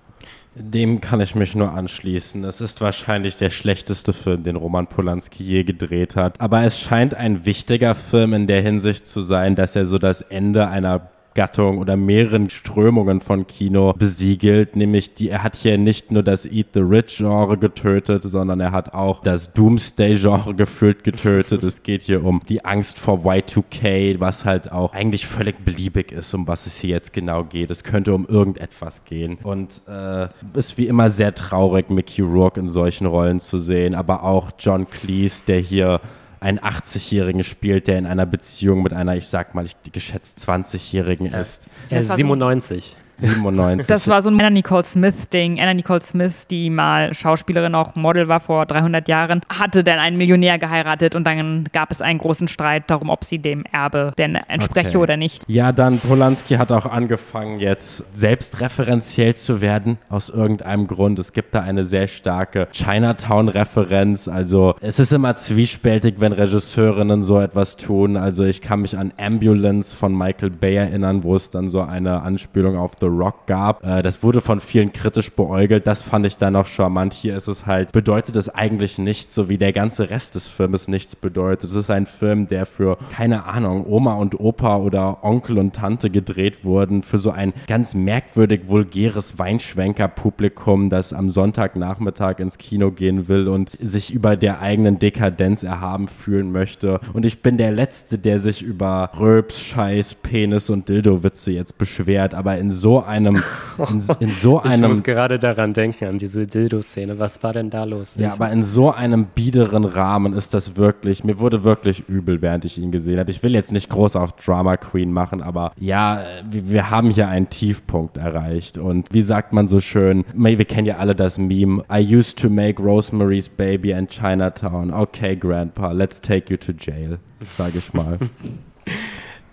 Dem 0.55 1.01
kann 1.01 1.21
ich 1.21 1.35
mich 1.35 1.55
nur 1.55 1.71
anschließen. 1.71 2.43
Es 2.45 2.61
ist 2.61 2.81
wahrscheinlich 2.81 3.37
der 3.37 3.49
schlechteste 3.49 4.13
Film, 4.13 4.43
den 4.43 4.55
Roman 4.55 4.87
Polanski 4.87 5.43
je 5.43 5.63
gedreht 5.63 6.15
hat. 6.15 6.41
Aber 6.41 6.63
es 6.63 6.79
scheint 6.79 7.13
ein 7.13 7.45
wichtiger 7.45 7.93
Film 7.93 8.33
in 8.33 8.47
der 8.47 8.61
Hinsicht 8.61 9.05
zu 9.05 9.21
sein, 9.21 9.55
dass 9.55 9.75
er 9.75 9.85
so 9.85 9.97
das 9.97 10.21
Ende 10.21 10.67
einer 10.67 11.09
Gattung 11.35 11.77
oder 11.77 11.95
mehreren 11.97 12.49
Strömungen 12.49 13.21
von 13.21 13.45
Kino 13.45 13.93
besiegelt. 13.93 14.75
Nämlich 14.75 15.13
die, 15.13 15.29
er 15.29 15.43
hat 15.43 15.55
hier 15.55 15.77
nicht 15.77 16.11
nur 16.11 16.23
das 16.23 16.45
Eat 16.45 16.67
the 16.73 16.79
Rich 16.79 17.17
Genre 17.17 17.57
getötet, 17.57 18.23
sondern 18.23 18.59
er 18.59 18.71
hat 18.71 18.93
auch 18.93 19.21
das 19.21 19.53
Doomsday 19.53 20.15
Genre 20.15 20.55
gefühlt 20.55 21.03
getötet. 21.03 21.63
es 21.63 21.83
geht 21.83 22.01
hier 22.01 22.23
um 22.23 22.41
die 22.49 22.65
Angst 22.65 22.97
vor 22.97 23.19
Y2K, 23.19 24.19
was 24.19 24.45
halt 24.45 24.71
auch 24.71 24.93
eigentlich 24.93 25.27
völlig 25.27 25.63
beliebig 25.63 26.11
ist, 26.11 26.33
um 26.33 26.47
was 26.47 26.65
es 26.65 26.77
hier 26.77 26.91
jetzt 26.91 27.13
genau 27.13 27.43
geht. 27.43 27.69
Es 27.69 27.83
könnte 27.83 28.13
um 28.13 28.25
irgendetwas 28.25 29.03
gehen. 29.05 29.37
Und 29.43 29.81
äh, 29.87 30.27
ist 30.53 30.77
wie 30.77 30.87
immer 30.87 31.09
sehr 31.09 31.35
traurig, 31.35 31.89
Mickey 31.89 32.21
Rourke 32.21 32.59
in 32.59 32.67
solchen 32.67 33.05
Rollen 33.05 33.39
zu 33.39 33.57
sehen, 33.57 33.93
aber 33.93 34.23
auch 34.23 34.51
John 34.57 34.89
Cleese, 34.89 35.43
der 35.45 35.59
hier 35.59 35.99
einen 36.45 36.59
80-Jährigen 36.59 37.43
spielt, 37.43 37.87
der 37.87 37.97
in 37.97 38.05
einer 38.05 38.27
Beziehung 38.27 38.83
mit 38.83 38.93
einer, 38.93 39.15
ich 39.15 39.27
sag 39.27 39.55
mal, 39.55 39.65
ich, 39.65 39.75
geschätzt 39.91 40.37
20-Jährigen 40.47 41.25
ist. 41.33 41.65
Er 41.89 42.01
ist 42.01 42.15
97. 42.15 42.95
97. 43.15 43.87
Das 43.87 44.07
war 44.07 44.21
so 44.21 44.29
ein 44.29 44.35
Anna 44.39 44.49
Nicole 44.49 44.83
Smith-Ding. 44.83 45.59
Anna 45.59 45.73
Nicole 45.73 46.01
Smith, 46.01 46.47
die 46.47 46.69
mal 46.69 47.13
Schauspielerin, 47.13 47.75
auch 47.75 47.95
Model 47.95 48.27
war 48.27 48.39
vor 48.39 48.65
300 48.65 49.07
Jahren, 49.07 49.41
hatte 49.49 49.83
dann 49.83 49.99
einen 49.99 50.17
Millionär 50.17 50.59
geheiratet 50.59 51.15
und 51.15 51.25
dann 51.25 51.65
gab 51.73 51.91
es 51.91 52.01
einen 52.01 52.19
großen 52.19 52.47
Streit 52.47 52.89
darum, 52.89 53.09
ob 53.09 53.23
sie 53.23 53.39
dem 53.39 53.63
Erbe 53.71 54.11
denn 54.17 54.35
entspreche 54.35 54.89
okay. 54.89 54.97
oder 54.97 55.17
nicht. 55.17 55.43
Ja, 55.47 55.71
dann 55.71 55.99
Polanski 55.99 56.55
hat 56.55 56.71
auch 56.71 56.85
angefangen, 56.85 57.59
jetzt 57.59 58.05
selbstreferenziell 58.15 59.35
zu 59.35 59.61
werden, 59.61 59.97
aus 60.09 60.29
irgendeinem 60.29 60.87
Grund. 60.87 61.19
Es 61.19 61.33
gibt 61.33 61.55
da 61.55 61.61
eine 61.61 61.83
sehr 61.83 62.07
starke 62.07 62.67
Chinatown-Referenz. 62.71 64.27
Also 64.27 64.75
es 64.81 64.99
ist 64.99 65.13
immer 65.13 65.35
zwiespältig, 65.35 66.15
wenn 66.19 66.31
Regisseurinnen 66.31 67.21
so 67.23 67.39
etwas 67.39 67.77
tun. 67.77 68.17
Also 68.17 68.43
ich 68.43 68.61
kann 68.61 68.81
mich 68.81 68.97
an 68.97 69.13
Ambulance 69.17 69.95
von 69.95 70.15
Michael 70.17 70.51
Bay 70.51 70.75
erinnern, 70.75 71.23
wo 71.23 71.35
es 71.35 71.49
dann 71.49 71.69
so 71.69 71.81
eine 71.81 72.21
Anspielung 72.21 72.77
auf 72.77 72.93
The 72.99 73.04
The 73.05 73.11
Rock 73.11 73.45
gab. 73.45 73.85
Äh, 73.85 74.01
das 74.01 74.23
wurde 74.23 74.41
von 74.41 74.59
vielen 74.59 74.91
kritisch 74.91 75.31
beäugelt. 75.31 75.85
Das 75.85 76.01
fand 76.01 76.25
ich 76.25 76.37
dann 76.37 76.53
noch 76.53 76.65
charmant. 76.65 77.13
Hier 77.13 77.35
ist 77.35 77.47
es 77.47 77.65
halt, 77.65 77.91
bedeutet 77.91 78.35
es 78.35 78.49
eigentlich 78.49 78.97
nichts, 78.97 79.35
so 79.35 79.47
wie 79.49 79.57
der 79.57 79.73
ganze 79.73 80.09
Rest 80.09 80.35
des 80.35 80.47
Filmes 80.47 80.87
nichts 80.87 81.15
bedeutet. 81.15 81.69
Es 81.69 81.75
ist 81.75 81.89
ein 81.89 82.07
Film, 82.07 82.47
der 82.47 82.65
für, 82.65 82.97
keine 83.11 83.45
Ahnung, 83.45 83.85
Oma 83.87 84.15
und 84.15 84.39
Opa 84.39 84.77
oder 84.77 85.23
Onkel 85.23 85.57
und 85.59 85.75
Tante 85.75 86.09
gedreht 86.09 86.63
wurden, 86.63 87.03
für 87.03 87.17
so 87.17 87.31
ein 87.31 87.53
ganz 87.67 87.93
merkwürdig 87.93 88.67
vulgäres 88.67 89.37
Weinschwenker-Publikum, 89.37 90.89
das 90.89 91.13
am 91.13 91.29
Sonntagnachmittag 91.29 92.39
ins 92.39 92.57
Kino 92.57 92.91
gehen 92.91 93.27
will 93.27 93.47
und 93.47 93.71
sich 93.71 94.13
über 94.13 94.35
der 94.35 94.61
eigenen 94.61 94.97
Dekadenz 94.97 95.63
erhaben 95.63 96.07
fühlen 96.07 96.51
möchte. 96.51 96.99
Und 97.13 97.25
ich 97.25 97.41
bin 97.41 97.57
der 97.57 97.71
Letzte, 97.71 98.17
der 98.17 98.39
sich 98.39 98.61
über 98.61 99.11
Röps, 99.19 99.61
Scheiß, 99.61 100.15
Penis 100.15 100.69
und 100.69 100.89
Dildo-Witze 100.89 101.51
jetzt 101.51 101.77
beschwert, 101.77 102.33
aber 102.33 102.57
in 102.57 102.71
so 102.71 102.94
einem, 102.99 103.41
in, 103.77 104.01
in 104.19 104.31
so 104.31 104.59
Ich 104.63 104.71
einem 104.71 104.89
muss 104.91 105.03
gerade 105.03 105.39
daran 105.39 105.73
denken, 105.73 106.05
an 106.05 106.17
diese 106.17 106.47
Dildo-Szene. 106.47 107.19
Was 107.19 107.41
war 107.43 107.53
denn 107.53 107.69
da 107.69 107.83
los? 107.83 108.15
ja, 108.17 108.33
aber 108.33 108.51
in 108.51 108.63
so 108.63 108.91
einem 108.91 109.25
biederen 109.25 109.85
Rahmen 109.85 110.33
ist 110.33 110.53
das 110.53 110.77
wirklich, 110.77 111.23
mir 111.23 111.39
wurde 111.39 111.63
wirklich 111.63 112.07
übel, 112.07 112.41
während 112.41 112.65
ich 112.65 112.77
ihn 112.77 112.91
gesehen 112.91 113.19
habe. 113.19 113.31
Ich 113.31 113.43
will 113.43 113.53
jetzt 113.53 113.71
nicht 113.71 113.89
groß 113.89 114.15
auf 114.15 114.33
Drama 114.33 114.77
Queen 114.77 115.11
machen, 115.11 115.41
aber 115.41 115.71
ja, 115.77 116.23
wir, 116.49 116.69
wir 116.69 116.89
haben 116.89 117.09
hier 117.09 117.27
einen 117.27 117.49
Tiefpunkt 117.49 118.17
erreicht. 118.17 118.77
Und 118.77 119.13
wie 119.13 119.21
sagt 119.21 119.53
man 119.53 119.67
so 119.67 119.79
schön, 119.79 120.25
wir 120.33 120.65
kennen 120.65 120.87
ja 120.87 120.97
alle 120.97 121.15
das 121.15 121.37
Meme, 121.37 121.83
I 121.91 122.15
used 122.15 122.39
to 122.39 122.49
make 122.49 122.81
Rosemary's 122.81 123.49
Baby 123.49 123.93
and 123.93 124.09
Chinatown. 124.09 124.91
Okay, 124.91 125.35
Grandpa, 125.35 125.91
let's 125.91 126.21
take 126.21 126.51
you 126.51 126.57
to 126.57 126.71
jail, 126.71 127.19
sage 127.57 127.77
ich 127.77 127.93
mal. 127.93 128.19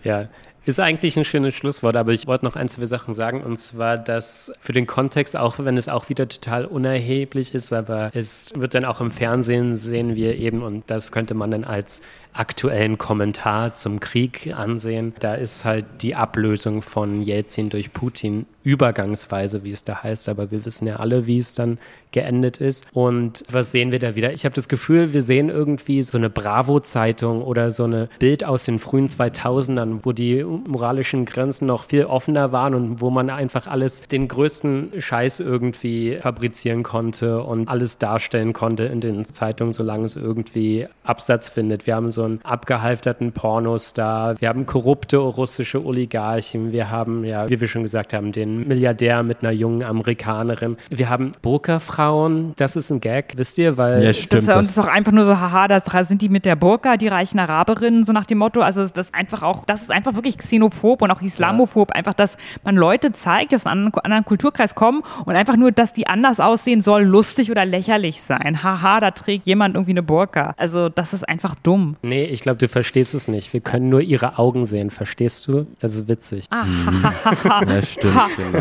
Ja, 0.04 0.26
ist 0.64 0.78
eigentlich 0.78 1.16
ein 1.16 1.24
schönes 1.24 1.54
Schlusswort, 1.54 1.96
aber 1.96 2.12
ich 2.12 2.26
wollte 2.26 2.44
noch 2.44 2.54
ein, 2.54 2.68
zwei 2.68 2.86
Sachen 2.86 3.14
sagen. 3.14 3.42
Und 3.42 3.58
zwar, 3.58 3.98
dass 3.98 4.52
für 4.60 4.72
den 4.72 4.86
Kontext, 4.86 5.36
auch 5.36 5.58
wenn 5.58 5.76
es 5.76 5.88
auch 5.88 6.08
wieder 6.08 6.28
total 6.28 6.66
unerheblich 6.66 7.54
ist, 7.54 7.72
aber 7.72 8.10
es 8.14 8.52
wird 8.56 8.74
dann 8.74 8.84
auch 8.84 9.00
im 9.00 9.10
Fernsehen, 9.10 9.76
sehen 9.76 10.14
wir 10.14 10.36
eben, 10.36 10.62
und 10.62 10.84
das 10.88 11.10
könnte 11.10 11.34
man 11.34 11.50
dann 11.50 11.64
als 11.64 12.02
aktuellen 12.32 12.98
Kommentar 12.98 13.74
zum 13.74 14.00
Krieg 14.00 14.52
ansehen. 14.56 15.14
Da 15.20 15.34
ist 15.34 15.64
halt 15.64 15.84
die 16.00 16.14
Ablösung 16.14 16.82
von 16.82 17.22
Jelzin 17.22 17.70
durch 17.70 17.92
Putin 17.92 18.46
übergangsweise, 18.64 19.64
wie 19.64 19.72
es 19.72 19.84
da 19.84 20.02
heißt, 20.02 20.28
aber 20.28 20.50
wir 20.50 20.64
wissen 20.64 20.86
ja 20.86 20.96
alle, 20.96 21.26
wie 21.26 21.38
es 21.38 21.54
dann 21.54 21.78
geendet 22.12 22.58
ist. 22.58 22.86
Und 22.92 23.44
was 23.50 23.72
sehen 23.72 23.90
wir 23.90 23.98
da 23.98 24.14
wieder? 24.14 24.32
Ich 24.32 24.44
habe 24.44 24.54
das 24.54 24.68
Gefühl, 24.68 25.12
wir 25.12 25.22
sehen 25.22 25.48
irgendwie 25.48 26.02
so 26.02 26.18
eine 26.18 26.30
Bravo-Zeitung 26.30 27.42
oder 27.42 27.70
so 27.70 27.84
eine 27.84 28.08
Bild 28.18 28.44
aus 28.44 28.64
den 28.64 28.78
frühen 28.78 29.08
2000ern, 29.08 30.00
wo 30.02 30.12
die 30.12 30.44
moralischen 30.44 31.24
Grenzen 31.24 31.66
noch 31.66 31.84
viel 31.84 32.04
offener 32.04 32.52
waren 32.52 32.74
und 32.74 33.00
wo 33.00 33.10
man 33.10 33.30
einfach 33.30 33.66
alles, 33.66 34.02
den 34.02 34.28
größten 34.28 34.92
Scheiß 34.98 35.40
irgendwie 35.40 36.18
fabrizieren 36.20 36.82
konnte 36.82 37.42
und 37.42 37.68
alles 37.68 37.98
darstellen 37.98 38.52
konnte 38.52 38.84
in 38.84 39.00
den 39.00 39.24
Zeitungen, 39.24 39.72
solange 39.72 40.04
es 40.04 40.16
irgendwie 40.16 40.86
Absatz 41.02 41.48
findet. 41.48 41.86
Wir 41.86 41.96
haben 41.96 42.10
so 42.10 42.21
einen 42.24 42.40
abgehalfterten 42.44 43.32
Pornostar, 43.32 44.40
wir 44.40 44.48
haben 44.48 44.66
korrupte 44.66 45.16
russische 45.16 45.84
Oligarchen, 45.84 46.72
wir 46.72 46.90
haben, 46.90 47.24
ja, 47.24 47.48
wie 47.48 47.60
wir 47.60 47.68
schon 47.68 47.82
gesagt 47.82 48.12
haben, 48.12 48.32
den 48.32 48.66
Milliardär 48.68 49.22
mit 49.22 49.42
einer 49.42 49.52
jungen 49.52 49.82
Amerikanerin. 49.84 50.76
Wir 50.90 51.08
haben 51.08 51.32
Burka-Frauen, 51.42 52.54
das 52.56 52.76
ist 52.76 52.90
ein 52.90 53.00
Gag, 53.00 53.34
wisst 53.36 53.58
ihr, 53.58 53.76
weil 53.76 54.00
Ja, 54.02 54.08
Das, 54.08 54.18
stimmt. 54.18 54.42
und 54.42 54.48
das 54.48 54.56
Das, 54.56 54.68
ist 54.68 54.78
auch 54.78 54.86
einfach 54.88 55.12
nur 55.12 55.24
so, 55.24 55.38
haha, 55.38 55.68
das 55.68 55.84
sind 56.08 56.22
die 56.22 56.28
mit 56.28 56.44
der 56.44 56.56
Burka, 56.56 56.96
die 56.96 57.08
reichen 57.08 57.38
Araberinnen, 57.38 58.04
so 58.04 58.12
nach 58.12 58.26
dem 58.26 58.38
Motto. 58.38 58.60
Also 58.60 58.82
das 58.86 59.06
ist 59.06 59.14
einfach 59.14 59.42
auch, 59.42 59.64
das 59.64 59.82
ist 59.82 59.90
einfach 59.90 60.14
wirklich 60.14 60.38
xenophob 60.38 61.02
und 61.02 61.10
auch 61.10 61.20
islamophob, 61.22 61.92
einfach, 61.92 62.14
dass 62.14 62.36
man 62.64 62.76
Leute 62.76 63.12
zeigt, 63.12 63.52
die 63.52 63.56
aus 63.56 63.66
einem 63.66 63.86
anderen, 63.86 64.04
anderen 64.04 64.24
Kulturkreis 64.24 64.74
kommen 64.74 65.02
und 65.24 65.34
einfach 65.34 65.56
nur, 65.56 65.72
dass 65.72 65.92
die 65.92 66.06
anders 66.06 66.40
aussehen, 66.40 66.82
soll 66.82 67.02
lustig 67.02 67.50
oder 67.50 67.64
lächerlich 67.64 68.22
sein. 68.22 68.62
Haha, 68.62 69.00
da 69.00 69.10
trägt 69.10 69.46
jemand 69.46 69.74
irgendwie 69.74 69.92
eine 69.92 70.02
Burka. 70.02 70.54
Also 70.56 70.88
das 70.88 71.12
ist 71.12 71.28
einfach 71.28 71.54
dumm. 71.62 71.96
Nee, 72.12 72.24
ich 72.24 72.42
glaube, 72.42 72.58
du 72.58 72.68
verstehst 72.68 73.14
es 73.14 73.26
nicht. 73.26 73.54
Wir 73.54 73.60
können 73.60 73.88
nur 73.88 74.02
ihre 74.02 74.38
Augen 74.38 74.66
sehen, 74.66 74.90
verstehst 74.90 75.48
du? 75.48 75.66
Das 75.80 75.94
ist 75.94 76.08
witzig. 76.08 76.44
ja, 76.52 77.82
stimmt, 77.82 78.14
genau. 78.36 78.58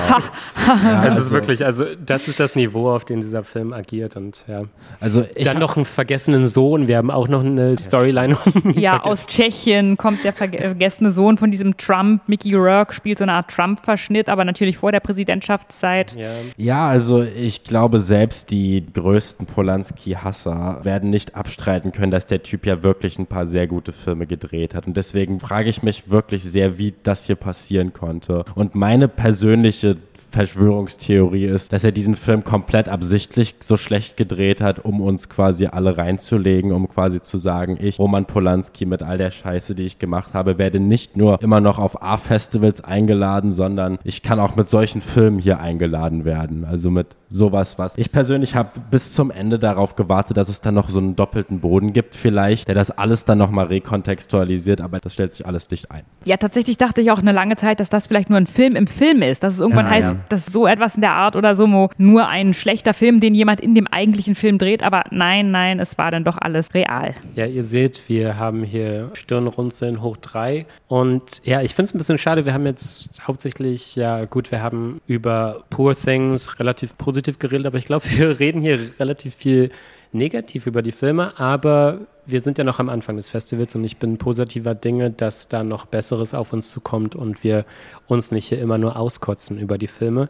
Ja, 0.86 1.06
es 1.08 1.18
ist 1.18 1.32
wirklich, 1.32 1.66
also 1.66 1.84
das 2.06 2.30
ist 2.30 2.40
das 2.40 2.56
Niveau, 2.56 2.90
auf 2.90 3.04
dem 3.04 3.20
dieser 3.20 3.44
Film 3.44 3.74
agiert 3.74 4.16
und 4.16 4.46
ja. 4.48 4.64
also 5.02 5.26
ich 5.36 5.44
Dann 5.44 5.60
noch 5.60 5.76
einen 5.76 5.84
vergessenen 5.84 6.48
Sohn. 6.48 6.88
Wir 6.88 6.96
haben 6.96 7.12
auch 7.12 7.28
noch 7.28 7.44
eine 7.44 7.76
Storyline. 7.76 8.38
um 8.38 8.72
Ja, 8.80 9.04
aus 9.04 9.26
Tschechien 9.28 9.98
kommt 9.98 10.24
der 10.24 10.34
verge- 10.34 10.62
vergessene 10.62 11.12
Sohn 11.12 11.38
von 11.38 11.52
diesem 11.52 11.76
Trump. 11.76 12.22
Mickey 12.28 12.56
Rourke 12.56 12.94
spielt 12.94 13.18
so 13.18 13.26
eine 13.26 13.34
Art 13.34 13.52
Trump-Verschnitt, 13.52 14.30
aber 14.30 14.46
natürlich 14.46 14.78
vor 14.78 14.94
der 14.94 15.02
Präsidentschaftszeit. 15.02 16.16
Ja. 16.16 16.30
Ja, 16.56 16.88
also 16.88 17.22
ich 17.22 17.66
glaube, 17.66 18.00
selbst 18.00 18.50
die 18.52 18.86
größten 18.94 19.46
Polanski-Hasser 19.46 20.80
werden 20.84 21.10
nicht 21.10 21.36
abstreiten 21.36 21.92
können, 21.92 22.12
dass 22.12 22.28
der 22.28 22.44
Typ 22.44 22.66
ja 22.66 22.82
wirklich 22.82 23.20
ein 23.20 23.26
paar 23.26 23.41
sehr 23.48 23.68
gute 23.68 23.92
Filme 23.92 24.28
gedreht 24.28 24.76
hat. 24.76 24.88
Und 24.88 24.98
deswegen 24.98 25.40
frage 25.40 25.70
ich 25.70 25.84
mich 25.84 26.10
wirklich 26.10 26.44
sehr, 26.44 26.78
wie 26.78 26.94
das 27.04 27.26
hier 27.26 27.36
passieren 27.36 27.94
konnte. 27.94 28.46
Und 28.56 28.76
meine 28.76 29.08
persönliche 29.08 29.98
Verschwörungstheorie 30.32 31.46
ist, 31.46 31.74
dass 31.74 31.84
er 31.84 31.92
diesen 31.92 32.16
Film 32.16 32.44
komplett 32.44 32.90
absichtlich 32.90 33.56
so 33.60 33.78
schlecht 33.78 34.18
gedreht 34.18 34.62
hat, 34.62 34.84
um 34.84 35.02
uns 35.02 35.30
quasi 35.30 35.68
alle 35.68 35.98
reinzulegen, 35.98 36.72
um 36.72 36.88
quasi 36.88 37.22
zu 37.22 37.38
sagen, 37.38 37.78
ich, 37.80 38.00
Roman 38.00 38.26
Polanski, 38.26 38.86
mit 38.86 39.04
all 39.04 39.18
der 39.18 39.32
Scheiße, 39.32 39.76
die 39.76 39.84
ich 39.84 40.00
gemacht 40.00 40.34
habe, 40.34 40.58
werde 40.58 40.80
nicht 40.80 41.18
nur 41.18 41.42
immer 41.42 41.62
noch 41.62 41.80
auf 41.80 42.02
A-Festivals 42.02 42.84
eingeladen, 42.84 43.52
sondern 43.52 44.00
ich 44.04 44.22
kann 44.24 44.40
auch 44.40 44.56
mit 44.56 44.70
solchen 44.70 45.02
Filmen 45.02 45.40
hier 45.40 45.60
eingeladen 45.60 46.26
werden. 46.26 46.66
Also 46.66 46.92
mit 46.92 47.16
sowas, 47.30 47.78
was 47.78 47.98
ich 47.98 48.12
persönlich 48.12 48.56
habe 48.56 48.70
bis 48.90 49.14
zum 49.14 49.32
Ende 49.32 49.60
darauf 49.60 49.96
gewartet, 49.96 50.38
dass 50.38 50.50
es 50.50 50.62
dann 50.62 50.74
noch 50.76 50.90
so 50.90 51.00
einen 51.00 51.16
doppelten 51.16 51.60
Boden 51.60 51.94
gibt 51.94 52.16
vielleicht, 52.16 52.68
der 52.68 52.76
das 52.76 52.92
alles 52.92 53.26
dann 53.26 53.38
nochmal 53.38 53.68
rekontextualisiert, 53.68 54.82
aber 54.82 55.00
das 55.00 55.14
stellt 55.14 55.32
sich 55.32 55.46
alles 55.46 55.70
nicht 55.70 55.92
ein. 55.92 56.04
Ja, 56.26 56.38
tatsächlich 56.38 56.78
dachte 56.78 57.02
ich 57.02 57.12
auch 57.12 57.20
eine 57.20 57.32
lange 57.32 57.56
Zeit, 57.56 57.80
dass 57.80 57.90
das 57.90 58.08
vielleicht 58.08 58.30
nur 58.30 58.38
ein 58.38 58.48
Film 58.48 58.76
im 58.76 58.88
Film 58.88 59.22
ist. 59.22 59.44
Dass 59.44 59.56
es 59.56 59.60
irgendwann 59.60 59.86
Ja, 59.86 59.92
heißt, 59.92 60.14
ja. 60.14 60.20
Dass 60.30 60.46
so 60.46 60.68
etwas 60.68 60.96
in 60.96 61.02
der 61.02 61.14
Art 61.14 61.36
oder 61.36 61.56
so 61.56 61.68
nur 61.98 62.28
ein 62.28 62.54
schlechter 62.54 62.94
Film, 62.94 63.20
den 63.20 63.34
jemand 63.34 63.62
in 63.62 63.76
dem 63.76 63.88
eigentlichen 63.88 64.36
Film 64.36 64.58
dreht. 64.58 64.84
Aber 64.84 65.04
nein, 65.12 65.52
nein, 65.52 65.80
es 65.80 65.98
war 65.98 66.12
dann 66.12 66.24
doch 66.24 66.38
alles 66.38 66.74
real. 66.74 67.16
Ja, 67.36 67.46
ihr 67.46 67.64
seht, 67.64 68.10
wir 68.10 68.38
haben 68.38 68.64
hier 68.64 69.12
Stirnrunzeln 69.14 70.02
hoch 70.02 70.18
drei. 70.18 70.66
Und 70.88 71.42
ja, 71.44 71.62
ich 71.62 71.74
finde 71.74 71.88
es 71.90 71.96
ein 71.96 71.98
bisschen 71.98 72.18
schade. 72.18 72.46
Wir 72.46 72.54
haben 72.54 72.66
jetzt 72.66 73.28
hauptsächlich, 73.28 73.96
ja 73.96 74.26
gut, 74.26 74.52
wir 74.52 74.62
haben 74.62 75.02
über 75.08 75.64
Poor 75.70 75.96
Things 75.96 76.60
relativ 76.60 76.98
positiv 76.98 77.40
geredet, 77.40 77.66
aber 77.68 77.78
ich 77.78 77.86
glaube, 77.86 78.06
wir 78.10 78.40
reden 78.40 78.62
hier 78.62 78.92
relativ 79.00 79.36
viel 79.36 79.72
negativ 80.12 80.68
über 80.68 80.82
die 80.82 80.92
Filme, 80.92 81.40
aber 81.40 82.00
wir 82.26 82.42
sind 82.42 82.58
ja 82.58 82.64
noch 82.64 82.80
am 82.80 82.90
Anfang 82.90 83.16
des 83.16 83.30
Festivals 83.30 83.76
und 83.76 83.84
ich 83.84 83.98
bin 83.98 84.18
positiver 84.18 84.76
Dinge, 84.76 85.12
dass 85.12 85.48
da 85.48 85.64
noch 85.64 85.86
Besseres 85.86 86.34
auf 86.34 86.54
uns 86.54 86.70
zukommt 86.70 87.16
und 87.16 87.44
wir 87.44 87.66
uns 88.08 88.32
nicht 88.32 88.48
hier 88.48 88.60
immer 88.60 88.78
nur 88.78 88.98
auskotzen 88.98 89.58
über 89.58 89.78
die 89.78 89.88
Filme. 89.88 90.30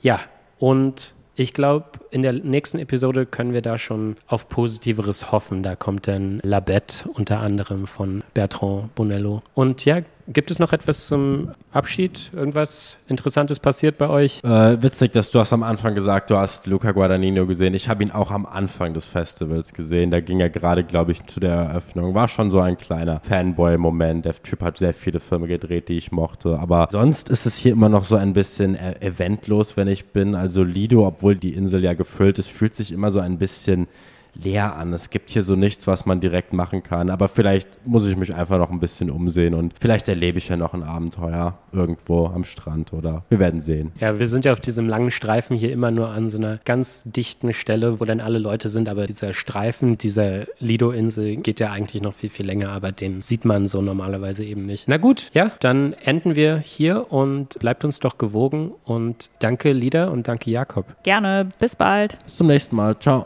Ja, 0.00 0.20
und 0.58 1.14
ich 1.36 1.52
glaube, 1.52 1.86
in 2.10 2.22
der 2.22 2.32
nächsten 2.32 2.78
Episode 2.78 3.26
können 3.26 3.54
wir 3.54 3.62
da 3.62 3.76
schon 3.76 4.16
auf 4.28 4.48
Positiveres 4.48 5.32
hoffen. 5.32 5.64
Da 5.64 5.74
kommt 5.74 6.06
dann 6.06 6.38
Labette 6.44 7.08
unter 7.08 7.40
anderem 7.40 7.88
von 7.88 8.22
Bertrand 8.34 8.94
Bonello. 8.94 9.42
Und 9.54 9.84
ja, 9.84 10.02
gibt 10.28 10.50
es 10.50 10.58
noch 10.58 10.72
etwas 10.72 11.06
zum 11.06 11.50
Abschied? 11.72 12.30
Irgendwas 12.34 12.96
Interessantes 13.08 13.58
passiert 13.60 13.98
bei 13.98 14.08
euch? 14.08 14.42
Äh, 14.42 14.82
witzig, 14.82 15.12
dass 15.12 15.30
du 15.30 15.38
hast 15.38 15.52
am 15.52 15.62
Anfang 15.62 15.94
gesagt, 15.94 16.30
du 16.30 16.36
hast 16.36 16.66
Luca 16.66 16.92
Guadagnino 16.92 17.46
gesehen. 17.46 17.74
Ich 17.74 17.88
habe 17.88 18.02
ihn 18.02 18.10
auch 18.10 18.30
am 18.30 18.46
Anfang 18.46 18.94
des 18.94 19.06
Festivals 19.06 19.72
gesehen. 19.72 20.10
Da 20.10 20.20
ging 20.20 20.40
er 20.40 20.50
gerade, 20.50 20.84
glaube 20.84 21.12
ich, 21.12 21.24
zu 21.26 21.40
der 21.40 21.54
Eröffnung. 21.54 22.14
War 22.14 22.28
schon 22.28 22.50
so 22.50 22.60
ein 22.60 22.78
kleiner 22.78 23.20
Fanboy-Moment. 23.20 24.24
Der 24.24 24.34
Typ 24.42 24.62
hat 24.62 24.78
sehr 24.78 24.94
viele 24.94 25.20
Filme 25.20 25.46
gedreht, 25.46 25.88
die 25.88 25.96
ich 25.96 26.12
mochte. 26.12 26.58
Aber 26.58 26.88
sonst 26.90 27.28
ist 27.28 27.46
es 27.46 27.56
hier 27.56 27.72
immer 27.72 27.88
noch 27.88 28.04
so 28.04 28.16
ein 28.16 28.32
bisschen 28.32 28.74
äh, 28.74 29.00
eventlos, 29.00 29.76
wenn 29.76 29.88
ich 29.88 30.06
bin. 30.06 30.34
Also 30.34 30.64
Lido, 30.64 31.06
obwohl 31.06 31.36
die 31.36 31.54
Insel 31.54 31.82
ja 31.84 31.94
gefüllt 31.94 32.38
ist, 32.38 32.50
fühlt 32.50 32.74
sich 32.74 32.92
immer 32.92 33.10
so 33.10 33.20
ein 33.20 33.38
bisschen 33.38 33.88
leer 34.34 34.76
an. 34.76 34.92
Es 34.92 35.10
gibt 35.10 35.30
hier 35.30 35.42
so 35.42 35.56
nichts, 35.56 35.86
was 35.86 36.06
man 36.06 36.20
direkt 36.20 36.52
machen 36.52 36.82
kann. 36.82 37.10
Aber 37.10 37.28
vielleicht 37.28 37.68
muss 37.86 38.06
ich 38.06 38.16
mich 38.16 38.34
einfach 38.34 38.58
noch 38.58 38.70
ein 38.70 38.80
bisschen 38.80 39.10
umsehen 39.10 39.54
und 39.54 39.74
vielleicht 39.80 40.08
erlebe 40.08 40.38
ich 40.38 40.48
ja 40.48 40.56
noch 40.56 40.74
ein 40.74 40.82
Abenteuer 40.82 41.58
irgendwo 41.72 42.26
am 42.26 42.44
Strand 42.44 42.92
oder 42.92 43.24
wir 43.28 43.38
werden 43.38 43.60
sehen. 43.60 43.92
Ja, 44.00 44.18
wir 44.18 44.28
sind 44.28 44.44
ja 44.44 44.52
auf 44.52 44.60
diesem 44.60 44.88
langen 44.88 45.10
Streifen 45.10 45.56
hier 45.56 45.72
immer 45.72 45.90
nur 45.90 46.08
an 46.08 46.28
so 46.28 46.38
einer 46.38 46.58
ganz 46.64 47.02
dichten 47.04 47.52
Stelle, 47.52 48.00
wo 48.00 48.04
dann 48.04 48.20
alle 48.20 48.38
Leute 48.38 48.68
sind. 48.68 48.88
Aber 48.88 49.06
dieser 49.06 49.32
Streifen, 49.32 49.98
dieser 49.98 50.46
Lido-Insel 50.58 51.36
geht 51.36 51.60
ja 51.60 51.70
eigentlich 51.70 52.02
noch 52.02 52.14
viel, 52.14 52.30
viel 52.30 52.46
länger. 52.46 52.70
Aber 52.70 52.92
den 52.92 53.22
sieht 53.22 53.44
man 53.44 53.68
so 53.68 53.82
normalerweise 53.82 54.44
eben 54.44 54.66
nicht. 54.66 54.88
Na 54.88 54.96
gut, 54.96 55.30
ja, 55.34 55.50
dann 55.60 55.92
enden 56.04 56.36
wir 56.36 56.58
hier 56.58 57.12
und 57.12 57.58
bleibt 57.58 57.84
uns 57.84 58.00
doch 58.00 58.18
gewogen. 58.18 58.72
Und 58.84 59.30
danke, 59.38 59.72
Lieder, 59.72 60.10
und 60.10 60.28
danke, 60.28 60.50
Jakob. 60.50 60.86
Gerne. 61.02 61.48
Bis 61.58 61.76
bald. 61.76 62.18
Bis 62.24 62.36
zum 62.36 62.46
nächsten 62.46 62.76
Mal. 62.76 62.98
Ciao. 62.98 63.22